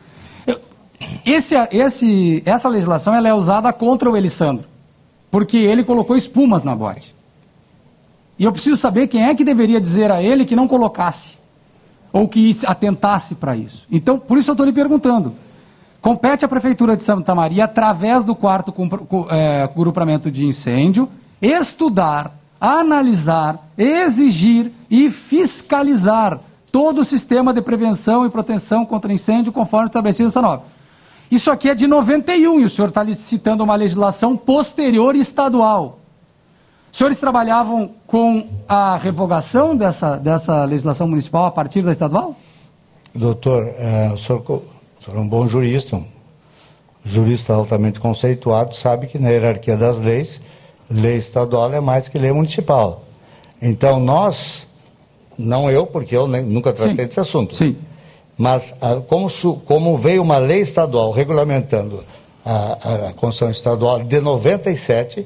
esse, 1.25 1.55
esse, 1.71 2.43
essa 2.45 2.69
legislação 2.69 3.13
ela 3.13 3.27
é 3.27 3.33
usada 3.33 3.71
contra 3.73 4.09
o 4.09 4.15
Elisandro, 4.15 4.65
porque 5.29 5.57
ele 5.57 5.83
colocou 5.83 6.15
espumas 6.15 6.63
na 6.63 6.75
bote. 6.75 7.15
E 8.37 8.43
eu 8.43 8.51
preciso 8.51 8.77
saber 8.77 9.07
quem 9.07 9.23
é 9.23 9.33
que 9.33 9.43
deveria 9.43 9.79
dizer 9.79 10.11
a 10.11 10.21
ele 10.21 10.45
que 10.45 10.55
não 10.55 10.67
colocasse, 10.67 11.37
ou 12.11 12.27
que 12.27 12.53
se 12.53 12.65
atentasse 12.65 13.35
para 13.35 13.55
isso. 13.55 13.85
Então, 13.91 14.19
por 14.19 14.37
isso 14.37 14.51
eu 14.51 14.53
estou 14.53 14.65
lhe 14.65 14.73
perguntando. 14.73 15.33
Compete 16.01 16.45
à 16.45 16.47
Prefeitura 16.47 16.95
de 16.95 17.03
Santa 17.03 17.33
Maria, 17.33 17.65
através 17.65 18.23
do 18.23 18.35
quarto 18.35 18.73
eh, 19.31 19.69
grupamento 19.75 20.29
de 20.29 20.45
incêndio, 20.45 21.09
estudar, 21.41 22.31
analisar, 22.59 23.67
exigir 23.77 24.71
e 24.89 25.09
fiscalizar 25.09 26.39
todo 26.71 27.01
o 27.01 27.05
sistema 27.05 27.53
de 27.53 27.61
prevenção 27.61 28.25
e 28.25 28.29
proteção 28.29 28.85
contra 28.85 29.11
incêndio 29.11 29.51
conforme 29.51 29.87
estabelecido 29.87 30.25
nessa 30.25 30.41
norma. 30.41 30.74
Isso 31.35 31.51
aqui 31.51 31.67
é 31.69 31.75
de 31.75 31.85
91 31.85 32.61
e 32.61 32.63
o 32.63 32.69
senhor 32.69 32.87
está 32.87 33.05
citando 33.13 33.61
uma 33.61 33.75
legislação 33.75 34.37
posterior 34.37 35.17
estadual. 35.17 35.99
Os 36.89 36.97
senhores 36.97 37.19
trabalhavam 37.19 37.91
com 38.07 38.47
a 38.69 38.95
revogação 38.95 39.75
dessa, 39.75 40.15
dessa 40.15 40.63
legislação 40.63 41.09
municipal 41.09 41.45
a 41.45 41.51
partir 41.51 41.81
da 41.81 41.91
estadual? 41.91 42.37
Doutor, 43.13 43.67
eh, 43.67 44.11
o, 44.13 44.17
senhor, 44.17 44.39
o 44.47 44.63
senhor 45.03 45.17
é 45.17 45.19
um 45.19 45.27
bom 45.27 45.45
jurista, 45.45 45.97
um 45.97 46.05
jurista 47.03 47.53
altamente 47.53 47.99
conceituado, 47.99 48.73
sabe 48.73 49.07
que 49.07 49.19
na 49.19 49.29
hierarquia 49.29 49.75
das 49.75 49.99
leis, 49.99 50.39
lei 50.89 51.17
estadual 51.17 51.73
é 51.73 51.81
mais 51.81 52.07
que 52.07 52.17
lei 52.17 52.31
municipal. 52.31 53.03
Então, 53.61 53.99
nós, 53.99 54.65
não 55.37 55.69
eu, 55.69 55.85
porque 55.85 56.15
eu 56.15 56.29
nem- 56.29 56.45
nunca 56.45 56.71
tratei 56.71 56.95
Sim. 56.95 57.05
desse 57.07 57.19
assunto, 57.19 57.53
Sim. 57.53 57.75
Mas 58.37 58.73
ah, 58.81 58.97
como, 59.07 59.29
su- 59.29 59.57
como 59.65 59.97
veio 59.97 60.21
uma 60.21 60.37
lei 60.37 60.61
estadual 60.61 61.11
regulamentando 61.11 62.03
a, 62.45 63.07
a 63.09 63.13
Constituição 63.13 63.49
Estadual 63.49 64.03
de 64.03 64.19
97, 64.19 65.25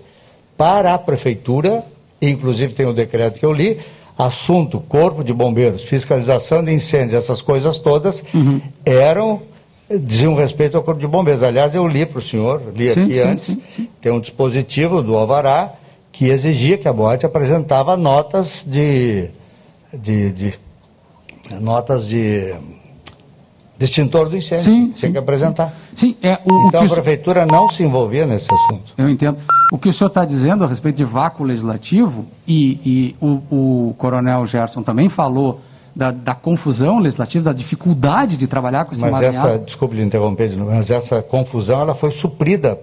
para 0.58 0.94
a 0.94 0.98
Prefeitura, 1.00 1.84
inclusive 2.22 2.74
tem 2.74 2.86
o 2.86 2.94
decreto 2.94 3.40
que 3.40 3.46
eu 3.46 3.52
li, 3.54 3.80
assunto 4.18 4.80
Corpo 4.82 5.24
de 5.24 5.34
Bombeiros, 5.34 5.84
fiscalização 5.84 6.64
de 6.64 6.72
incêndios, 6.74 7.24
essas 7.24 7.42
coisas 7.42 7.80
todas, 7.80 8.24
eram 8.86 9.42
diziam 9.90 10.36
respeito 10.36 10.78
ao 10.78 10.84
Corpo 10.84 11.00
de 11.02 11.08
Bombeiros. 11.08 11.42
Aliás, 11.42 11.74
eu 11.74 11.88
li 11.88 12.06
para 12.06 12.20
o 12.20 12.22
senhor, 12.22 12.62
li 12.76 12.94
Sim, 12.94 13.02
aqui 13.04 13.14
sim, 13.16 13.20
antes, 13.22 13.58
sim, 13.76 13.90
tem 14.00 14.12
um 14.12 14.20
dispositivo 14.20 15.02
do 15.02 15.18
Alvará 15.18 15.74
que 16.12 16.26
exigia 16.28 16.78
que 16.78 16.88
a 16.88 16.94
boate 16.94 17.26
apresentava 17.26 17.98
notas 17.98 18.64
de, 18.68 19.30
de, 19.94 20.32
de- 20.32 20.60
notas 21.60 22.08
de 22.08 22.54
extintor 23.80 24.30
do 24.30 24.36
incêndio. 24.38 24.64
Sim, 24.66 24.92
Tinha 24.96 25.12
que 25.12 25.18
apresentar. 25.18 25.74
Sim, 25.96 26.16
é 26.22 26.40
o, 26.46 26.68
Então 26.68 26.70
que 26.72 26.76
a 26.78 26.80
o 26.80 26.82
senhor- 26.90 26.94
prefeitura 26.96 27.46
não 27.46 27.70
se 27.70 27.84
envolvia 27.84 28.26
nesse 28.26 28.48
assunto. 28.54 28.94
Eu 28.98 29.10
entendo. 29.10 29.38
O 29.72 29.78
que 29.78 29.88
o 29.88 29.94
senhor 29.94 30.08
está 30.10 30.26
dizendo 30.26 30.64
a 30.64 30.68
respeito 30.68 30.96
de 30.98 31.06
vácuo 31.06 31.44
legislativo, 31.44 32.26
e, 32.48 32.80
e 32.86 33.16
o, 33.22 33.88
o 33.90 33.96
coronel 33.98 34.46
Gerson 34.48 34.82
também 34.82 35.08
falou 35.10 35.62
da, 35.96 36.12
da 36.12 36.34
confusão 36.36 37.00
legislativa, 37.00 37.46
da 37.46 37.54
dificuldade 37.54 38.36
de 38.38 38.48
trabalhar 38.48 38.86
com 38.86 38.94
esse 38.94 39.02
Mas 39.02 39.10
emaranhado. 39.12 39.48
essa, 39.50 39.60
desculpe 39.60 39.96
lhe 39.96 40.04
interromper, 40.04 40.56
mas 40.58 40.90
essa 40.90 41.22
confusão 41.22 41.82
ela 41.82 41.94
foi 41.94 42.12
suprida 42.12 42.80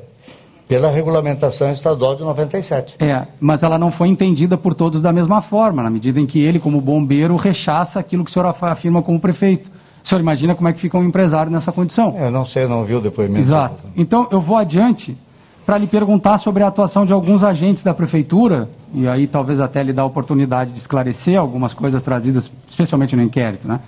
pela 0.69 0.91
regulamentação 0.91 1.71
estadual 1.71 2.17
de 2.17 2.23
97. 2.25 2.97
É, 2.99 3.27
mas 3.41 3.63
ela 3.63 3.79
não 3.79 3.91
foi 3.93 4.09
entendida 4.09 4.57
por 4.59 4.75
todos 4.75 5.01
da 5.01 5.13
mesma 5.13 5.41
forma, 5.41 5.83
na 5.83 5.91
medida 5.91 6.19
em 6.21 6.27
que 6.27 6.41
ele, 6.41 6.59
como 6.59 6.81
bombeiro, 6.81 7.37
rechaça 7.37 8.01
aquilo 8.01 8.25
que 8.25 8.31
o 8.31 8.33
senhor 8.35 8.47
afirma 8.63 9.01
como 9.03 9.21
prefeito. 9.21 9.71
O 10.07 10.09
senhor 10.09 10.21
imagina 10.21 10.55
como 10.55 10.69
é 10.69 10.73
que 10.73 10.79
fica 10.79 10.97
um 10.97 11.03
empresário 11.03 11.51
nessa 11.51 11.73
condição? 11.73 12.17
Eu 12.17 12.31
não 12.31 12.47
sei, 12.47 12.63
eu 12.63 12.69
não 12.69 12.85
vi 12.85 12.95
o 12.95 13.01
depoimento. 13.01 13.41
Exato. 13.41 13.83
Então, 13.97 14.29
eu 14.31 14.41
vou 14.41 14.57
adiante 14.57 15.17
para 15.67 15.77
lhe 15.79 15.89
perguntar 15.89 16.39
sobre 16.39 16.63
a 16.63 16.69
atuação 16.69 17.05
de 17.05 17.13
alguns 17.13 17.43
agentes 17.43 17.83
da 17.83 17.93
prefeitura, 17.93 18.71
e 18.95 19.09
aí 19.09 19.27
talvez 19.27 19.59
até 19.59 19.83
lhe 19.83 19.93
dar 19.93 20.03
a 20.03 20.05
oportunidade 20.05 20.71
de 20.71 20.79
esclarecer 20.79 21.37
algumas 21.37 21.75
coisas 21.75 22.05
trazidas, 22.05 22.49
especialmente 22.69 23.17
no 23.17 23.23
inquérito. 23.23 23.67
Né? 23.67 23.81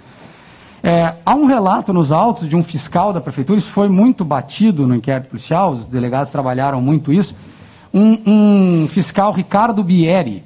É, 0.82 1.14
há 1.24 1.36
um 1.36 1.46
relato 1.46 1.92
nos 1.92 2.10
autos 2.10 2.48
de 2.48 2.56
um 2.56 2.64
fiscal 2.64 3.12
da 3.12 3.20
prefeitura, 3.20 3.56
isso 3.60 3.70
foi 3.70 3.88
muito 3.88 4.24
batido 4.24 4.88
no 4.88 4.96
inquérito 4.96 5.28
policial, 5.28 5.70
os 5.70 5.84
delegados 5.84 6.32
trabalharam 6.32 6.82
muito 6.82 7.12
isso, 7.12 7.32
um, 7.94 8.18
um 8.82 8.88
fiscal, 8.88 9.30
Ricardo 9.30 9.84
Bieri, 9.84 10.42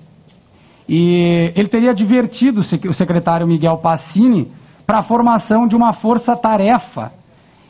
e 0.87 1.51
ele 1.57 1.69
teria 1.69 1.93
advertido 1.93 2.61
o 2.61 2.63
sec- 2.63 2.85
o 2.85 2.93
secretário 2.93 3.47
Miguel 3.47 3.79
Passini 3.79 4.53
para 4.93 4.99
a 4.99 5.03
formação 5.03 5.67
de 5.67 5.75
uma 5.75 5.95
força-tarefa 5.95 7.15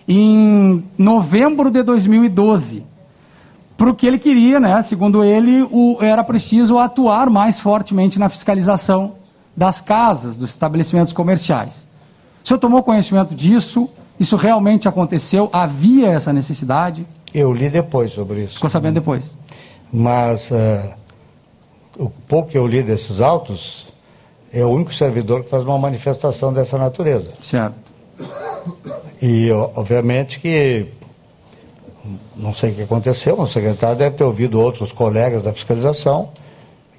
em 0.09 0.83
novembro 0.99 1.71
de 1.71 1.81
2012. 1.85 2.85
Porque 3.77 4.09
ele 4.09 4.19
queria, 4.19 4.59
né, 4.59 4.83
segundo 4.83 5.23
ele, 5.23 5.63
o, 5.71 5.99
era 6.01 6.25
preciso 6.25 6.81
atuar 6.81 7.31
mais 7.31 7.61
fortemente 7.61 8.19
na 8.19 8.29
fiscalização 8.29 9.13
das 9.57 9.81
casas, 9.81 10.37
dos 10.37 10.51
estabelecimentos 10.51 11.13
comerciais. 11.13 11.87
O 12.43 12.49
senhor 12.49 12.59
tomou 12.59 12.83
conhecimento 12.83 13.37
disso? 13.37 13.89
Isso 14.19 14.35
realmente 14.35 14.89
aconteceu? 14.89 15.49
Havia 15.53 16.09
essa 16.09 16.33
necessidade? 16.33 17.07
Eu 17.33 17.53
li 17.53 17.71
depois 17.71 18.11
sobre 18.11 18.47
isso. 18.47 18.55
Ficou 18.55 18.69
sabendo 18.69 18.95
depois? 18.95 19.33
Mas 19.93 20.51
eh, 20.51 20.93
o 21.97 22.11
pouco 22.11 22.51
que 22.51 22.59
eu 22.59 22.67
li 22.67 22.83
desses 22.83 23.21
autos 23.21 23.92
é 24.53 24.65
o 24.65 24.69
único 24.69 24.93
servidor 24.93 25.45
que 25.45 25.51
faz 25.51 25.65
uma 25.65 25.79
manifestação 25.79 26.53
dessa 26.53 26.77
natureza. 26.77 27.31
Certo. 27.41 27.75
E 29.21 29.51
obviamente 29.51 30.39
que 30.39 30.87
não 32.37 32.53
sei 32.53 32.73
o 32.73 32.75
que 32.75 32.83
aconteceu, 32.83 33.37
mas 33.39 33.51
o 33.51 33.53
secretário 33.53 33.97
deve 33.97 34.17
ter 34.17 34.25
ouvido 34.25 34.61
outros 34.61 34.93
colegas 34.93 35.43
da 35.43 35.53
fiscalização 35.53 36.31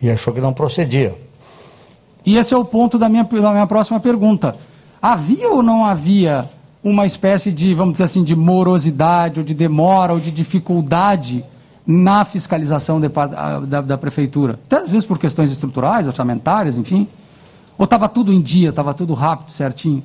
e 0.01 0.10
achou 0.10 0.34
que 0.34 0.41
não 0.41 0.54
procedia. 0.54 1.16
E 2.26 2.38
esse 2.38 2.54
é 2.54 2.58
o 2.58 2.64
ponto 2.64 2.97
da 2.97 3.10
minha, 3.10 3.24
da 3.24 3.51
minha 3.51 3.68
próxima 3.68 3.99
pergunta. 3.99 4.56
Havia 5.01 5.49
ou 5.49 5.62
não 5.62 5.86
havia 5.86 6.45
uma 6.84 7.06
espécie 7.06 7.51
de, 7.51 7.74
vamos 7.74 7.93
dizer 7.93 8.06
assim, 8.06 8.24
de 8.24 8.36
morosidade, 8.36 9.39
ou 9.39 9.45
de 9.45 9.54
demora, 9.54 10.14
ou 10.14 10.20
de 10.20 10.32
dificuldade 10.32 11.43
na 11.86 12.24
fiscalização 12.24 13.01
ah, 13.36 13.60
da, 13.60 13.82
da 13.82 13.97
prefeitura? 13.97 14.60
Até 14.66 14.78
às 14.78 14.89
vezes 14.89 15.06
por 15.06 15.20
questões 15.20 15.51
estruturais, 15.51 16.08
orçamentárias, 16.08 16.78
enfim. 16.78 17.08
Ou 17.78 17.86
estava 17.86 18.07
tudo 18.07 18.32
em 18.32 18.41
dia, 18.41 18.69
estava 18.69 18.93
tudo 18.93 19.13
rápido, 19.13 19.51
certinho? 19.51 20.03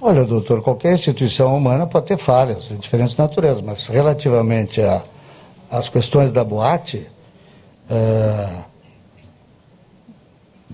Olha, 0.00 0.24
doutor, 0.24 0.62
qualquer 0.62 0.94
instituição 0.94 1.56
humana 1.56 1.86
pode 1.86 2.06
ter 2.06 2.16
falhas 2.16 2.68
de 2.68 2.76
diferentes 2.78 3.16
naturezas, 3.16 3.60
mas 3.62 3.86
relativamente 3.88 4.80
às 5.70 5.88
questões 5.88 6.30
da 6.30 6.44
boate, 6.44 7.04
eh, 7.90 8.48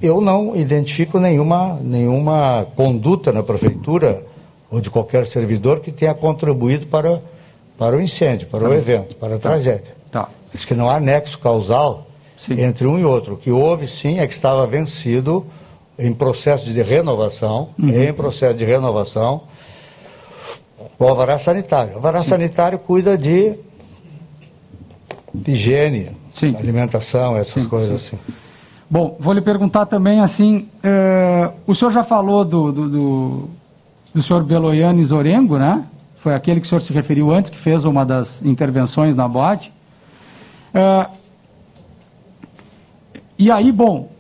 eu 0.02 0.20
não 0.20 0.54
identifico 0.54 1.18
nenhuma, 1.18 1.78
nenhuma 1.80 2.66
conduta 2.76 3.32
na 3.32 3.42
prefeitura 3.42 4.24
ou 4.70 4.80
de 4.80 4.90
qualquer 4.90 5.26
servidor 5.26 5.80
que 5.80 5.90
tenha 5.90 6.12
contribuído 6.14 6.86
para, 6.86 7.22
para 7.78 7.96
o 7.96 8.00
incêndio, 8.00 8.46
para 8.48 8.64
o 8.66 8.68
Tá. 8.68 8.74
evento, 8.76 9.16
para 9.16 9.36
a 9.36 9.38
Tá. 9.38 9.48
tragédia. 9.50 9.94
Tá. 10.10 10.28
Acho 10.54 10.66
que 10.66 10.74
não 10.74 10.90
há 10.90 11.00
nexo 11.00 11.38
causal 11.38 12.06
entre 12.50 12.86
um 12.86 12.98
e 12.98 13.04
outro. 13.04 13.34
O 13.34 13.36
que 13.36 13.50
houve, 13.50 13.88
sim, 13.88 14.18
é 14.18 14.26
que 14.26 14.34
estava 14.34 14.66
vencido 14.66 15.46
em 15.98 16.12
processo 16.12 16.66
de 16.66 16.82
renovação, 16.82 17.68
Uhum. 17.78 18.02
em 18.02 18.12
processo 18.12 18.56
de 18.56 18.64
renovação, 18.64 19.42
o 20.98 21.04
alvará 21.04 21.38
sanitário. 21.38 21.92
O 21.92 21.96
alvará 21.96 22.20
sanitário 22.20 22.78
cuida 22.78 23.16
de, 23.16 23.54
higiene, 25.46 26.10
alimentação, 26.58 27.36
essas 27.36 27.66
coisas 27.66 27.94
assim. 27.94 28.18
Bom, 28.90 29.16
vou 29.18 29.32
lhe 29.32 29.40
perguntar 29.40 29.86
também 29.86 30.20
assim, 30.20 30.68
eh, 30.82 31.50
o 31.66 31.74
senhor 31.74 31.90
já 31.90 32.04
falou 32.04 32.44
do, 32.44 32.70
do, 32.70 32.88
do, 32.88 33.48
do 34.14 34.22
senhor 34.22 34.44
Beloiane 34.44 35.02
Zorengo, 35.04 35.58
né? 35.58 35.84
Foi 36.16 36.34
aquele 36.34 36.60
que 36.60 36.66
o 36.66 36.68
senhor 36.68 36.80
se 36.80 36.92
referiu 36.92 37.32
antes, 37.32 37.50
que 37.50 37.58
fez 37.58 37.84
uma 37.84 38.04
das 38.04 38.42
intervenções 38.42 39.16
na 39.16 39.26
boate. 39.26 39.72
Eh, 40.72 41.06
e 43.38 43.50
aí, 43.50 43.72
bom, 43.72 44.10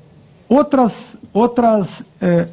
outras, 0.48 1.16
outras 1.32 2.04
eh, 2.20 2.48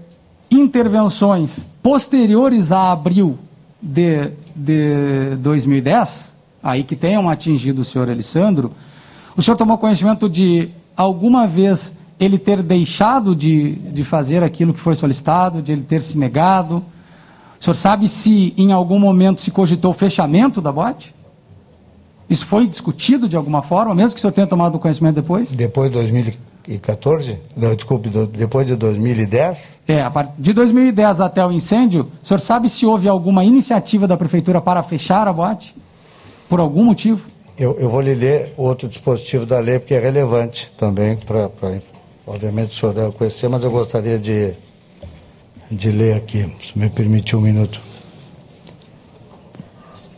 intervenções 0.50 1.66
posteriores 1.82 2.72
a 2.72 2.92
abril 2.92 3.38
de, 3.82 4.32
de 4.56 5.36
2010, 5.38 6.38
aí 6.62 6.84
que 6.84 6.96
tenham 6.96 7.30
atingido 7.30 7.82
o 7.82 7.86
senhor 7.86 8.10
Alessandro, 8.10 8.72
o 9.36 9.42
senhor 9.42 9.58
tomou 9.58 9.78
conhecimento 9.78 10.30
de 10.30 10.70
alguma 10.96 11.48
vez 11.48 11.94
ele 12.20 12.38
ter 12.38 12.62
deixado 12.62 13.36
de, 13.36 13.74
de 13.74 14.04
fazer 14.04 14.44
aquilo 14.44 14.74
que 14.74 14.80
foi 14.80 14.94
solicitado, 14.94 15.62
de 15.62 15.72
ele 15.72 15.82
ter 15.82 16.04
se 16.04 16.18
negado? 16.20 16.84
O 17.60 17.64
senhor 17.64 17.74
sabe 17.74 18.08
se 18.08 18.54
em 18.58 18.72
algum 18.72 19.00
momento 19.00 19.42
se 19.42 19.50
cogitou 19.50 19.92
o 19.92 19.94
fechamento 19.94 20.62
da 20.62 20.72
boate? 20.72 21.16
Isso 22.30 22.46
foi 22.46 22.68
discutido 22.68 23.28
de 23.28 23.36
alguma 23.36 23.62
forma, 23.62 23.96
mesmo 23.96 24.14
que 24.14 24.20
o 24.20 24.22
senhor 24.22 24.34
tenha 24.34 24.48
tomado 24.48 24.78
conhecimento 24.78 25.16
depois? 25.16 25.52
Depois 25.52 25.92
de 25.92 25.98
2014? 26.78 27.38
Não, 27.56 27.76
desculpe, 27.76 28.10
do- 28.10 28.28
depois 28.28 28.66
de 28.66 28.76
2010? 28.76 29.76
É, 29.88 30.02
a 30.02 30.10
partir 30.10 30.34
de 30.38 30.54
2010 30.54 31.20
até 31.20 31.46
o 31.46 31.52
incêndio, 31.52 32.10
o 32.22 32.26
senhor 32.26 32.40
sabe 32.40 32.70
se 32.70 32.86
houve 32.86 33.08
alguma 33.08 33.44
iniciativa 33.44 34.08
da 34.08 34.16
prefeitura 34.16 34.62
para 34.62 34.82
fechar 34.84 35.28
a 35.28 35.34
boate? 35.34 35.76
Por 36.48 36.60
algum 36.60 36.84
motivo? 36.86 37.26
Eu, 37.58 37.78
eu 37.80 37.90
vou 37.90 38.02
lhe 38.02 38.14
ler 38.14 38.54
outro 38.58 38.88
dispositivo 38.88 39.46
da 39.46 39.60
lei, 39.60 39.80
porque 39.80 39.94
é 39.94 40.00
relevante 40.00 40.72
também 40.78 41.18
para. 41.18 41.50
Obviamente 42.26 42.72
o 42.72 42.76
senhor 42.76 42.94
deve 42.94 43.12
conhecer, 43.14 43.50
mas 43.50 43.64
eu 43.64 43.72
gostaria 43.72 44.18
de, 44.18 44.54
de 45.70 45.90
ler 45.92 46.16
aqui, 46.16 46.50
se 46.64 46.78
me 46.78 46.90
permitir 46.90 47.36
um 47.36 47.42
minuto. 47.42 47.80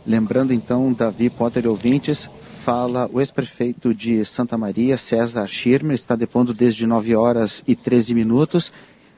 Lembrando 0.06 0.52
então, 0.52 0.92
Davi 0.92 1.30
Potter 1.30 1.64
e 1.64 1.68
ouvintes, 1.68 2.28
fala 2.64 3.10
o 3.12 3.20
ex-prefeito 3.20 3.92
de 3.92 4.24
Santa 4.24 4.56
Maria, 4.56 4.96
César 4.96 5.46
Schirmer, 5.46 5.94
está 5.94 6.16
depondo 6.16 6.54
desde 6.54 6.86
9 6.86 7.14
horas 7.14 7.62
e 7.66 7.76
13 7.76 8.14
minutos. 8.14 8.72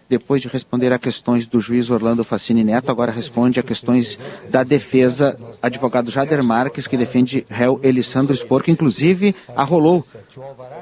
Depois 0.09 0.43
de 0.43 0.49
responder 0.49 0.93
a 0.93 0.99
questões 0.99 1.47
do 1.47 1.61
juiz 1.61 1.89
Orlando 1.89 2.25
Facini 2.25 2.65
Neto, 2.65 2.91
agora 2.91 3.13
responde 3.13 3.61
a 3.61 3.63
questões 3.63 4.19
da 4.51 4.65
defesa, 4.65 5.39
advogado 5.63 6.11
Jader 6.11 6.43
Marques, 6.43 6.89
que 6.89 6.97
defende 6.97 7.47
réu 7.49 7.79
Elisandro 7.85 8.35
Spor, 8.35 8.65
que 8.65 8.73
inclusive 8.73 9.33
arrolou 9.55 10.05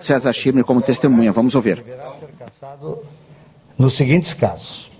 César 0.00 0.32
Schirmer 0.32 0.64
como 0.64 0.80
testemunha. 0.80 1.32
Vamos 1.32 1.54
ouvir. 1.54 1.84
Nos 3.76 3.92
seguintes 3.92 4.32
casos. 4.32 4.93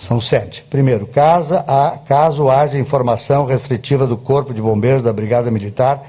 São 0.00 0.18
sete. 0.18 0.64
Primeiro, 0.70 1.06
caso, 1.06 1.54
há- 1.66 1.98
caso 2.08 2.48
haja 2.48 2.78
informação 2.78 3.44
restritiva 3.44 4.06
do 4.06 4.16
Corpo 4.16 4.54
de 4.54 4.62
Bombeiros 4.62 5.02
da 5.02 5.12
Brigada 5.12 5.50
Militar 5.50 6.02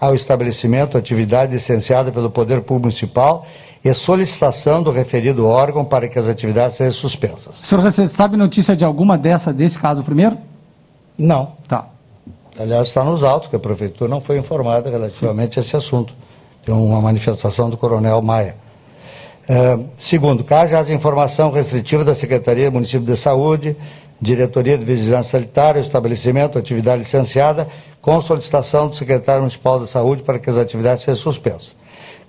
ao 0.00 0.14
estabelecimento, 0.14 0.96
atividade 0.96 1.52
licenciada 1.52 2.10
pelo 2.10 2.30
Poder 2.30 2.62
Público 2.62 2.84
Municipal 2.86 3.46
e 3.84 3.92
solicitação 3.92 4.82
do 4.82 4.90
referido 4.90 5.46
órgão 5.46 5.84
para 5.84 6.08
que 6.08 6.18
as 6.18 6.26
atividades 6.26 6.78
sejam 6.78 6.94
suspensas. 6.94 7.60
O 7.60 7.66
senhor 7.66 7.82
rece- 7.84 8.08
sabe 8.08 8.34
notícia 8.38 8.74
de 8.74 8.82
alguma 8.82 9.18
dessa, 9.18 9.52
desse 9.52 9.78
caso 9.78 10.02
primeiro? 10.02 10.38
Não. 11.18 11.52
Tá. 11.68 11.84
Aliás, 12.58 12.88
está 12.88 13.04
nos 13.04 13.22
autos 13.22 13.48
que 13.50 13.56
a 13.56 13.58
Prefeitura 13.58 14.08
não 14.08 14.22
foi 14.22 14.38
informada 14.38 14.88
relativamente 14.88 15.58
a 15.58 15.62
esse 15.62 15.76
assunto. 15.76 16.14
Tem 16.64 16.74
uma 16.74 17.00
manifestação 17.02 17.68
do 17.68 17.76
Coronel 17.76 18.22
Maia. 18.22 18.56
Eh, 19.48 19.78
segundo, 19.98 20.42
caso 20.42 20.74
haja 20.76 20.92
informação 20.92 21.50
restritiva 21.50 22.02
da 22.04 22.14
Secretaria 22.14 22.70
do 22.70 22.74
Município 22.74 23.06
de 23.06 23.16
Saúde, 23.16 23.76
diretoria 24.20 24.78
de 24.78 24.84
vigilância 24.84 25.32
sanitária, 25.32 25.80
estabelecimento, 25.80 26.58
atividade 26.58 27.02
licenciada, 27.02 27.68
com 28.00 28.18
solicitação 28.20 28.88
do 28.88 28.94
secretário 28.94 29.42
municipal 29.42 29.78
da 29.78 29.86
saúde 29.86 30.22
para 30.22 30.38
que 30.38 30.48
as 30.48 30.56
atividades 30.56 31.02
sejam 31.04 31.20
suspensas. 31.22 31.76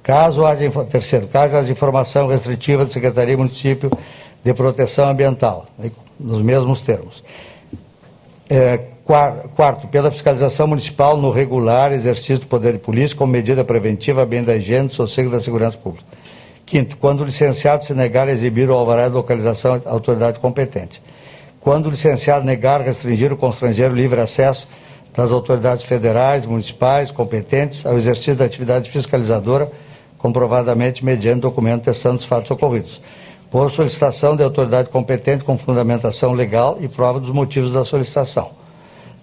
Caso 0.03 0.45
haja, 0.45 0.69
terceiro, 0.85 1.27
caso 1.27 1.55
haja 1.57 1.71
informação 1.71 2.27
restritiva 2.27 2.85
da 2.85 2.91
Secretaria 2.91 3.37
Município 3.37 3.89
de 4.43 4.53
Proteção 4.53 5.09
Ambiental, 5.09 5.65
aí, 5.81 5.91
nos 6.19 6.41
mesmos 6.41 6.81
termos. 6.81 7.23
É, 8.49 8.79
qua- 9.03 9.37
quarto, 9.55 9.87
pela 9.87 10.11
fiscalização 10.11 10.67
municipal 10.67 11.17
no 11.17 11.31
regular 11.31 11.91
exercício 11.91 12.39
do 12.39 12.47
poder 12.47 12.73
de 12.73 12.79
polícia 12.79 13.17
como 13.17 13.31
medida 13.31 13.63
preventiva 13.63 14.25
bem 14.25 14.43
da 14.43 14.55
higiene, 14.55 14.87
do 14.89 14.93
sossego 14.93 15.31
da 15.31 15.39
segurança 15.39 15.77
pública. 15.77 16.05
Quinto, 16.65 16.97
quando 16.97 17.21
o 17.21 17.25
licenciado 17.25 17.85
se 17.85 17.93
negar 17.93 18.27
a 18.27 18.31
exibir 18.31 18.69
o 18.69 18.73
alvará 18.73 19.07
de 19.07 19.13
localização 19.13 19.81
à 19.85 19.91
autoridade 19.91 20.39
competente. 20.39 21.01
Quando 21.59 21.87
o 21.87 21.89
licenciado 21.89 22.45
negar, 22.45 22.81
restringir 22.81 23.31
ou 23.31 23.37
constranger 23.37 23.91
o 23.91 23.95
livre 23.95 24.19
acesso 24.19 24.67
das 25.15 25.31
autoridades 25.31 25.83
federais, 25.83 26.45
municipais, 26.45 27.11
competentes 27.11 27.85
ao 27.85 27.97
exercício 27.97 28.35
da 28.35 28.45
atividade 28.45 28.89
fiscalizadora, 28.89 29.71
comprovadamente 30.17 31.05
mediante 31.05 31.41
documento 31.41 31.83
testando 31.83 32.19
os 32.19 32.25
fatos 32.25 32.49
ocorridos. 32.51 32.99
Por 33.49 33.69
solicitação 33.69 34.35
de 34.35 34.43
autoridade 34.43 34.89
competente 34.89 35.43
com 35.43 35.57
fundamentação 35.57 36.33
legal 36.33 36.77
e 36.81 36.87
prova 36.87 37.19
dos 37.19 37.29
motivos 37.29 37.71
da 37.71 37.85
solicitação. 37.85 38.51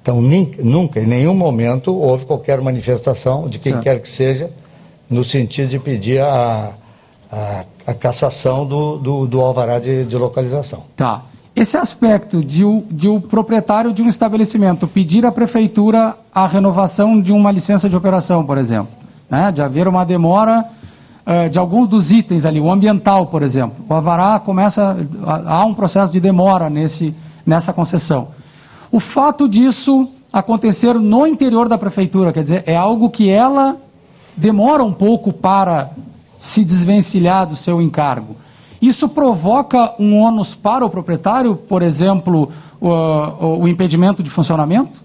Então, 0.01 0.20
nunca, 0.20 1.01
em 1.01 1.07
nenhum 1.07 1.34
momento, 1.34 1.97
houve 1.97 2.24
qualquer 2.24 2.61
manifestação 2.61 3.49
de 3.49 3.59
quem 3.59 3.72
Certo. 3.72 3.84
quer 3.84 4.01
que 4.01 4.09
seja, 4.09 4.51
no 5.09 5.22
sentido 5.22 5.68
de 5.68 5.78
pedir 5.78 6.20
a, 6.20 6.72
a, 7.32 7.64
a 7.86 7.94
cassação 7.94 8.66
do, 8.66 8.98
do, 8.98 9.26
do 9.26 9.40
alvará 9.40 9.78
de, 9.78 10.04
de 10.04 10.16
localização. 10.16 10.84
Tá. 10.94 11.22
Esse 11.56 11.76
aspecto 11.76 12.44
de 12.44 12.64
o, 12.64 12.84
de 12.90 13.08
o 13.08 13.20
proprietário 13.20 13.92
de 13.92 14.02
um 14.02 14.08
estabelecimento 14.08 14.86
pedir 14.86 15.24
à 15.24 15.32
prefeitura 15.32 16.16
a 16.34 16.46
renovação 16.46 17.20
de 17.20 17.32
uma 17.32 17.50
licença 17.50 17.88
de 17.88 17.96
operação, 17.96 18.44
por 18.44 18.58
exemplo, 18.58 18.92
né, 19.28 19.50
de 19.50 19.60
haver 19.60 19.88
uma 19.88 20.04
demora 20.04 20.64
eh, 21.26 21.48
de 21.48 21.58
alguns 21.58 21.88
dos 21.88 22.10
itens 22.10 22.46
ali, 22.46 22.58
o 22.58 22.70
ambiental, 22.70 23.26
por 23.26 23.42
exemplo. 23.42 23.84
O 23.88 23.94
Avará 23.94 24.40
começa, 24.40 24.96
há 25.24 25.64
um 25.64 25.74
processo 25.74 26.12
de 26.12 26.20
demora 26.20 26.70
nesse, 26.70 27.14
nessa 27.44 27.72
concessão. 27.72 28.28
O 28.90 28.98
fato 28.98 29.46
disso 29.46 30.08
acontecer 30.32 30.94
no 30.94 31.26
interior 31.26 31.68
da 31.68 31.76
prefeitura, 31.76 32.32
quer 32.32 32.42
dizer, 32.42 32.64
é 32.66 32.74
algo 32.74 33.10
que 33.10 33.30
ela 33.30 33.76
demora 34.34 34.82
um 34.82 34.92
pouco 34.92 35.32
para 35.32 35.90
se 36.43 36.64
desvencilhar 36.64 37.47
do 37.47 37.55
seu 37.55 37.80
encargo. 37.80 38.34
Isso 38.80 39.09
provoca 39.09 39.95
um 39.97 40.16
ônus 40.18 40.57
para 40.57 40.84
o 40.84 40.90
proprietário, 40.90 41.55
por 41.55 41.82
exemplo, 41.82 42.51
o, 42.80 42.88
o- 43.61 43.68
impedimento 43.68 44.24
de 44.24 44.28
funcionamento? 44.28 45.05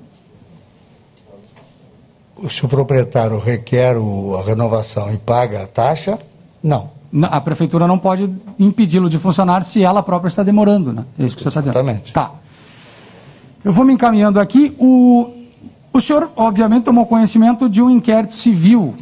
Se 2.49 2.65
o 2.65 2.67
proprietário 2.67 3.37
requer 3.37 3.95
a 3.97 4.41
renovação 4.43 5.13
e 5.13 5.17
paga 5.17 5.61
a 5.61 5.67
taxa, 5.67 6.17
não. 6.63 6.89
A 7.29 7.39
prefeitura 7.39 7.85
não 7.87 7.99
pode 7.99 8.33
impedi-lo 8.57 9.07
de 9.07 9.19
funcionar 9.19 9.61
se 9.61 9.83
ela 9.83 10.01
própria 10.01 10.29
está 10.29 10.41
demorando, 10.41 10.91
né? 10.91 11.05
É 11.19 11.25
isso 11.25 11.35
que 11.37 11.43
você 11.43 11.49
está 11.49 11.61
dizendo. 11.61 11.75
Exatamente. 11.77 12.11
Tá. 12.13 12.31
Eu 13.63 13.71
vou 13.71 13.85
me 13.85 13.93
encaminhando 13.93 14.39
aqui. 14.39 14.75
O, 14.79 15.29
o 15.93 16.01
senhor, 16.01 16.31
obviamente, 16.35 16.85
tomou 16.85 17.05
conhecimento 17.05 17.69
de 17.69 17.79
um 17.79 17.91
inquérito 17.91 18.33
civil 18.33 18.95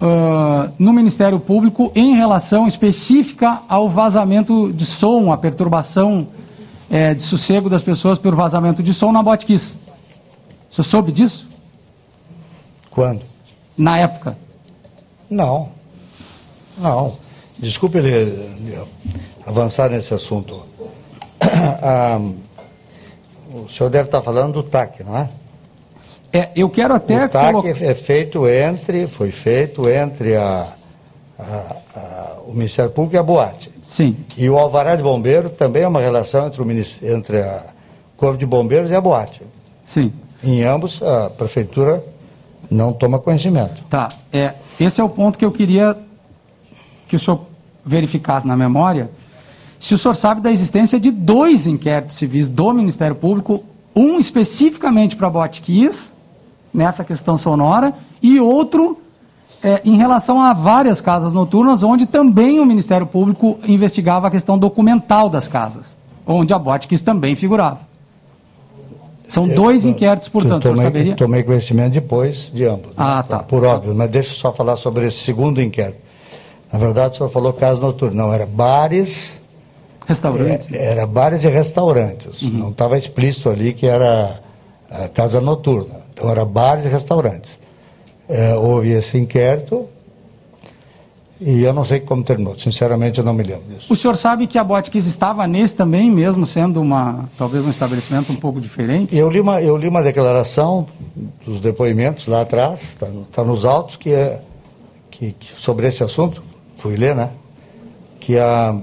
ah, 0.00 0.70
no 0.78 0.92
Ministério 0.92 1.38
Público 1.38 1.90
em 1.94 2.14
relação 2.14 2.66
específica 2.66 3.62
ao 3.68 3.88
vazamento 3.88 4.72
de 4.72 4.84
som, 4.84 5.32
a 5.32 5.36
perturbação 5.36 6.26
eh, 6.90 7.14
de 7.14 7.22
sossego 7.22 7.68
das 7.68 7.82
pessoas 7.82 8.18
por 8.18 8.34
vazamento 8.34 8.82
de 8.82 8.92
som 8.92 9.12
na 9.12 9.22
Botkiss. 9.22 9.76
O 10.70 10.74
senhor 10.74 10.84
soube 10.84 11.12
disso? 11.12 11.48
Quando? 12.90 13.22
Na 13.76 13.98
época? 13.98 14.36
Não. 15.30 15.70
Não. 16.76 17.16
Desculpe 17.58 17.98
ele 17.98 18.12
eh, 18.12 18.84
avançar 19.46 19.90
nesse 19.90 20.14
assunto. 20.14 20.62
Ah, 21.86 22.18
o 23.52 23.68
senhor 23.68 23.90
deve 23.90 24.08
estar 24.08 24.22
falando 24.22 24.54
do 24.54 24.62
TAC, 24.62 25.04
não 25.04 25.16
é? 25.16 25.28
É, 26.36 26.50
eu 26.56 26.68
quero 26.68 26.92
até 26.94 27.26
o 27.26 27.28
TAC 27.28 27.52
colocar- 27.52 27.68
é 27.84 27.94
feito 27.94 28.48
entre, 28.48 29.06
foi 29.06 29.30
feito 29.30 29.88
entre 29.88 30.34
a, 30.34 30.66
a- 31.38 31.76
a- 31.96 32.36
o 32.46 32.52
Ministério 32.52 32.90
Público 32.90 33.14
e 33.14 33.18
a 33.18 33.22
Boate. 33.22 33.70
Sim. 33.82 34.16
E 34.36 34.50
o 34.50 34.58
Alvará 34.58 34.96
de 34.96 35.02
Bombeiro 35.02 35.48
também 35.48 35.82
é 35.84 35.88
uma 35.88 36.00
relação 36.00 36.46
entre, 36.46 36.60
o, 36.60 36.66
entre 37.02 37.38
a 37.40 37.62
Corpo 38.16 38.36
de 38.36 38.44
Bombeiros 38.46 38.90
e 38.90 38.94
a 38.96 39.00
Boate. 39.00 39.42
Sim. 39.84 40.12
Em 40.42 40.64
ambos, 40.64 41.00
a 41.02 41.30
Prefeitura 41.30 42.02
não 42.70 42.92
toma 42.92 43.18
conhecimento. 43.20 43.82
Tá. 43.88 44.08
É, 44.32 44.54
esse 44.80 45.00
é 45.00 45.04
o 45.04 45.08
ponto 45.08 45.38
que 45.38 45.44
eu 45.44 45.52
queria 45.52 45.96
que 47.06 47.14
o 47.14 47.20
senhor 47.20 47.42
verificasse 47.86 48.46
na 48.46 48.56
memória. 48.56 49.08
Se 49.78 49.94
o 49.94 49.98
senhor 49.98 50.14
sabe 50.14 50.40
da 50.40 50.50
existência 50.50 50.98
de 50.98 51.10
dois 51.12 51.66
inquéritos 51.66 52.16
civis 52.16 52.48
do 52.48 52.72
Ministério 52.72 53.14
Público, 53.14 53.62
um 53.94 54.18
especificamente 54.18 55.14
para 55.14 55.28
Botkiss, 55.30 56.12
nessa 56.74 57.04
questão 57.04 57.38
sonora, 57.38 57.94
e 58.20 58.40
outro 58.40 58.98
é, 59.62 59.80
em 59.84 59.96
relação 59.96 60.40
a 60.40 60.52
várias 60.52 61.00
casas 61.00 61.32
noturnas, 61.32 61.82
onde 61.82 62.04
também 62.04 62.60
o 62.60 62.66
Ministério 62.66 63.06
Público 63.06 63.58
investigava 63.66 64.26
a 64.26 64.30
questão 64.30 64.58
documental 64.58 65.30
das 65.30 65.48
casas, 65.48 65.96
onde 66.26 66.52
a 66.52 66.58
Botkiss 66.58 67.00
também 67.00 67.36
figurava. 67.36 67.80
São 69.26 69.48
dois 69.48 69.86
inquéritos, 69.86 70.28
portanto, 70.28 70.64
tomei, 70.64 70.84
saberia? 70.84 71.16
tomei 71.16 71.42
conhecimento 71.42 71.94
depois 71.94 72.50
de 72.52 72.66
ambos. 72.66 72.88
né? 72.88 72.94
Ah, 72.96 73.22
tá. 73.22 73.38
Por 73.38 73.64
óbvio, 73.64 73.94
mas 73.94 74.10
deixa 74.10 74.32
eu 74.32 74.36
só 74.36 74.52
falar 74.52 74.76
sobre 74.76 75.06
esse 75.06 75.18
segundo 75.18 75.62
inquérito. 75.62 75.98
Na 76.70 76.78
verdade, 76.78 77.14
o 77.14 77.16
senhor 77.16 77.30
falou 77.30 77.52
casa 77.52 77.80
noturna. 77.80 78.22
Não, 78.22 78.32
era 78.32 78.44
bares. 78.44 79.40
Restaurantes? 80.06 80.70
É, 80.72 80.92
era 80.92 81.06
bares 81.06 81.42
e 81.42 81.48
restaurantes. 81.48 82.42
Uhum. 82.42 82.50
Não 82.50 82.68
estava 82.70 82.98
explícito 82.98 83.48
ali 83.48 83.72
que 83.72 83.86
era 83.86 84.40
a 84.90 85.08
casa 85.08 85.40
noturna. 85.40 86.03
Então, 86.14 86.30
era 86.30 86.44
bares 86.44 86.84
e 86.84 86.88
restaurantes. 86.88 87.58
É, 88.28 88.54
houve 88.54 88.92
esse 88.92 89.18
inquérito 89.18 89.86
e 91.40 91.62
eu 91.62 91.74
não 91.74 91.84
sei 91.84 92.00
como 92.00 92.22
terminou. 92.22 92.56
Sinceramente, 92.58 93.18
eu 93.18 93.24
não 93.24 93.34
me 93.34 93.42
lembro 93.42 93.64
disso. 93.68 93.92
O 93.92 93.96
senhor 93.96 94.16
sabe 94.16 94.46
que 94.46 94.56
a 94.56 94.64
Botkiss 94.64 95.06
estava 95.06 95.46
nesse 95.46 95.74
também, 95.74 96.10
mesmo 96.10 96.46
sendo 96.46 96.80
uma 96.80 97.28
talvez 97.36 97.64
um 97.64 97.70
estabelecimento 97.70 98.32
um 98.32 98.36
pouco 98.36 98.60
diferente? 98.60 99.14
Eu 99.14 99.28
li 99.28 99.40
uma, 99.40 99.60
eu 99.60 99.76
li 99.76 99.88
uma 99.88 100.02
declaração 100.02 100.86
dos 101.44 101.60
depoimentos 101.60 102.28
lá 102.28 102.42
atrás, 102.42 102.96
está 103.28 103.44
nos 103.44 103.64
autos, 103.64 103.96
que 103.96 104.10
é 104.10 104.40
que, 105.10 105.32
que 105.32 105.60
sobre 105.60 105.86
esse 105.86 106.02
assunto, 106.02 106.42
fui 106.76 106.96
ler, 106.96 107.14
né? 107.14 107.30
Que 108.20 108.38
a, 108.38 108.76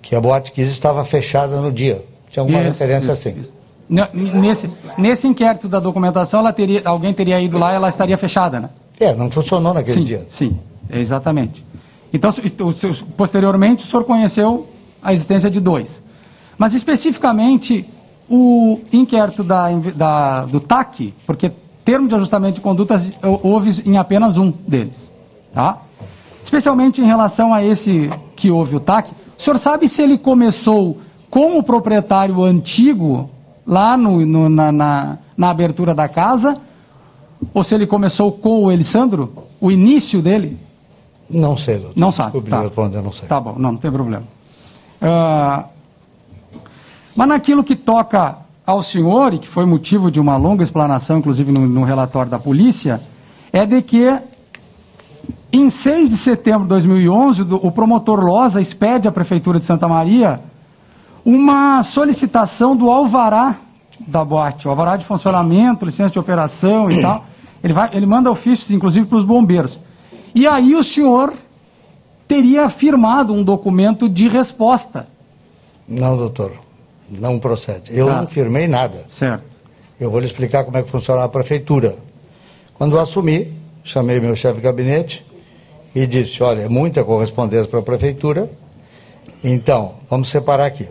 que 0.00 0.14
a 0.14 0.20
Boate 0.20 0.52
Kiss 0.52 0.70
estava 0.70 1.04
fechada 1.04 1.60
no 1.60 1.72
dia. 1.72 2.04
Tinha 2.28 2.42
alguma 2.42 2.60
Isso, 2.60 2.68
referência 2.68 3.12
isso, 3.12 3.28
assim. 3.28 3.40
isso. 3.40 3.54
Nesse, 4.14 4.70
nesse 4.96 5.26
inquérito 5.28 5.68
da 5.68 5.78
documentação, 5.78 6.40
ela 6.40 6.52
teria, 6.52 6.80
alguém 6.84 7.12
teria 7.12 7.38
ido 7.40 7.58
lá 7.58 7.72
e 7.72 7.76
ela 7.76 7.88
estaria 7.90 8.16
fechada, 8.16 8.58
né? 8.58 8.70
É, 8.98 9.14
não 9.14 9.30
funcionou 9.30 9.74
naquele 9.74 9.94
sim, 9.98 10.04
dia. 10.04 10.26
Sim, 10.30 10.58
exatamente. 10.90 11.62
Então, 12.12 12.32
se- 12.32 12.40
o 12.62 12.72
senhor- 12.72 12.96
posteriormente, 13.16 13.84
o 13.84 13.86
senhor 13.86 14.04
conheceu 14.04 14.66
a 15.02 15.12
existência 15.12 15.50
de 15.50 15.60
dois. 15.60 16.02
Mas, 16.56 16.72
especificamente, 16.74 17.84
o 18.30 18.80
inquérito 18.92 19.42
da, 19.44 19.68
da- 19.94 20.44
do 20.46 20.58
TAC, 20.60 21.12
porque 21.26 21.50
termo 21.84 22.08
de 22.08 22.14
ajustamento 22.14 22.54
de 22.54 22.60
condutas 22.62 23.12
houve 23.42 23.82
em 23.84 23.98
apenas 23.98 24.38
um 24.38 24.50
deles. 24.50 25.10
Tá? 25.52 25.78
Especialmente 26.42 27.00
em 27.02 27.04
relação 27.04 27.52
a 27.52 27.62
esse 27.64 28.08
que 28.36 28.50
houve 28.50 28.76
o 28.76 28.80
TAC, 28.80 29.10
o 29.38 29.42
senhor 29.42 29.58
sabe 29.58 29.86
se 29.88 30.00
ele 30.00 30.16
começou 30.16 30.98
com 31.28 31.58
o 31.58 31.62
proprietário 31.62 32.42
antigo, 32.42 33.28
lá 33.66 33.96
no- 33.96 34.24
no- 34.26 34.48
na, 34.48 34.72
na- 34.72 35.18
na 35.36 35.50
abertura 35.50 35.94
da 35.94 36.08
casa, 36.08 36.56
ou 37.54 37.62
se 37.64 37.74
ele 37.74 37.86
começou 37.86 38.32
com 38.32 38.64
o 38.64 38.72
Elisandro, 38.72 39.32
o 39.60 39.70
início 39.70 40.20
dele? 40.22 40.58
Não 41.30 41.56
sei, 41.56 41.76
doutor. 41.78 41.92
Não 41.98 42.10
sabe. 42.12 42.28
Desculpe 42.32 42.50
Tá. 42.50 42.60
responder, 42.62 43.02
não 43.02 43.12
sei. 43.12 43.28
Tá 43.28 43.40
bom, 43.40 43.54
não, 43.58 43.72
não 43.72 43.78
tem 43.78 43.90
problema. 43.90 44.24
Ah, 45.00 45.64
mas 47.16 47.28
naquilo 47.28 47.64
que 47.64 47.74
toca 47.76 48.36
ao 48.66 48.82
senhor, 48.82 49.34
e 49.34 49.38
que 49.38 49.48
foi 49.48 49.66
motivo 49.66 50.10
de 50.10 50.20
uma 50.20 50.36
longa 50.36 50.62
explanação, 50.62 51.18
inclusive 51.18 51.50
no, 51.50 51.66
no 51.66 51.84
relatório 51.84 52.30
da 52.30 52.38
polícia, 52.38 53.00
é 53.52 53.66
de 53.66 53.82
que 53.82 54.20
em 55.52 55.68
6 55.68 56.08
de 56.08 56.16
setembro 56.16 56.62
de 56.62 56.68
2011, 56.68 57.44
do- 57.44 57.56
o 57.66 57.70
promotor 57.72 58.20
Loza 58.24 58.60
expede 58.60 59.08
à 59.08 59.12
Prefeitura 59.12 59.58
de 59.58 59.64
Santa 59.64 59.86
Maria 59.88 60.40
uma 61.24 61.82
solicitação 61.82 62.76
do 62.76 62.90
alvará 62.90 63.56
da 64.06 64.24
boate, 64.24 64.66
o 64.66 64.70
alvará 64.70 64.96
de 64.96 65.04
funcionamento, 65.04 65.84
licença 65.84 66.10
de 66.10 66.18
operação 66.18 66.90
e 66.90 67.00
tal. 67.00 67.24
Ele, 67.62 67.72
vai, 67.72 67.90
ele 67.92 68.06
manda 68.06 68.30
ofícios, 68.30 68.70
inclusive, 68.70 69.06
para 69.06 69.18
os 69.18 69.24
bombeiros. 69.24 69.78
E 70.34 70.46
aí 70.46 70.74
o 70.74 70.82
senhor 70.82 71.32
teria 72.26 72.68
firmado 72.68 73.32
um 73.32 73.42
documento 73.44 74.08
de 74.08 74.26
resposta. 74.26 75.06
Não, 75.86 76.16
doutor. 76.16 76.52
não 77.10 77.38
procede. 77.38 77.96
Eu 77.96 78.06
Tá. 78.06 78.16
não 78.22 78.26
firmei 78.26 78.66
nada. 78.66 79.04
Certo. 79.06 79.44
Eu 80.00 80.10
vou 80.10 80.18
lhe 80.18 80.26
explicar 80.26 80.64
como 80.64 80.76
é 80.78 80.82
que 80.82 80.90
funciona 80.90 81.22
a 81.22 81.28
prefeitura. 81.28 81.96
Quando 82.74 82.96
eu 82.96 83.00
assumi, 83.00 83.52
chamei 83.84 84.18
meu 84.18 84.34
chefe 84.34 84.56
de 84.56 84.62
gabinete 84.62 85.24
e 85.94 86.06
disse, 86.06 86.42
olha, 86.42 86.62
é 86.62 86.68
muita 86.68 87.04
correspondência 87.04 87.68
para 87.68 87.78
a 87.80 87.82
prefeitura, 87.82 88.50
então, 89.44 89.92
vamos 90.08 90.28
separar 90.28 90.66
aqui. 90.66 90.86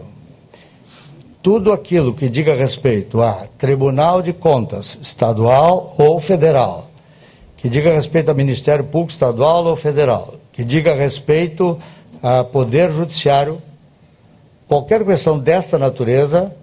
Tudo 1.41 1.73
aquilo 1.73 2.13
que 2.13 2.29
diga 2.29 2.53
respeito 2.53 3.19
a 3.19 3.47
Tribunal 3.57 4.21
de 4.21 4.31
Contas, 4.31 4.99
estadual 5.01 5.95
ou 5.97 6.19
federal, 6.19 6.91
que 7.57 7.67
diga 7.67 7.91
respeito 7.95 8.29
a 8.29 8.33
Ministério 8.35 8.85
Público 8.85 9.11
Estadual 9.11 9.65
ou 9.65 9.75
Federal, 9.75 10.35
que 10.53 10.63
diga 10.63 10.93
respeito 10.93 11.79
a 12.21 12.43
Poder 12.43 12.91
Judiciário, 12.91 13.59
qualquer 14.67 15.03
questão 15.03 15.39
desta 15.39 15.79
natureza, 15.79 16.55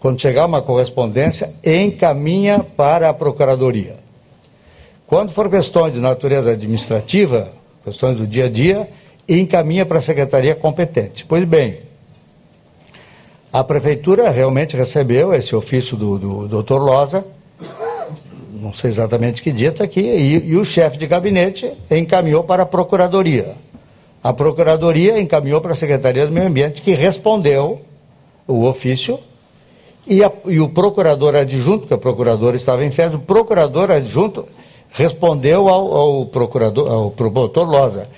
quando 0.00 0.20
chegar 0.20 0.44
uma 0.44 0.60
correspondência, 0.60 1.54
encaminha 1.64 2.58
para 2.58 3.08
a 3.08 3.14
Procuradoria. 3.14 3.96
Quando 5.06 5.32
for 5.32 5.48
questões 5.48 5.94
de 5.94 6.00
natureza 6.00 6.50
administrativa, 6.50 7.52
questões 7.82 8.18
do 8.18 8.26
dia 8.26 8.46
a 8.46 8.50
dia, 8.50 8.86
encaminha 9.26 9.86
para 9.86 9.98
a 9.98 10.02
Secretaria 10.02 10.54
competente. 10.54 11.24
Pois 11.24 11.44
bem, 11.44 11.93
a 13.54 13.62
Prefeitura 13.62 14.30
realmente 14.30 14.76
recebeu 14.76 15.32
esse 15.32 15.54
ofício 15.54 15.96
do, 15.96 16.18
do 16.48 16.62
Dr. 16.62 16.74
Loza, 16.78 17.24
não 18.60 18.72
sei 18.72 18.90
exatamente 18.90 19.40
que 19.44 19.52
dia 19.52 19.68
está 19.68 19.84
aqui, 19.84 20.00
e, 20.00 20.48
e 20.48 20.56
o 20.56 20.64
chefe 20.64 20.98
de 20.98 21.06
gabinete 21.06 21.72
encaminhou 21.88 22.42
para 22.42 22.64
a 22.64 22.66
Procuradoria. 22.66 23.52
A 24.24 24.32
Procuradoria 24.32 25.20
encaminhou 25.20 25.60
para 25.60 25.72
a 25.72 25.76
Secretaria 25.76 26.26
do 26.26 26.32
Meio 26.32 26.48
Ambiente, 26.48 26.82
que 26.82 26.94
respondeu 26.94 27.80
o 28.48 28.64
ofício, 28.64 29.20
e, 30.04 30.24
a- 30.24 30.32
e 30.46 30.58
o 30.58 30.68
procurador 30.70 31.36
adjunto, 31.36 31.80
porque 31.82 31.94
o 31.94 31.98
procurador 31.98 32.56
estava 32.56 32.84
em 32.84 32.90
férias, 32.90 33.14
o 33.14 33.20
procurador 33.20 33.88
adjunto 33.88 34.44
respondeu 34.90 35.68
ao, 35.68 35.94
ao 35.96 36.26
procurador, 36.26 36.90
ao 36.90 37.10
promotor 37.12 37.68
Loza. 37.70 38.08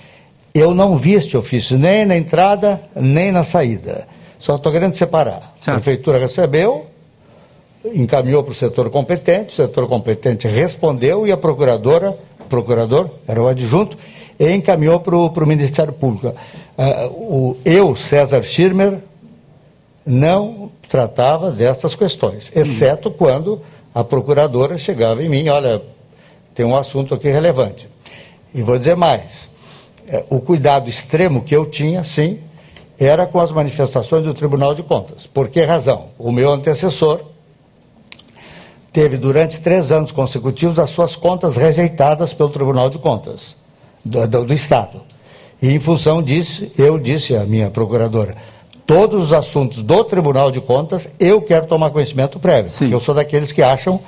Eu 0.51 0.73
não 0.73 0.97
vi 0.97 1.13
este 1.13 1.37
ofício 1.37 1.77
nem 1.77 2.07
na 2.07 2.17
entrada, 2.17 2.81
nem 2.95 3.31
na 3.31 3.43
saída. 3.43 4.07
Só 4.39 4.55
estou 4.55 4.71
querendo 4.71 4.95
separar. 4.95 5.55
A 5.65 5.71
prefeitura 5.73 6.19
recebeu, 6.19 6.87
encaminhou 7.93 8.43
para 8.43 8.51
o 8.51 8.55
setor 8.55 8.89
competente, 8.89 9.53
o 9.53 9.55
setor 9.55 9.87
competente 9.87 10.47
respondeu 10.47 11.25
e 11.25 11.31
a 11.31 11.37
procuradora, 11.37 12.17
o 12.39 12.43
procurador, 12.45 13.09
era 13.27 13.41
o 13.41 13.47
adjunto, 13.47 13.97
encaminhou 14.39 14.99
para 14.99 15.15
o, 15.15 15.29
para 15.29 15.43
o 15.43 15.47
Ministério 15.47 15.93
Público. 15.93 16.33
Ah, 16.77 17.07
o, 17.07 17.57
eu, 17.65 17.95
César 17.95 18.43
Schirmer, 18.43 18.99
não 20.05 20.71
tratava 20.87 21.51
destas 21.51 21.95
questões, 21.95 22.51
exceto 22.55 23.11
quando 23.11 23.61
a 23.93 24.03
procuradora 24.03 24.77
chegava 24.77 25.21
em 25.23 25.27
mim, 25.27 25.49
olha, 25.49 25.81
tem 26.53 26.65
um 26.65 26.77
assunto 26.77 27.13
aqui 27.13 27.29
relevante. 27.29 27.89
E 28.53 28.61
vou 28.61 28.77
dizer 28.77 28.95
mais, 28.95 29.49
eh, 30.07 30.23
o 30.29 30.39
cuidado 30.39 30.89
extremo 30.89 31.43
que 31.43 31.55
eu 31.55 31.65
tinha, 31.65 32.03
sim, 32.03 32.39
era 32.99 33.25
com 33.27 33.39
as 33.39 33.51
manifestações 33.51 34.23
do 34.25 34.33
Tribunal 34.33 34.73
de 34.73 34.83
Contas. 34.83 35.27
Por 35.27 35.49
que 35.49 35.63
razão? 35.63 36.07
O 36.17 36.31
meu 36.31 36.51
antecessor 36.51 37.21
teve 38.91 39.17
durante 39.17 39.59
três 39.59 39.91
anos 39.91 40.11
consecutivos 40.11 40.79
as 40.79 40.89
suas 40.89 41.15
contas 41.15 41.55
rejeitadas 41.55 42.33
pelo 42.33 42.49
Tribunal 42.49 42.89
de 42.89 42.97
Contas 42.97 43.55
do, 44.03 44.27
do- 44.27 44.45
do 44.45 44.53
Estado. 44.53 45.01
E 45.61 45.69
em 45.69 45.79
função 45.79 46.21
disso, 46.21 46.67
eu 46.77 46.97
disse 46.97 47.35
à 47.35 47.43
minha 47.43 47.69
procuradora, 47.69 48.35
todos 48.85 49.23
os 49.25 49.33
assuntos 49.33 49.81
do 49.83 50.03
Tribunal 50.03 50.51
de 50.51 50.61
Contas 50.61 51.07
eu 51.19 51.41
quero 51.41 51.67
tomar 51.67 51.91
conhecimento 51.91 52.39
prévio. 52.39 52.71
Porque 52.71 52.93
eu 52.93 52.99
sou 52.99 53.13
daqueles 53.13 53.51
que 53.51 53.61
acham 53.61 53.99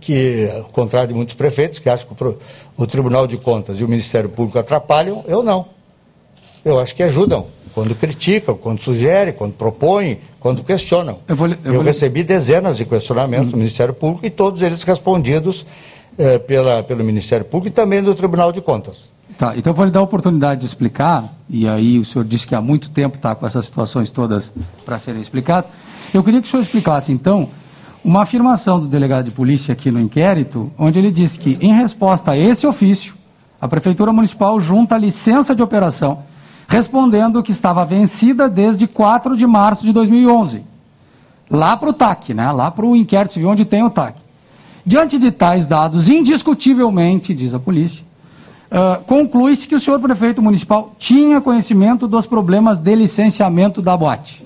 que, 0.00 0.50
ao 0.54 0.64
contrário 0.64 1.08
de 1.08 1.14
muitos 1.14 1.34
prefeitos, 1.34 1.78
que 1.78 1.88
acham 1.88 2.08
que 2.14 2.24
o, 2.24 2.38
o 2.76 2.86
Tribunal 2.86 3.26
de 3.26 3.36
Contas 3.36 3.78
e 3.80 3.84
o 3.84 3.88
Ministério 3.88 4.28
Público 4.28 4.58
atrapalham, 4.58 5.24
eu 5.28 5.42
não. 5.42 5.66
Eu 6.64 6.78
acho 6.80 6.94
que 6.94 7.02
ajudam. 7.02 7.46
Quando 7.76 7.94
criticam, 7.94 8.56
quando 8.56 8.80
sugerem, 8.80 9.34
quando 9.34 9.52
propõem, 9.52 10.18
quando 10.40 10.64
questionam. 10.64 11.18
Eu, 11.28 11.36
vou, 11.36 11.46
eu 11.46 11.56
Eu 11.62 11.74
vou 11.74 11.82
recebi 11.82 12.24
dezenas 12.24 12.74
de 12.74 12.86
questionamentos 12.86 13.50
do 13.50 13.58
Ministério 13.58 13.92
Público 13.92 14.24
e 14.24 14.30
todos 14.30 14.62
eles 14.62 14.82
respondidos 14.82 15.66
eh, 16.16 16.38
pela, 16.38 16.82
pelo 16.82 17.04
Ministério 17.04 17.44
Público 17.44 17.68
e 17.68 17.70
também 17.70 18.02
do 18.02 18.14
Tribunal 18.14 18.50
de 18.50 18.62
Contas. 18.62 19.10
Tá, 19.36 19.52
então 19.58 19.72
eu 19.72 19.76
vou 19.76 19.84
lhe 19.84 19.90
dar 19.90 20.00
a 20.00 20.02
oportunidade 20.02 20.62
de 20.62 20.66
explicar, 20.66 21.22
e 21.50 21.68
aí 21.68 21.98
o 21.98 22.04
senhor 22.06 22.24
disse 22.24 22.46
que 22.46 22.54
há 22.54 22.62
muito 22.62 22.88
tempo 22.88 23.16
está 23.16 23.34
com 23.34 23.46
essas 23.46 23.66
situações 23.66 24.10
todas 24.10 24.50
para 24.86 24.98
serem 24.98 25.20
explicadas. 25.20 25.70
Eu 26.14 26.24
queria 26.24 26.40
que 26.40 26.48
o 26.48 26.50
senhor 26.50 26.62
explicasse, 26.62 27.12
então, 27.12 27.50
uma 28.02 28.22
afirmação 28.22 28.80
do 28.80 28.86
delegado 28.86 29.26
de 29.26 29.32
polícia 29.32 29.74
aqui 29.74 29.90
no 29.90 30.00
inquérito, 30.00 30.72
onde 30.78 30.98
ele 30.98 31.12
disse 31.12 31.38
que, 31.38 31.58
em 31.60 31.74
resposta 31.74 32.30
a 32.30 32.38
esse 32.38 32.66
ofício, 32.66 33.14
a 33.60 33.68
Prefeitura 33.68 34.14
Municipal 34.14 34.58
junta 34.62 34.94
a 34.94 34.98
licença 34.98 35.54
de 35.54 35.62
operação, 35.62 36.22
respondendo 36.66 37.42
que 37.42 37.52
estava 37.52 37.84
vencida 37.84 38.48
desde 38.48 38.86
4 38.86 39.36
de 39.36 39.46
março 39.46 39.84
de 39.84 39.92
2011. 39.92 40.62
Lá 41.50 41.76
para 41.76 41.90
o 41.90 41.92
TAC, 41.92 42.34
né? 42.34 42.50
lá 42.50 42.70
para 42.70 42.84
o 42.84 42.96
inquérito 42.96 43.34
civil 43.34 43.50
onde 43.50 43.64
tem 43.64 43.84
o 43.84 43.90
TAC. 43.90 44.18
Diante 44.84 45.18
de 45.18 45.30
tais 45.30 45.66
dados, 45.66 46.08
indiscutivelmente, 46.08 47.34
diz 47.34 47.54
a 47.54 47.58
polícia, 47.58 48.04
ah, 48.70 49.00
conclui-se 49.06 49.66
que 49.66 49.74
o 49.74 49.80
senhor 49.80 50.00
prefeito 50.00 50.42
municipal 50.42 50.94
tinha 50.98 51.40
conhecimento 51.40 52.08
dos 52.08 52.26
problemas 52.26 52.78
de 52.78 52.94
licenciamento 52.94 53.80
da 53.80 53.96
boate. 53.96 54.44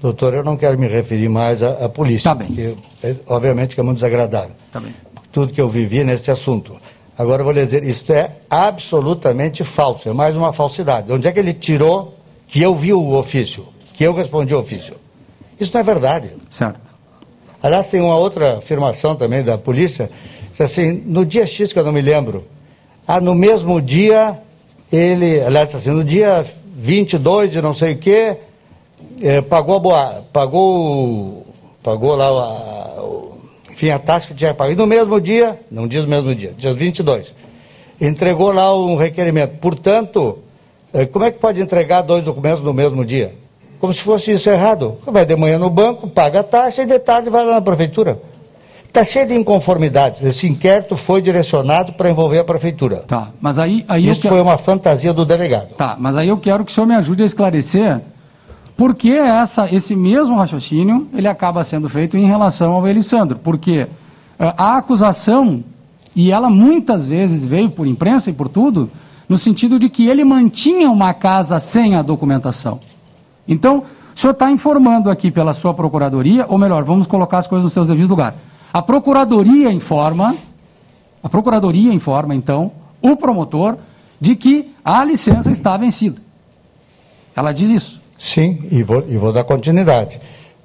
Doutor, 0.00 0.34
eu 0.34 0.42
não 0.42 0.56
quero 0.56 0.78
me 0.78 0.88
referir 0.88 1.28
mais 1.28 1.62
à, 1.62 1.84
à 1.84 1.88
polícia, 1.88 2.34
porque 2.34 2.74
é, 3.02 3.16
obviamente 3.26 3.74
que 3.74 3.80
é 3.80 3.84
muito 3.84 3.96
desagradável. 3.96 4.52
Tá 4.72 4.80
bem. 4.80 4.94
Tudo 5.30 5.52
que 5.52 5.60
eu 5.60 5.68
vivi 5.68 6.02
nesse 6.02 6.30
assunto. 6.30 6.76
Agora 7.20 7.42
eu 7.42 7.44
vou 7.44 7.52
lhe 7.52 7.66
dizer, 7.66 7.84
isso 7.84 8.10
é 8.14 8.30
absolutamente 8.48 9.62
falso, 9.62 10.08
é 10.08 10.12
mais 10.14 10.38
uma 10.38 10.54
falsidade. 10.54 11.12
Onde 11.12 11.28
é 11.28 11.32
que 11.32 11.38
ele 11.38 11.52
tirou 11.52 12.14
que 12.48 12.62
eu 12.62 12.74
vi 12.74 12.94
o 12.94 13.12
ofício, 13.12 13.66
que 13.92 14.02
eu 14.02 14.14
respondi 14.14 14.54
o 14.54 14.58
ofício? 14.58 14.94
Isso 15.60 15.70
não 15.74 15.82
é 15.82 15.84
verdade. 15.84 16.30
Certo. 16.48 16.80
Aliás, 17.62 17.88
tem 17.88 18.00
uma 18.00 18.16
outra 18.16 18.56
afirmação 18.56 19.14
também 19.14 19.44
da 19.44 19.58
polícia, 19.58 20.10
diz 20.50 20.62
assim, 20.62 20.92
no 21.04 21.26
dia 21.26 21.46
X, 21.46 21.74
que 21.74 21.78
eu 21.78 21.84
não 21.84 21.92
me 21.92 22.00
lembro, 22.00 22.46
ah, 23.06 23.20
no 23.20 23.34
mesmo 23.34 23.82
dia, 23.82 24.38
ele, 24.90 25.42
aliás, 25.42 25.74
assim, 25.74 25.90
no 25.90 26.02
dia 26.02 26.42
22 26.74 27.50
de 27.50 27.60
não 27.60 27.74
sei 27.74 27.92
o 27.92 27.98
quê, 27.98 28.38
eh, 29.20 29.42
pagou, 29.42 29.76
a 29.76 29.78
boa, 29.78 30.24
pagou, 30.32 31.46
pagou 31.82 32.14
lá, 32.14 32.28
a, 32.28 32.79
o- 33.80 33.86
enfim, 33.86 33.90
a 33.90 33.98
taxa 33.98 34.28
que 34.28 34.34
tinha 34.34 34.50
que 34.52 34.56
pagar. 34.58 34.72
E 34.72 34.76
no 34.76 34.86
mesmo 34.86 35.20
dia, 35.20 35.58
não 35.70 35.88
diz 35.88 36.02
no 36.02 36.08
mesmo 36.08 36.34
dia, 36.34 36.52
dia 36.56 36.74
22, 36.74 37.34
entregou 38.00 38.52
lá 38.52 38.74
um 38.76 38.96
requerimento. 38.96 39.56
Portanto, 39.58 40.38
eh, 40.92 41.06
como 41.06 41.24
é 41.24 41.30
que 41.30 41.38
pode 41.38 41.60
entregar 41.60 42.02
dois 42.02 42.24
documentos 42.24 42.62
no 42.62 42.72
mesmo 42.72 43.04
dia? 43.04 43.34
Como 43.78 43.94
se 43.94 44.02
fosse 44.02 44.32
isso 44.32 44.50
errado. 44.50 44.98
Vai 45.06 45.24
de 45.24 45.34
manhã 45.36 45.58
no 45.58 45.70
banco, 45.70 46.06
paga 46.08 46.40
a 46.40 46.42
taxa 46.42 46.82
e 46.82 46.86
de 46.86 46.98
tarde 46.98 47.30
vai 47.30 47.44
lá 47.44 47.52
na 47.54 47.60
prefeitura. 47.62 48.18
Está 48.86 49.04
cheio 49.04 49.26
de 49.26 49.34
inconformidades. 49.34 50.22
Esse 50.22 50.46
inquérito 50.48 50.96
foi 50.96 51.22
direcionado 51.22 51.92
para 51.92 52.10
envolver 52.10 52.38
a 52.40 52.44
prefeitura. 52.44 52.96
Tá, 53.06 53.30
mas 53.40 53.58
aí, 53.58 53.84
aí 53.88 54.06
Isso 54.08 54.20
que- 54.20 54.28
foi 54.28 54.40
uma 54.40 54.58
fantasia 54.58 55.12
do 55.14 55.24
delegado. 55.24 55.74
Tá, 55.76 55.96
mas 55.98 56.16
aí 56.16 56.28
eu 56.28 56.36
quero 56.38 56.64
que 56.64 56.72
o 56.72 56.74
senhor 56.74 56.86
me 56.86 56.94
ajude 56.96 57.22
a 57.22 57.26
esclarecer 57.26 58.00
por 58.80 58.94
que 58.94 59.12
essa, 59.14 59.70
esse 59.70 59.94
mesmo 59.94 60.36
raciocínio 60.36 61.06
ele 61.12 61.28
acaba 61.28 61.62
sendo 61.62 61.86
feito 61.86 62.16
em 62.16 62.24
relação 62.24 62.72
ao 62.72 62.88
Elisandro. 62.88 63.38
Porque 63.38 63.86
eh, 64.38 64.54
a 64.56 64.78
acusação, 64.78 65.62
e 66.16 66.32
ela 66.32 66.48
muitas 66.48 67.04
vezes 67.04 67.44
veio 67.44 67.68
por 67.68 67.86
imprensa 67.86 68.30
e 68.30 68.32
por 68.32 68.48
tudo, 68.48 68.90
no 69.28 69.36
sentido 69.36 69.78
de 69.78 69.90
que 69.90 70.08
ele 70.08 70.24
mantinha 70.24 70.90
uma 70.90 71.12
casa 71.12 71.60
sem 71.60 71.94
a 71.94 72.00
documentação. 72.00 72.80
Então, 73.46 73.84
o 74.16 74.18
senhor 74.18 74.32
está 74.32 74.50
informando 74.50 75.10
aqui 75.10 75.30
pela 75.30 75.52
sua 75.52 75.74
procuradoria, 75.74 76.46
ou 76.48 76.56
melhor, 76.56 76.82
vamos 76.82 77.06
colocar 77.06 77.36
as 77.36 77.46
coisas 77.46 77.64
nos 77.64 77.74
seus 77.74 77.86
devidos 77.86 78.08
lugares. 78.08 78.38
A 78.72 78.80
procuradoria 78.80 79.70
informa, 79.70 80.34
a 81.22 81.28
procuradoria 81.28 81.92
informa, 81.92 82.34
então, 82.34 82.72
o 83.02 83.14
promotor 83.14 83.76
de 84.18 84.34
que 84.34 84.72
a 84.82 85.04
licença 85.04 85.52
está 85.52 85.76
vencida. 85.76 86.18
Ela 87.36 87.52
diz 87.52 87.68
isso. 87.68 87.99
Sim, 88.22 88.68
e 88.70 88.82
vou, 88.82 89.02
e 89.08 89.16
vou 89.16 89.32
dar 89.32 89.44
continuidade. 89.44 90.20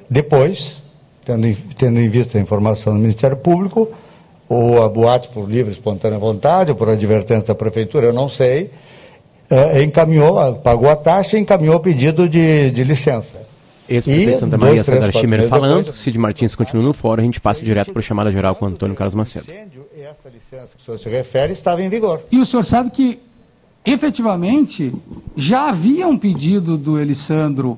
Depois, 0.10 0.82
tendo 1.24 1.47
em, 1.47 1.53
tendo 1.78 1.99
em 2.01 2.10
vista 2.10 2.38
a 2.38 2.41
informação 2.41 2.93
do 2.93 2.99
Ministério 2.99 3.38
Público, 3.38 3.88
ou 4.49 4.84
a 4.84 4.89
boate 4.89 5.30
por 5.30 5.49
livre 5.49 5.72
e 5.72 5.74
espontânea 5.74 6.20
vontade, 6.20 6.70
ou 6.72 6.78
por 6.78 6.89
advertência 6.89 7.47
da 7.47 7.56
Prefeitura, 7.56 8.08
eu 8.08 8.14
não 8.14 8.28
sei, 8.28 8.70
eh, 9.49 9.82
encaminhou, 9.84 10.53
pagou 10.58 10.89
a 10.89 10.95
taxa 10.97 11.38
e 11.38 11.41
encaminhou 11.41 11.78
o 11.78 11.80
pedido 11.80 12.28
de, 12.28 12.72
de 12.72 12.84
licença. 12.84 13.45
Ex-prefeito 13.88 14.39
Santa 14.39 14.58
dois, 14.58 14.70
Maria, 14.72 14.84
três, 14.84 14.99
César 14.99 15.12
quatro 15.12 15.20
Schimmer 15.22 15.47
falando. 15.47 15.78
depois- 15.84 15.97
Cid 15.99 16.18
Martins 16.18 16.56
continua 16.56 16.84
no 16.84 16.91
fórum. 16.93 17.22
A 17.22 17.26
gente 17.26 17.39
passa 17.39 17.64
direto 17.64 17.91
para 17.93 17.99
a 17.99 18.03
chamada 18.03 18.32
geral 18.32 18.56
com 18.56 18.66
o 18.66 18.68
Antônio 18.68 18.95
Carlos 18.95 19.14
Macedo. 19.16 19.45
E 19.95 20.01
esta 20.01 20.28
licença 20.30 20.70
que 20.76 20.82
o 20.82 20.84
senhor 20.86 20.97
se 20.97 21.08
refere 21.10 21.53
estava 21.53 21.82
em 21.84 21.88
vigor. 21.89 22.20
E 22.32 22.39
o 22.39 22.45
senhor 22.45 22.64
sabe 22.66 22.89
que, 22.89 23.20
efetivamente, 23.86 24.93
já 25.36 25.69
havia 25.69 26.07
um 26.07 26.17
pedido 26.17 26.77
do 26.77 26.99
Elisandro 26.99 27.77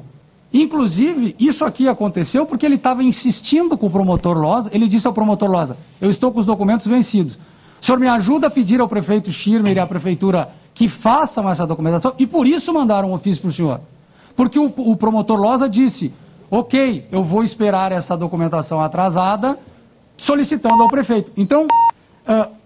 Inclusive, 0.53 1.35
isso 1.37 1.65
aqui 1.65 1.87
aconteceu 1.87 2.45
porque 2.45 2.65
ele 2.65 2.75
estava 2.75 3.03
insistindo 3.03 3.77
com 3.77 3.87
o 3.87 3.91
promotor 3.91 4.37
Loza. 4.37 4.69
Ele 4.73 4.87
disse 4.87 5.05
ao 5.05 5.13
promotor 5.13 5.49
Loza: 5.49 5.77
Eu 5.99 6.09
estou 6.09 6.31
com 6.31 6.39
os 6.39 6.45
documentos 6.45 6.87
vencidos. 6.87 7.37
O 7.81 7.85
senhor 7.85 7.99
me 7.99 8.07
ajuda 8.07 8.47
a 8.47 8.49
pedir 8.49 8.79
ao 8.79 8.87
prefeito 8.87 9.31
Schirmer 9.31 9.75
e 9.75 9.79
à 9.79 9.85
prefeitura 9.85 10.49
que 10.73 10.87
façam 10.87 11.49
essa 11.49 11.65
documentação 11.65 12.13
e 12.17 12.25
por 12.25 12.47
isso 12.47 12.73
mandaram 12.73 13.11
um 13.11 13.13
ofício 13.13 13.41
para 13.41 13.49
o 13.49 13.53
senhor. 13.53 13.81
Porque 14.35 14.57
o, 14.57 14.71
o 14.77 14.95
promotor 14.95 15.37
Loza 15.37 15.67
disse: 15.67 16.13
Ok, 16.49 17.05
eu 17.11 17.23
vou 17.23 17.43
esperar 17.43 17.91
essa 17.91 18.15
documentação 18.15 18.79
atrasada, 18.81 19.59
solicitando 20.15 20.81
ao 20.81 20.89
prefeito. 20.89 21.31
Então, 21.35 21.65
uh, 21.65 22.56